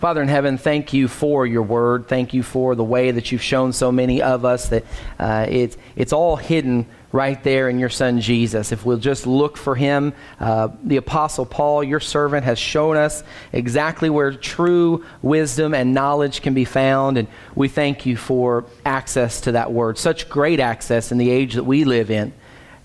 Father 0.00 0.22
in 0.22 0.28
heaven, 0.28 0.56
thank 0.56 0.92
you 0.92 1.08
for 1.08 1.44
your 1.44 1.62
word. 1.62 2.06
Thank 2.06 2.32
you 2.32 2.44
for 2.44 2.76
the 2.76 2.84
way 2.84 3.10
that 3.10 3.32
you've 3.32 3.42
shown 3.42 3.72
so 3.72 3.90
many 3.90 4.22
of 4.22 4.44
us 4.44 4.68
that 4.68 4.84
uh, 5.18 5.46
it's, 5.48 5.76
it's 5.96 6.12
all 6.12 6.36
hidden 6.36 6.86
right 7.10 7.42
there 7.42 7.68
in 7.68 7.78
your 7.78 7.88
son 7.88 8.20
Jesus. 8.20 8.72
If 8.72 8.84
we'll 8.84 8.98
just 8.98 9.26
look 9.26 9.56
for 9.56 9.74
him, 9.74 10.12
uh, 10.40 10.68
the 10.84 10.98
Apostle 10.98 11.46
Paul, 11.46 11.82
your 11.82 12.00
servant, 12.00 12.44
has 12.44 12.58
shown 12.58 12.96
us 12.96 13.22
exactly 13.52 14.10
where 14.10 14.32
true 14.32 15.04
wisdom 15.22 15.74
and 15.74 15.94
knowledge 15.94 16.42
can 16.42 16.54
be 16.54 16.64
found. 16.64 17.16
And 17.16 17.28
we 17.54 17.68
thank 17.68 18.04
you 18.04 18.16
for 18.16 18.66
access 18.84 19.40
to 19.42 19.52
that 19.52 19.72
word. 19.72 19.96
Such 19.98 20.28
great 20.28 20.60
access 20.60 21.12
in 21.12 21.18
the 21.18 21.30
age 21.30 21.54
that 21.54 21.64
we 21.64 21.84
live 21.84 22.10
in 22.10 22.32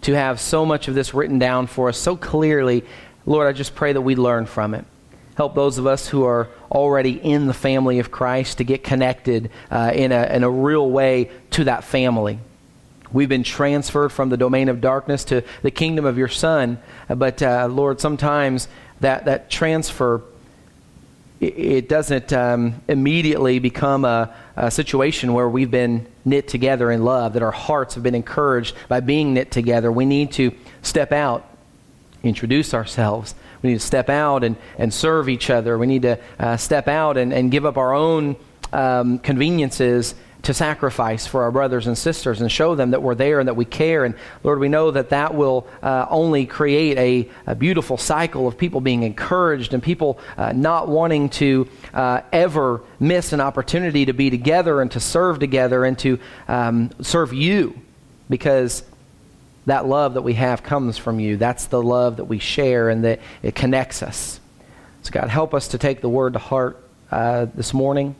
to 0.02 0.14
have 0.14 0.40
so 0.40 0.66
much 0.66 0.88
of 0.88 0.96
this 0.96 1.14
written 1.14 1.40
down 1.40 1.68
for 1.68 1.90
us 1.90 1.98
so 1.98 2.16
clearly 2.16 2.84
Lord, 3.26 3.48
I 3.48 3.54
just 3.54 3.74
pray 3.76 3.94
that 3.94 4.02
we 4.02 4.16
learn 4.16 4.46
from 4.46 4.74
it. 4.74 4.86
Help 5.36 5.56
those 5.56 5.78
of 5.78 5.88
us 5.88 6.08
who 6.08 6.26
are 6.26 6.50
already 6.70 7.14
in 7.14 7.48
the 7.48 7.54
family 7.54 8.00
of 8.00 8.12
Christ 8.12 8.58
to 8.58 8.64
get 8.64 8.84
connected 8.84 9.50
uh, 9.72 9.92
in, 9.96 10.12
a, 10.12 10.24
in 10.26 10.44
a 10.44 10.50
real 10.50 10.90
way 10.90 11.32
to 11.52 11.64
that 11.64 11.84
family. 11.84 12.40
We've 13.14 13.30
been 13.30 13.44
transferred 13.44 14.12
from 14.12 14.30
the 14.30 14.38
domain 14.38 14.70
of 14.70 14.82
darkness 14.82 15.24
to 15.26 15.44
the 15.62 15.72
kingdom 15.72 16.04
of 16.04 16.18
your 16.18 16.28
Son. 16.28 16.80
But, 17.08 17.42
uh, 17.42 17.68
Lord, 17.72 18.02
sometimes 18.02 18.68
that, 19.02 19.26
that 19.26 19.50
transfer, 19.52 20.24
it, 21.40 21.58
it 21.58 21.90
doesn't 21.90 22.34
um, 22.34 22.82
immediately 22.88 23.60
become 23.60 24.04
a, 24.04 24.34
a 24.56 24.72
situation 24.72 25.34
where 25.34 25.48
we've 25.48 25.72
been 25.72 26.08
knit 26.26 26.48
together 26.48 26.92
in 26.92 27.04
love, 27.06 27.34
that 27.34 27.44
our 27.44 27.52
hearts 27.52 27.94
have 27.94 28.04
been 28.04 28.16
encouraged 28.16 28.76
by 28.88 29.00
being 29.00 29.34
knit 29.34 29.52
together. 29.52 29.92
We 29.92 30.06
need 30.06 30.32
to 30.34 30.52
step 30.82 31.12
out, 31.12 31.48
introduce 32.24 32.74
ourselves, 32.74 33.36
we 33.62 33.70
need 33.70 33.80
to 33.80 33.86
step 33.86 34.10
out 34.10 34.44
and, 34.44 34.58
and 34.78 34.94
serve 34.94 35.30
each 35.30 35.50
other. 35.50 35.78
We 35.78 35.88
need 35.88 36.02
to 36.02 36.20
uh, 36.38 36.58
step 36.58 36.88
out 36.90 37.16
and, 37.16 37.32
and 37.32 37.50
give 37.50 37.66
up 37.66 37.78
our 37.78 37.94
own 37.94 38.36
um, 38.74 39.20
conveniences 39.20 40.16
to 40.44 40.54
sacrifice 40.54 41.26
for 41.26 41.44
our 41.44 41.52
brothers 41.52 41.88
and 41.88 41.98
sisters 41.98 42.42
and 42.42 42.52
show 42.52 42.76
them 42.76 42.92
that 42.92 43.02
we're 43.02 43.16
there 43.16 43.40
and 43.40 43.48
that 43.48 43.56
we 43.56 43.64
care. 43.64 44.04
And 44.04 44.14
Lord, 44.44 44.60
we 44.60 44.68
know 44.68 44.92
that 44.92 45.10
that 45.10 45.34
will 45.34 45.66
uh, 45.82 46.06
only 46.10 46.46
create 46.46 46.98
a, 46.98 47.30
a, 47.48 47.56
beautiful 47.56 47.98
cycle 47.98 48.46
of 48.46 48.58
people 48.58 48.82
being 48.82 49.04
encouraged 49.04 49.74
and 49.74 49.82
people 49.82 50.20
uh, 50.38 50.52
not 50.52 50.90
wanting 50.90 51.30
to 51.30 51.70
uh, 51.94 52.22
ever 52.34 52.82
miss 53.00 53.32
an 53.32 53.40
opportunity 53.40 54.06
to 54.06 54.14
be 54.14 54.30
together 54.30 54.82
and 54.82 54.92
to 54.92 55.00
serve 55.00 55.40
together 55.40 55.86
and 55.86 55.98
to 56.00 56.20
um, 56.50 56.92
serve 57.02 57.34
you 57.34 57.80
because 58.30 58.84
that 59.66 59.86
love 59.86 60.16
that 60.16 60.24
we 60.24 60.34
have 60.34 60.62
comes 60.62 60.98
from 60.98 61.22
you. 61.22 61.38
That's 61.38 61.68
the 61.68 61.82
love 61.82 62.18
that 62.18 62.26
we 62.26 62.40
share 62.40 62.90
and 62.90 63.06
that 63.06 63.22
it 63.42 63.56
connects 63.56 64.04
us. 64.04 64.42
So, 65.04 65.12
God, 65.12 65.30
help 65.30 65.54
us 65.54 65.70
to 65.70 65.78
take 65.78 66.02
the 66.02 66.10
word 66.10 66.34
to 66.34 66.40
heart 66.40 66.84
uh, 67.12 67.46
this 67.54 67.74
morning. 67.74 68.16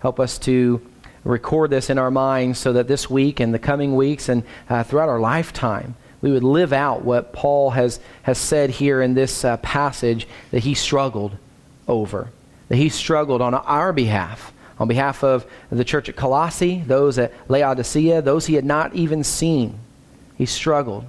Help 0.00 0.18
us 0.18 0.38
to 0.40 0.84
record 1.24 1.70
this 1.70 1.90
in 1.90 1.98
our 1.98 2.10
minds 2.10 2.58
so 2.58 2.72
that 2.72 2.88
this 2.88 3.10
week 3.10 3.40
and 3.40 3.52
the 3.52 3.58
coming 3.58 3.96
weeks 3.96 4.28
and 4.28 4.42
uh, 4.68 4.82
throughout 4.82 5.08
our 5.08 5.20
lifetime, 5.20 5.94
we 6.22 6.30
would 6.30 6.44
live 6.44 6.72
out 6.72 7.04
what 7.04 7.32
Paul 7.32 7.70
has, 7.70 8.00
has 8.22 8.38
said 8.38 8.70
here 8.70 9.00
in 9.02 9.14
this 9.14 9.44
uh, 9.44 9.56
passage 9.58 10.26
that 10.50 10.60
he 10.60 10.74
struggled 10.74 11.36
over, 11.88 12.30
that 12.68 12.76
he 12.76 12.88
struggled 12.88 13.40
on 13.40 13.54
our 13.54 13.92
behalf 13.92 14.52
on 14.80 14.88
behalf 14.88 15.22
of 15.22 15.46
the 15.70 15.84
church 15.84 16.08
at 16.08 16.16
Colossae, 16.16 16.82
those 16.86 17.18
at 17.18 17.32
Laodicea, 17.50 18.22
those 18.22 18.46
he 18.46 18.54
had 18.54 18.64
not 18.64 18.94
even 18.94 19.22
seen. 19.22 19.78
He 20.38 20.46
struggled. 20.46 21.04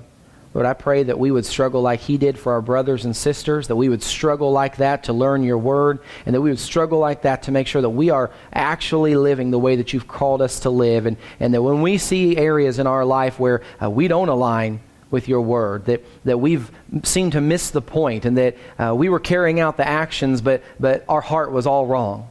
Lord, 0.54 0.66
I 0.66 0.74
pray 0.74 1.04
that 1.04 1.18
we 1.18 1.32
would 1.32 1.46
struggle 1.46 1.82
like 1.82 2.02
he 2.02 2.18
did 2.18 2.38
for 2.38 2.52
our 2.52 2.62
brothers 2.62 3.06
and 3.06 3.16
sisters, 3.16 3.70
that 3.70 3.78
we 3.78 3.88
would 3.88 4.04
struggle 4.04 4.52
like 4.52 4.78
that 4.78 5.06
to 5.06 5.14
learn 5.14 5.44
your 5.44 5.58
word, 5.58 6.00
and 6.26 6.36
that 6.36 6.42
we 6.42 6.50
would 6.50 6.60
struggle 6.60 7.00
like 7.00 7.22
that 7.22 7.44
to 7.44 7.52
make 7.52 7.68
sure 7.68 7.82
that 7.82 7.90
we 7.90 8.10
are 8.10 8.32
actually 8.52 9.16
living 9.16 9.52
the 9.52 9.60
way 9.60 9.78
that 9.78 9.94
you've 9.94 10.10
called 10.10 10.42
us 10.42 10.60
to 10.62 10.70
live, 10.70 11.06
and, 11.06 11.16
and 11.40 11.54
that 11.54 11.62
when 11.62 11.82
we 11.82 11.98
see 11.98 12.36
areas 12.36 12.80
in 12.80 12.88
our 12.88 13.06
life 13.06 13.40
where 13.40 13.62
uh, 13.82 13.90
we 13.90 14.10
don't 14.10 14.28
align 14.28 14.82
with 15.10 15.30
your 15.30 15.42
word, 15.42 15.86
that, 15.86 16.04
that 16.26 16.38
we've 16.38 16.70
seemed 17.04 17.32
to 17.32 17.40
miss 17.40 17.70
the 17.70 17.82
point, 17.82 18.26
and 18.26 18.38
that 18.38 18.58
uh, 18.78 18.94
we 18.94 19.08
were 19.08 19.20
carrying 19.20 19.62
out 19.62 19.78
the 19.78 19.88
actions, 19.88 20.42
but, 20.42 20.62
but 20.78 21.06
our 21.08 21.22
heart 21.22 21.54
was 21.54 21.66
all 21.66 21.86
wrong. 21.88 22.30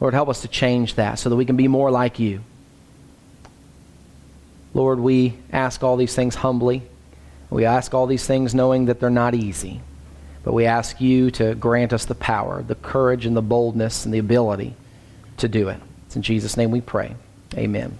Lord, 0.00 0.12
help 0.12 0.28
us 0.28 0.42
to 0.42 0.48
change 0.48 0.96
that 0.96 1.18
so 1.18 1.30
that 1.30 1.36
we 1.36 1.46
can 1.46 1.56
be 1.56 1.66
more 1.66 1.90
like 1.90 2.18
you. 2.18 2.42
Lord, 4.74 5.00
we 5.00 5.32
ask 5.50 5.82
all 5.82 5.96
these 5.96 6.14
things 6.14 6.34
humbly. 6.34 6.82
We 7.50 7.64
ask 7.64 7.94
all 7.94 8.06
these 8.06 8.26
things 8.26 8.54
knowing 8.54 8.86
that 8.86 9.00
they're 9.00 9.10
not 9.10 9.34
easy. 9.34 9.80
But 10.44 10.52
we 10.52 10.66
ask 10.66 11.00
you 11.00 11.30
to 11.32 11.54
grant 11.54 11.92
us 11.92 12.04
the 12.04 12.14
power, 12.14 12.62
the 12.62 12.74
courage, 12.74 13.26
and 13.26 13.36
the 13.36 13.42
boldness 13.42 14.04
and 14.04 14.14
the 14.14 14.18
ability 14.18 14.74
to 15.38 15.48
do 15.48 15.68
it. 15.68 15.80
It's 16.06 16.16
in 16.16 16.22
Jesus' 16.22 16.56
name 16.56 16.70
we 16.70 16.80
pray. 16.80 17.14
Amen. 17.54 17.96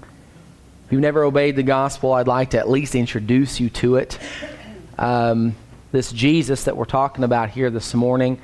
If 0.00 0.92
you've 0.92 1.00
never 1.00 1.24
obeyed 1.24 1.56
the 1.56 1.62
gospel, 1.62 2.12
I'd 2.12 2.28
like 2.28 2.50
to 2.50 2.58
at 2.58 2.68
least 2.68 2.94
introduce 2.94 3.60
you 3.60 3.70
to 3.70 3.96
it. 3.96 4.18
Um, 4.98 5.54
this 5.92 6.12
Jesus 6.12 6.64
that 6.64 6.76
we're 6.76 6.84
talking 6.84 7.24
about 7.24 7.50
here 7.50 7.70
this 7.70 7.94
morning, 7.94 8.40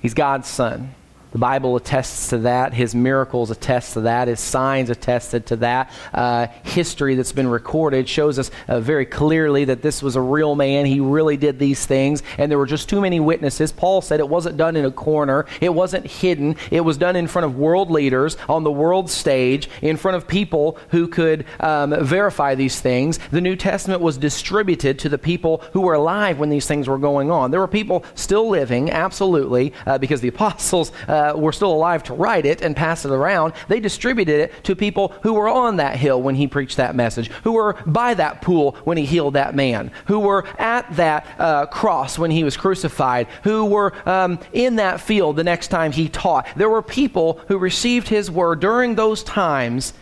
he's 0.00 0.14
God's 0.14 0.48
son. 0.48 0.94
The 1.34 1.40
Bible 1.40 1.74
attests 1.74 2.28
to 2.28 2.38
that. 2.38 2.74
His 2.74 2.94
miracles 2.94 3.50
attest 3.50 3.94
to 3.94 4.02
that. 4.02 4.28
His 4.28 4.38
signs 4.38 4.88
attested 4.88 5.46
to 5.46 5.56
that. 5.56 5.90
Uh, 6.12 6.46
history 6.62 7.16
that's 7.16 7.32
been 7.32 7.48
recorded 7.48 8.08
shows 8.08 8.38
us 8.38 8.52
uh, 8.68 8.78
very 8.78 9.04
clearly 9.04 9.64
that 9.64 9.82
this 9.82 10.00
was 10.00 10.14
a 10.14 10.20
real 10.20 10.54
man. 10.54 10.86
He 10.86 11.00
really 11.00 11.36
did 11.36 11.58
these 11.58 11.84
things, 11.84 12.22
and 12.38 12.52
there 12.52 12.58
were 12.58 12.66
just 12.66 12.88
too 12.88 13.00
many 13.00 13.18
witnesses. 13.18 13.72
Paul 13.72 14.00
said 14.00 14.20
it 14.20 14.28
wasn't 14.28 14.56
done 14.56 14.76
in 14.76 14.84
a 14.84 14.92
corner, 14.92 15.44
it 15.60 15.74
wasn't 15.74 16.06
hidden. 16.06 16.54
It 16.70 16.82
was 16.82 16.96
done 16.98 17.16
in 17.16 17.26
front 17.26 17.46
of 17.46 17.58
world 17.58 17.90
leaders 17.90 18.36
on 18.48 18.62
the 18.62 18.70
world 18.70 19.10
stage, 19.10 19.68
in 19.82 19.96
front 19.96 20.16
of 20.16 20.28
people 20.28 20.78
who 20.90 21.08
could 21.08 21.46
um, 21.58 21.96
verify 22.04 22.54
these 22.54 22.80
things. 22.80 23.18
The 23.32 23.40
New 23.40 23.56
Testament 23.56 24.00
was 24.00 24.16
distributed 24.16 25.00
to 25.00 25.08
the 25.08 25.18
people 25.18 25.64
who 25.72 25.80
were 25.80 25.94
alive 25.94 26.38
when 26.38 26.50
these 26.50 26.68
things 26.68 26.86
were 26.86 26.96
going 26.96 27.32
on. 27.32 27.50
There 27.50 27.58
were 27.58 27.66
people 27.66 28.04
still 28.14 28.48
living, 28.48 28.92
absolutely, 28.92 29.72
uh, 29.84 29.98
because 29.98 30.20
the 30.20 30.28
apostles 30.34 30.92
uh, 31.08 31.23
uh, 31.32 31.36
were 31.36 31.52
still 31.52 31.72
alive 31.72 32.02
to 32.04 32.14
write 32.14 32.46
it 32.46 32.62
and 32.62 32.76
pass 32.76 33.04
it 33.04 33.10
around, 33.10 33.52
they 33.68 33.80
distributed 33.80 34.40
it 34.40 34.64
to 34.64 34.76
people 34.76 35.08
who 35.22 35.34
were 35.34 35.48
on 35.48 35.76
that 35.76 35.96
hill 35.96 36.20
when 36.20 36.34
he 36.34 36.46
preached 36.46 36.76
that 36.76 36.94
message, 36.94 37.28
who 37.42 37.52
were 37.52 37.74
by 37.86 38.14
that 38.14 38.42
pool 38.42 38.76
when 38.84 38.96
he 38.96 39.04
healed 39.04 39.34
that 39.34 39.54
man, 39.54 39.90
who 40.06 40.20
were 40.20 40.46
at 40.58 40.94
that 40.96 41.26
uh, 41.38 41.66
cross 41.66 42.18
when 42.18 42.30
he 42.30 42.44
was 42.44 42.56
crucified, 42.56 43.26
who 43.42 43.64
were 43.64 43.92
um, 44.08 44.38
in 44.52 44.76
that 44.76 45.00
field 45.00 45.36
the 45.36 45.44
next 45.44 45.68
time 45.68 45.92
he 45.92 46.08
taught. 46.08 46.46
There 46.56 46.68
were 46.68 46.82
people 46.82 47.40
who 47.48 47.58
received 47.58 48.08
his 48.08 48.30
word 48.30 48.60
during 48.60 48.94
those 48.94 49.22
times. 49.22 49.92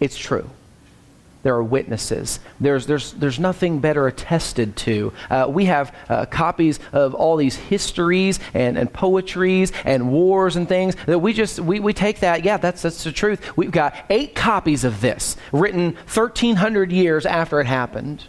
It's 0.00 0.16
true 0.16 0.50
there 1.46 1.54
are 1.54 1.62
witnesses. 1.62 2.40
There's, 2.58 2.86
there's, 2.86 3.12
there's 3.12 3.38
nothing 3.38 3.78
better 3.78 4.08
attested 4.08 4.74
to. 4.78 5.12
Uh, 5.30 5.46
we 5.48 5.66
have 5.66 5.94
uh, 6.08 6.26
copies 6.26 6.80
of 6.92 7.14
all 7.14 7.36
these 7.36 7.54
histories 7.54 8.40
and, 8.52 8.76
and 8.76 8.92
poetries 8.92 9.70
and 9.84 10.10
wars 10.10 10.56
and 10.56 10.68
things 10.68 10.96
that 11.06 11.20
we 11.20 11.32
just, 11.32 11.60
we, 11.60 11.78
we 11.78 11.92
take 11.92 12.18
that, 12.18 12.44
yeah, 12.44 12.56
that's, 12.56 12.82
that's 12.82 13.04
the 13.04 13.12
truth. 13.12 13.56
We've 13.56 13.70
got 13.70 13.94
eight 14.10 14.34
copies 14.34 14.82
of 14.82 15.00
this 15.00 15.36
written 15.52 15.94
1,300 16.12 16.90
years 16.90 17.24
after 17.24 17.60
it 17.60 17.68
happened. 17.68 18.24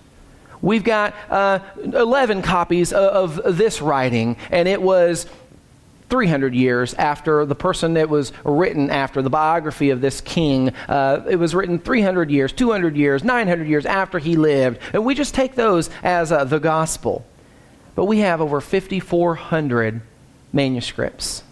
We've 0.62 0.84
got 0.84 1.16
uh, 1.32 1.58
11 1.82 2.44
copies 2.44 2.94
of, 2.94 3.40
of 3.40 3.58
this 3.58 3.82
writing, 3.82 4.38
and 4.52 4.68
it 4.68 4.80
was 4.82 5.26
300 6.10 6.56
years 6.56 6.94
after 6.94 7.46
the 7.46 7.56
person 7.56 7.96
that 7.96 8.10
was 8.10 8.32
written 8.44 8.90
after 8.90 9.22
the 9.22 9.30
biography 9.30 9.90
of 9.90 10.02
this 10.02 10.22
king. 10.22 10.70
Uh, 10.88 11.26
it 11.30 11.36
was 11.36 11.54
written 11.54 11.80
300 11.80 12.32
years, 12.32 12.54
200 12.54 12.96
years, 12.96 13.24
900 13.24 13.68
years 13.68 13.86
after 13.86 14.20
he 14.20 14.36
lived. 14.36 14.80
And 14.94 15.06
we 15.06 15.16
just 15.16 15.34
take 15.34 15.56
those 15.56 15.90
as 16.04 16.32
uh, 16.32 16.44
the 16.46 16.60
gospel. 16.60 17.26
But 17.96 18.06
we 18.06 18.20
have 18.20 18.42
over 18.42 18.62
5,400 18.62 20.02
manuscripts 20.54 21.44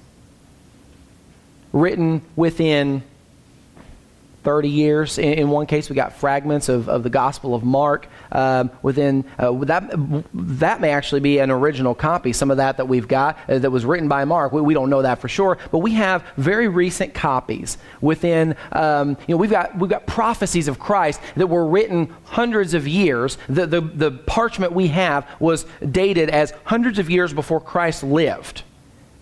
written 1.74 2.22
within 2.36 3.03
30 4.46 4.70
years. 4.70 5.18
In, 5.18 5.34
in, 5.34 5.50
one 5.50 5.66
case, 5.66 5.89
we 5.89 5.96
got 5.96 6.14
fragments 6.14 6.70
of, 6.70 6.88
of 6.88 7.04
the 7.04 7.10
Gospel 7.10 7.56
of 7.56 7.64
Mark. 7.64 8.08
Um, 8.32 8.70
within 8.84 9.26
uh, 9.39 9.52
that, 9.66 9.91
that 10.34 10.80
may 10.80 10.91
actually 10.91 11.20
be 11.22 11.39
an 11.39 11.52
original 11.52 11.96
copy. 11.96 12.32
Some 12.32 12.52
of 12.52 12.58
that 12.58 12.78
that 12.78 12.88
we've 12.88 13.08
got 13.08 13.38
uh, 13.50 13.60
that 13.60 13.72
was 13.72 13.86
written 13.86 14.08
by 14.08 14.24
Mark, 14.24 14.54
we, 14.54 14.62
we, 14.62 14.74
don't 14.76 14.89
know 14.89 15.02
that 15.02 15.20
for 15.20 15.28
sure. 15.28 15.58
But 15.72 15.80
we 15.80 15.93
have 15.96 16.24
very 16.38 16.68
recent 16.68 17.14
copies 17.14 17.78
within. 18.02 18.56
Um, 18.72 19.18
you 19.28 19.34
know, 19.34 19.38
we've 19.38 19.50
got 19.50 19.78
we've 19.78 19.89
got 19.89 20.06
prophecies 20.06 20.68
of 20.68 20.80
Christ 20.80 21.20
that 21.36 21.48
were 21.48 21.68
written 21.68 22.14
hundreds 22.26 22.74
of 22.74 22.88
years. 22.88 23.38
The, 23.50 23.66
the 23.66 23.82
the 23.82 24.12
parchment 24.12 24.74
we 24.74 24.88
have 24.88 25.28
was 25.39 25.66
dated 25.91 26.30
as 26.30 26.54
hundreds 26.66 27.00
of 27.00 27.10
years 27.10 27.34
before 27.34 27.60
Christ 27.60 28.04
lived. 28.04 28.64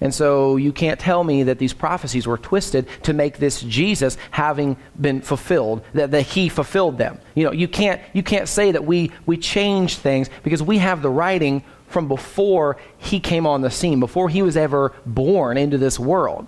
And 0.03 0.13
so 0.13 0.57
you 0.57 0.73
can't 0.73 0.99
tell 0.99 1.23
me 1.23 1.43
that 1.43 1.59
these 1.59 1.71
prophecies 1.71 2.27
were 2.27 2.37
twisted 2.37 2.89
to 3.03 3.13
make 3.13 3.37
this 3.37 3.61
Jesus 3.61 4.17
having 4.31 4.75
been 4.99 5.21
fulfilled, 5.21 5.81
that, 5.93 6.11
that 6.11 6.23
he 6.23 6.49
fulfilled 6.49 6.97
them. 6.97 7.19
You 7.35 7.45
know, 7.45 7.53
you 7.53 7.69
can't, 7.69 8.01
you 8.11 8.21
can't 8.21 8.49
say 8.49 8.73
that 8.73 8.83
we, 8.83 9.11
we 9.25 9.37
changed 9.37 9.99
things 9.99 10.29
because 10.43 10.61
we 10.61 10.79
have 10.79 11.01
the 11.01 11.09
writing 11.09 11.63
from 11.87 12.09
before 12.09 12.75
he 12.97 13.21
came 13.21 13.47
on 13.47 13.61
the 13.61 13.71
scene, 13.71 14.01
before 14.01 14.27
he 14.27 14.41
was 14.41 14.57
ever 14.57 14.93
born 15.05 15.55
into 15.55 15.77
this 15.77 15.97
world 15.97 16.47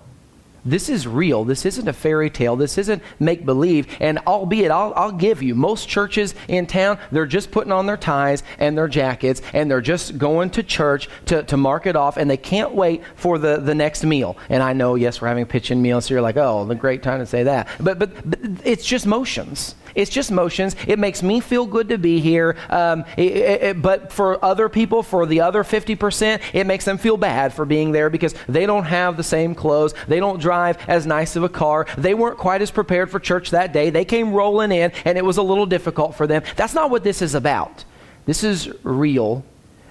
this 0.66 0.88
is 0.88 1.06
real. 1.06 1.44
This 1.44 1.64
isn't 1.64 1.88
a 1.88 1.92
fairy 1.92 2.28
tale. 2.28 2.56
This 2.56 2.76
isn't 2.78 3.02
make 3.18 3.46
believe. 3.46 3.86
And 4.00 4.18
albeit, 4.26 4.70
I'll, 4.70 4.92
I'll 4.94 5.12
give 5.12 5.42
you, 5.42 5.54
most 5.54 5.88
churches 5.88 6.34
in 6.48 6.66
town, 6.66 6.98
they're 7.12 7.26
just 7.26 7.50
putting 7.50 7.72
on 7.72 7.86
their 7.86 7.96
ties 7.96 8.42
and 8.58 8.76
their 8.76 8.88
jackets 8.88 9.40
and 9.52 9.70
they're 9.70 9.80
just 9.80 10.18
going 10.18 10.50
to 10.50 10.62
church 10.62 11.08
to, 11.26 11.42
to 11.44 11.56
mark 11.56 11.86
it 11.86 11.96
off 11.96 12.16
and 12.16 12.28
they 12.28 12.36
can't 12.36 12.74
wait 12.74 13.02
for 13.14 13.38
the, 13.38 13.58
the 13.58 13.74
next 13.74 14.04
meal. 14.04 14.36
And 14.48 14.62
I 14.62 14.72
know, 14.72 14.96
yes, 14.96 15.20
we're 15.20 15.28
having 15.28 15.44
a 15.44 15.46
pitch-in 15.46 15.80
meal, 15.80 16.00
so 16.00 16.14
you're 16.14 16.22
like, 16.22 16.36
oh, 16.36 16.64
the 16.64 16.74
great 16.74 17.02
time 17.02 17.20
to 17.20 17.26
say 17.26 17.44
that. 17.44 17.68
But, 17.80 17.98
but, 17.98 18.28
but 18.28 18.40
it's 18.64 18.84
just 18.84 19.06
motions. 19.06 19.74
It's 19.96 20.10
just 20.10 20.30
motions. 20.30 20.76
It 20.86 20.98
makes 20.98 21.22
me 21.22 21.40
feel 21.40 21.64
good 21.66 21.88
to 21.88 21.98
be 21.98 22.20
here. 22.20 22.56
Um, 22.68 23.04
it, 23.16 23.32
it, 23.36 23.62
it, 23.62 23.82
but 23.82 24.12
for 24.12 24.44
other 24.44 24.68
people, 24.68 25.02
for 25.02 25.24
the 25.24 25.40
other 25.40 25.64
50%, 25.64 26.42
it 26.52 26.66
makes 26.66 26.84
them 26.84 26.98
feel 26.98 27.16
bad 27.16 27.54
for 27.54 27.64
being 27.64 27.92
there 27.92 28.10
because 28.10 28.34
they 28.46 28.66
don't 28.66 28.84
have 28.84 29.16
the 29.16 29.22
same 29.22 29.54
clothes. 29.54 29.94
They 30.06 30.20
don't 30.20 30.38
drive 30.38 30.78
as 30.86 31.06
nice 31.06 31.34
of 31.34 31.44
a 31.44 31.48
car. 31.48 31.86
They 31.96 32.12
weren't 32.12 32.36
quite 32.36 32.60
as 32.60 32.70
prepared 32.70 33.10
for 33.10 33.18
church 33.18 33.50
that 33.50 33.72
day. 33.72 33.88
They 33.88 34.04
came 34.04 34.34
rolling 34.34 34.70
in, 34.70 34.92
and 35.06 35.16
it 35.16 35.24
was 35.24 35.38
a 35.38 35.42
little 35.42 35.66
difficult 35.66 36.14
for 36.14 36.26
them. 36.26 36.42
That's 36.56 36.74
not 36.74 36.90
what 36.90 37.02
this 37.02 37.22
is 37.22 37.34
about. 37.34 37.84
This 38.26 38.44
is 38.44 38.70
real. 38.82 39.44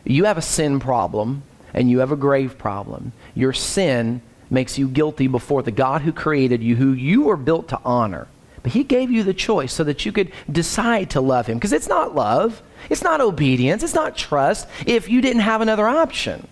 You 0.03 0.25
have 0.25 0.37
a 0.37 0.41
sin 0.41 0.79
problem, 0.79 1.41
and 1.73 1.89
you 1.89 1.99
have 1.99 2.11
a 2.11 2.15
grave 2.15 2.59
problem. 2.59 3.11
Your 3.33 3.53
sin 3.53 4.21
makes 4.51 4.77
you 4.77 4.87
guilty 4.87 5.25
before 5.25 5.63
the 5.63 5.71
God 5.71 6.03
who 6.03 6.11
created 6.11 6.61
you, 6.61 6.75
who 6.75 6.93
you 6.93 7.23
were 7.23 7.37
built 7.37 7.69
to 7.69 7.79
honor. 7.83 8.27
But 8.65 8.71
He 8.71 8.83
gave 8.83 9.11
you 9.11 9.21
the 9.21 9.35
choice 9.35 9.71
so 9.71 9.83
that 9.83 10.07
you 10.07 10.11
could 10.11 10.31
decide 10.51 11.11
to 11.11 11.21
love 11.21 11.45
Him. 11.45 11.59
Because 11.59 11.71
it's 11.71 11.87
not 11.87 12.15
love, 12.15 12.63
it's 12.89 13.03
not 13.03 13.21
obedience, 13.21 13.83
it's 13.83 13.93
not 13.93 14.17
trust 14.17 14.67
if 14.87 15.07
you 15.07 15.21
didn't 15.21 15.43
have 15.43 15.61
another 15.61 15.87
option. 15.87 16.47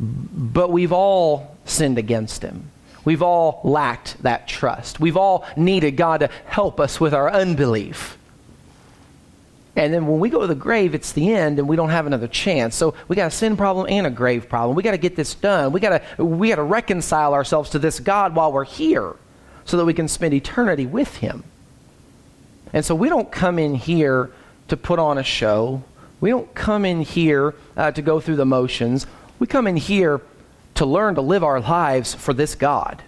But 0.00 0.72
we've 0.72 0.90
all 0.90 1.56
sinned 1.64 1.96
against 1.96 2.42
Him. 2.42 2.72
We've 3.04 3.22
all 3.22 3.60
lacked 3.62 4.20
that 4.24 4.48
trust. 4.48 4.98
We've 4.98 5.16
all 5.16 5.46
needed 5.56 5.92
God 5.92 6.18
to 6.18 6.30
help 6.44 6.80
us 6.80 6.98
with 6.98 7.14
our 7.14 7.30
unbelief. 7.30 8.18
And 9.76 9.94
then 9.94 10.08
when 10.08 10.18
we 10.18 10.28
go 10.28 10.40
to 10.40 10.48
the 10.48 10.56
grave, 10.56 10.92
it's 10.92 11.12
the 11.12 11.32
end, 11.32 11.60
and 11.60 11.68
we 11.68 11.76
don't 11.76 11.90
have 11.90 12.08
another 12.08 12.26
chance. 12.26 12.74
So 12.74 12.94
we 13.06 13.14
got 13.14 13.28
a 13.28 13.30
sin 13.30 13.56
problem 13.56 13.86
and 13.88 14.08
a 14.08 14.10
grave 14.10 14.48
problem. 14.48 14.74
We 14.74 14.82
got 14.82 14.90
to 14.90 14.98
get 14.98 15.14
this 15.14 15.36
done. 15.36 15.70
We 15.70 15.78
got 15.78 16.02
to 16.16 16.24
we 16.24 16.48
got 16.48 16.56
to 16.56 16.64
reconcile 16.64 17.32
ourselves 17.32 17.70
to 17.70 17.78
this 17.78 18.00
God 18.00 18.34
while 18.34 18.50
we're 18.50 18.64
here, 18.64 19.14
so 19.64 19.76
that 19.76 19.84
we 19.84 19.94
can 19.94 20.08
spend 20.08 20.34
eternity 20.34 20.86
with 20.86 21.16
Him. 21.16 21.44
And 22.72 22.84
so 22.84 22.94
we 22.94 23.08
don't 23.08 23.30
come 23.30 23.58
in 23.58 23.74
here 23.74 24.30
to 24.68 24.76
put 24.76 24.98
on 24.98 25.18
a 25.18 25.22
show. 25.22 25.82
We 26.20 26.30
don't 26.30 26.54
come 26.54 26.84
in 26.84 27.02
here 27.02 27.54
uh, 27.76 27.90
to 27.92 28.02
go 28.02 28.20
through 28.20 28.36
the 28.36 28.46
motions. 28.46 29.06
We 29.38 29.46
come 29.46 29.66
in 29.66 29.76
here 29.76 30.20
to 30.76 30.86
learn 30.86 31.16
to 31.16 31.20
live 31.20 31.44
our 31.44 31.60
lives 31.60 32.14
for 32.14 32.32
this 32.32 32.54
God. 32.54 33.02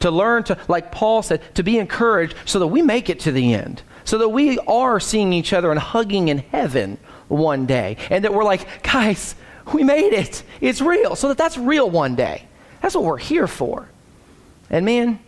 To 0.00 0.10
learn 0.10 0.44
to, 0.44 0.58
like 0.68 0.92
Paul 0.92 1.22
said, 1.22 1.42
to 1.54 1.62
be 1.62 1.78
encouraged 1.78 2.34
so 2.44 2.58
that 2.58 2.66
we 2.66 2.82
make 2.82 3.08
it 3.08 3.20
to 3.20 3.32
the 3.32 3.54
end 3.54 3.82
so 4.06 4.18
that 4.18 4.28
we 4.28 4.58
are 4.60 4.98
seeing 4.98 5.32
each 5.32 5.52
other 5.52 5.70
and 5.70 5.78
hugging 5.78 6.28
in 6.28 6.38
heaven 6.38 6.96
one 7.28 7.66
day. 7.66 7.96
And 8.08 8.24
that 8.24 8.32
we're 8.32 8.44
like, 8.44 8.82
guys, 8.82 9.34
we 9.74 9.82
made 9.82 10.12
it. 10.12 10.44
It's 10.60 10.80
real. 10.80 11.16
So 11.16 11.28
that 11.28 11.36
that's 11.36 11.58
real 11.58 11.90
one 11.90 12.14
day. 12.14 12.44
That's 12.80 12.94
what 12.94 13.04
we're 13.04 13.18
here 13.18 13.48
for. 13.48 13.88
And 14.70 14.86
man, 14.86 15.18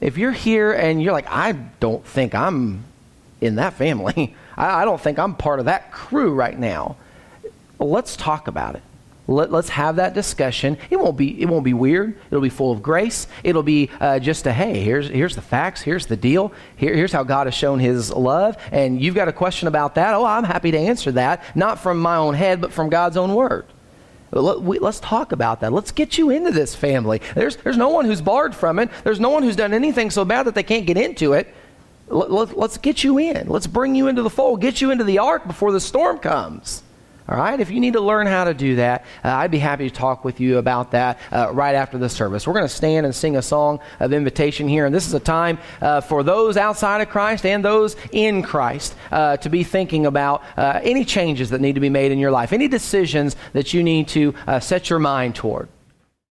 if 0.00 0.18
you're 0.18 0.32
here 0.32 0.72
and 0.72 1.02
you're 1.02 1.12
like, 1.12 1.28
I 1.28 1.52
don't 1.52 2.04
think 2.04 2.34
I'm 2.34 2.84
in 3.40 3.56
that 3.56 3.74
family, 3.74 4.34
I, 4.56 4.82
I 4.82 4.84
don't 4.84 5.00
think 5.00 5.18
I'm 5.18 5.34
part 5.34 5.58
of 5.58 5.66
that 5.66 5.92
crew 5.92 6.32
right 6.34 6.58
now, 6.58 6.96
let's 7.78 8.16
talk 8.16 8.48
about 8.48 8.74
it. 8.76 8.82
Let, 9.28 9.52
us 9.52 9.70
have 9.70 9.96
that 9.96 10.14
discussion. 10.14 10.78
It 10.88 11.00
won't 11.00 11.16
be 11.16 11.42
it 11.42 11.46
won't 11.46 11.64
be 11.64 11.74
weird. 11.74 12.16
It'll 12.30 12.40
be 12.40 12.48
full 12.48 12.70
of 12.70 12.80
grace. 12.80 13.26
It'll 13.42 13.64
be 13.64 13.90
uh, 14.00 14.20
just 14.20 14.46
a 14.46 14.52
hey, 14.52 14.80
here's 14.80 15.08
here's 15.08 15.34
the 15.34 15.42
facts. 15.42 15.82
Here's 15.82 16.06
the 16.06 16.16
deal. 16.16 16.52
Here, 16.76 16.94
here's 16.94 17.12
how 17.12 17.24
God 17.24 17.48
has 17.48 17.54
shown 17.54 17.80
His 17.80 18.12
love. 18.12 18.56
And 18.70 19.00
you've 19.02 19.16
got 19.16 19.26
a 19.26 19.32
question 19.32 19.66
about 19.66 19.96
that. 19.96 20.14
Oh, 20.14 20.24
I'm 20.24 20.44
happy 20.44 20.70
to 20.70 20.78
answer 20.78 21.10
that. 21.12 21.42
Not 21.56 21.80
from 21.80 21.98
my 21.98 22.14
own 22.16 22.34
head, 22.34 22.60
but 22.60 22.72
from 22.72 22.88
God's 22.88 23.16
own 23.16 23.34
word. 23.34 23.66
Let's 24.32 25.00
talk 25.00 25.32
about 25.32 25.60
that. 25.60 25.72
Let's 25.72 25.92
get 25.92 26.18
you 26.18 26.30
into 26.30 26.50
this 26.50 26.74
family. 26.74 27.20
There's 27.34 27.56
there's 27.56 27.76
no 27.76 27.88
one 27.88 28.04
who's 28.04 28.20
barred 28.20 28.54
from 28.54 28.78
it. 28.78 28.90
There's 29.04 29.20
no 29.20 29.30
one 29.30 29.42
who's 29.42 29.56
done 29.56 29.72
anything 29.72 30.10
so 30.10 30.24
bad 30.24 30.44
that 30.44 30.54
they 30.54 30.62
can't 30.62 30.86
get 30.86 30.96
into 30.96 31.32
it. 31.32 31.52
Let, 32.08 32.56
let's 32.56 32.78
get 32.78 33.02
you 33.02 33.18
in. 33.18 33.48
Let's 33.48 33.66
bring 33.66 33.94
you 33.94 34.08
into 34.08 34.22
the 34.22 34.30
fold. 34.30 34.60
Get 34.60 34.80
you 34.80 34.90
into 34.90 35.04
the 35.04 35.18
ark 35.18 35.46
before 35.46 35.72
the 35.72 35.80
storm 35.80 36.18
comes. 36.18 36.82
All 37.28 37.36
right? 37.36 37.58
If 37.58 37.70
you 37.70 37.80
need 37.80 37.94
to 37.94 38.00
learn 38.00 38.26
how 38.26 38.44
to 38.44 38.54
do 38.54 38.76
that, 38.76 39.04
uh, 39.24 39.30
I'd 39.30 39.50
be 39.50 39.58
happy 39.58 39.88
to 39.88 39.94
talk 39.94 40.24
with 40.24 40.38
you 40.38 40.58
about 40.58 40.92
that 40.92 41.18
uh, 41.32 41.50
right 41.52 41.74
after 41.74 41.98
the 41.98 42.08
service. 42.08 42.46
We're 42.46 42.52
going 42.52 42.64
to 42.64 42.68
stand 42.68 43.04
and 43.04 43.14
sing 43.14 43.36
a 43.36 43.42
song 43.42 43.80
of 43.98 44.12
invitation 44.12 44.68
here. 44.68 44.86
And 44.86 44.94
this 44.94 45.06
is 45.06 45.14
a 45.14 45.20
time 45.20 45.58
uh, 45.80 46.00
for 46.02 46.22
those 46.22 46.56
outside 46.56 47.00
of 47.00 47.08
Christ 47.08 47.44
and 47.44 47.64
those 47.64 47.96
in 48.12 48.42
Christ 48.42 48.94
uh, 49.10 49.36
to 49.38 49.48
be 49.48 49.64
thinking 49.64 50.06
about 50.06 50.44
uh, 50.56 50.80
any 50.82 51.04
changes 51.04 51.50
that 51.50 51.60
need 51.60 51.74
to 51.74 51.80
be 51.80 51.90
made 51.90 52.12
in 52.12 52.18
your 52.18 52.30
life, 52.30 52.52
any 52.52 52.68
decisions 52.68 53.34
that 53.54 53.74
you 53.74 53.82
need 53.82 54.06
to 54.08 54.34
uh, 54.46 54.60
set 54.60 54.88
your 54.88 55.00
mind 55.00 55.34
toward. 55.34 55.68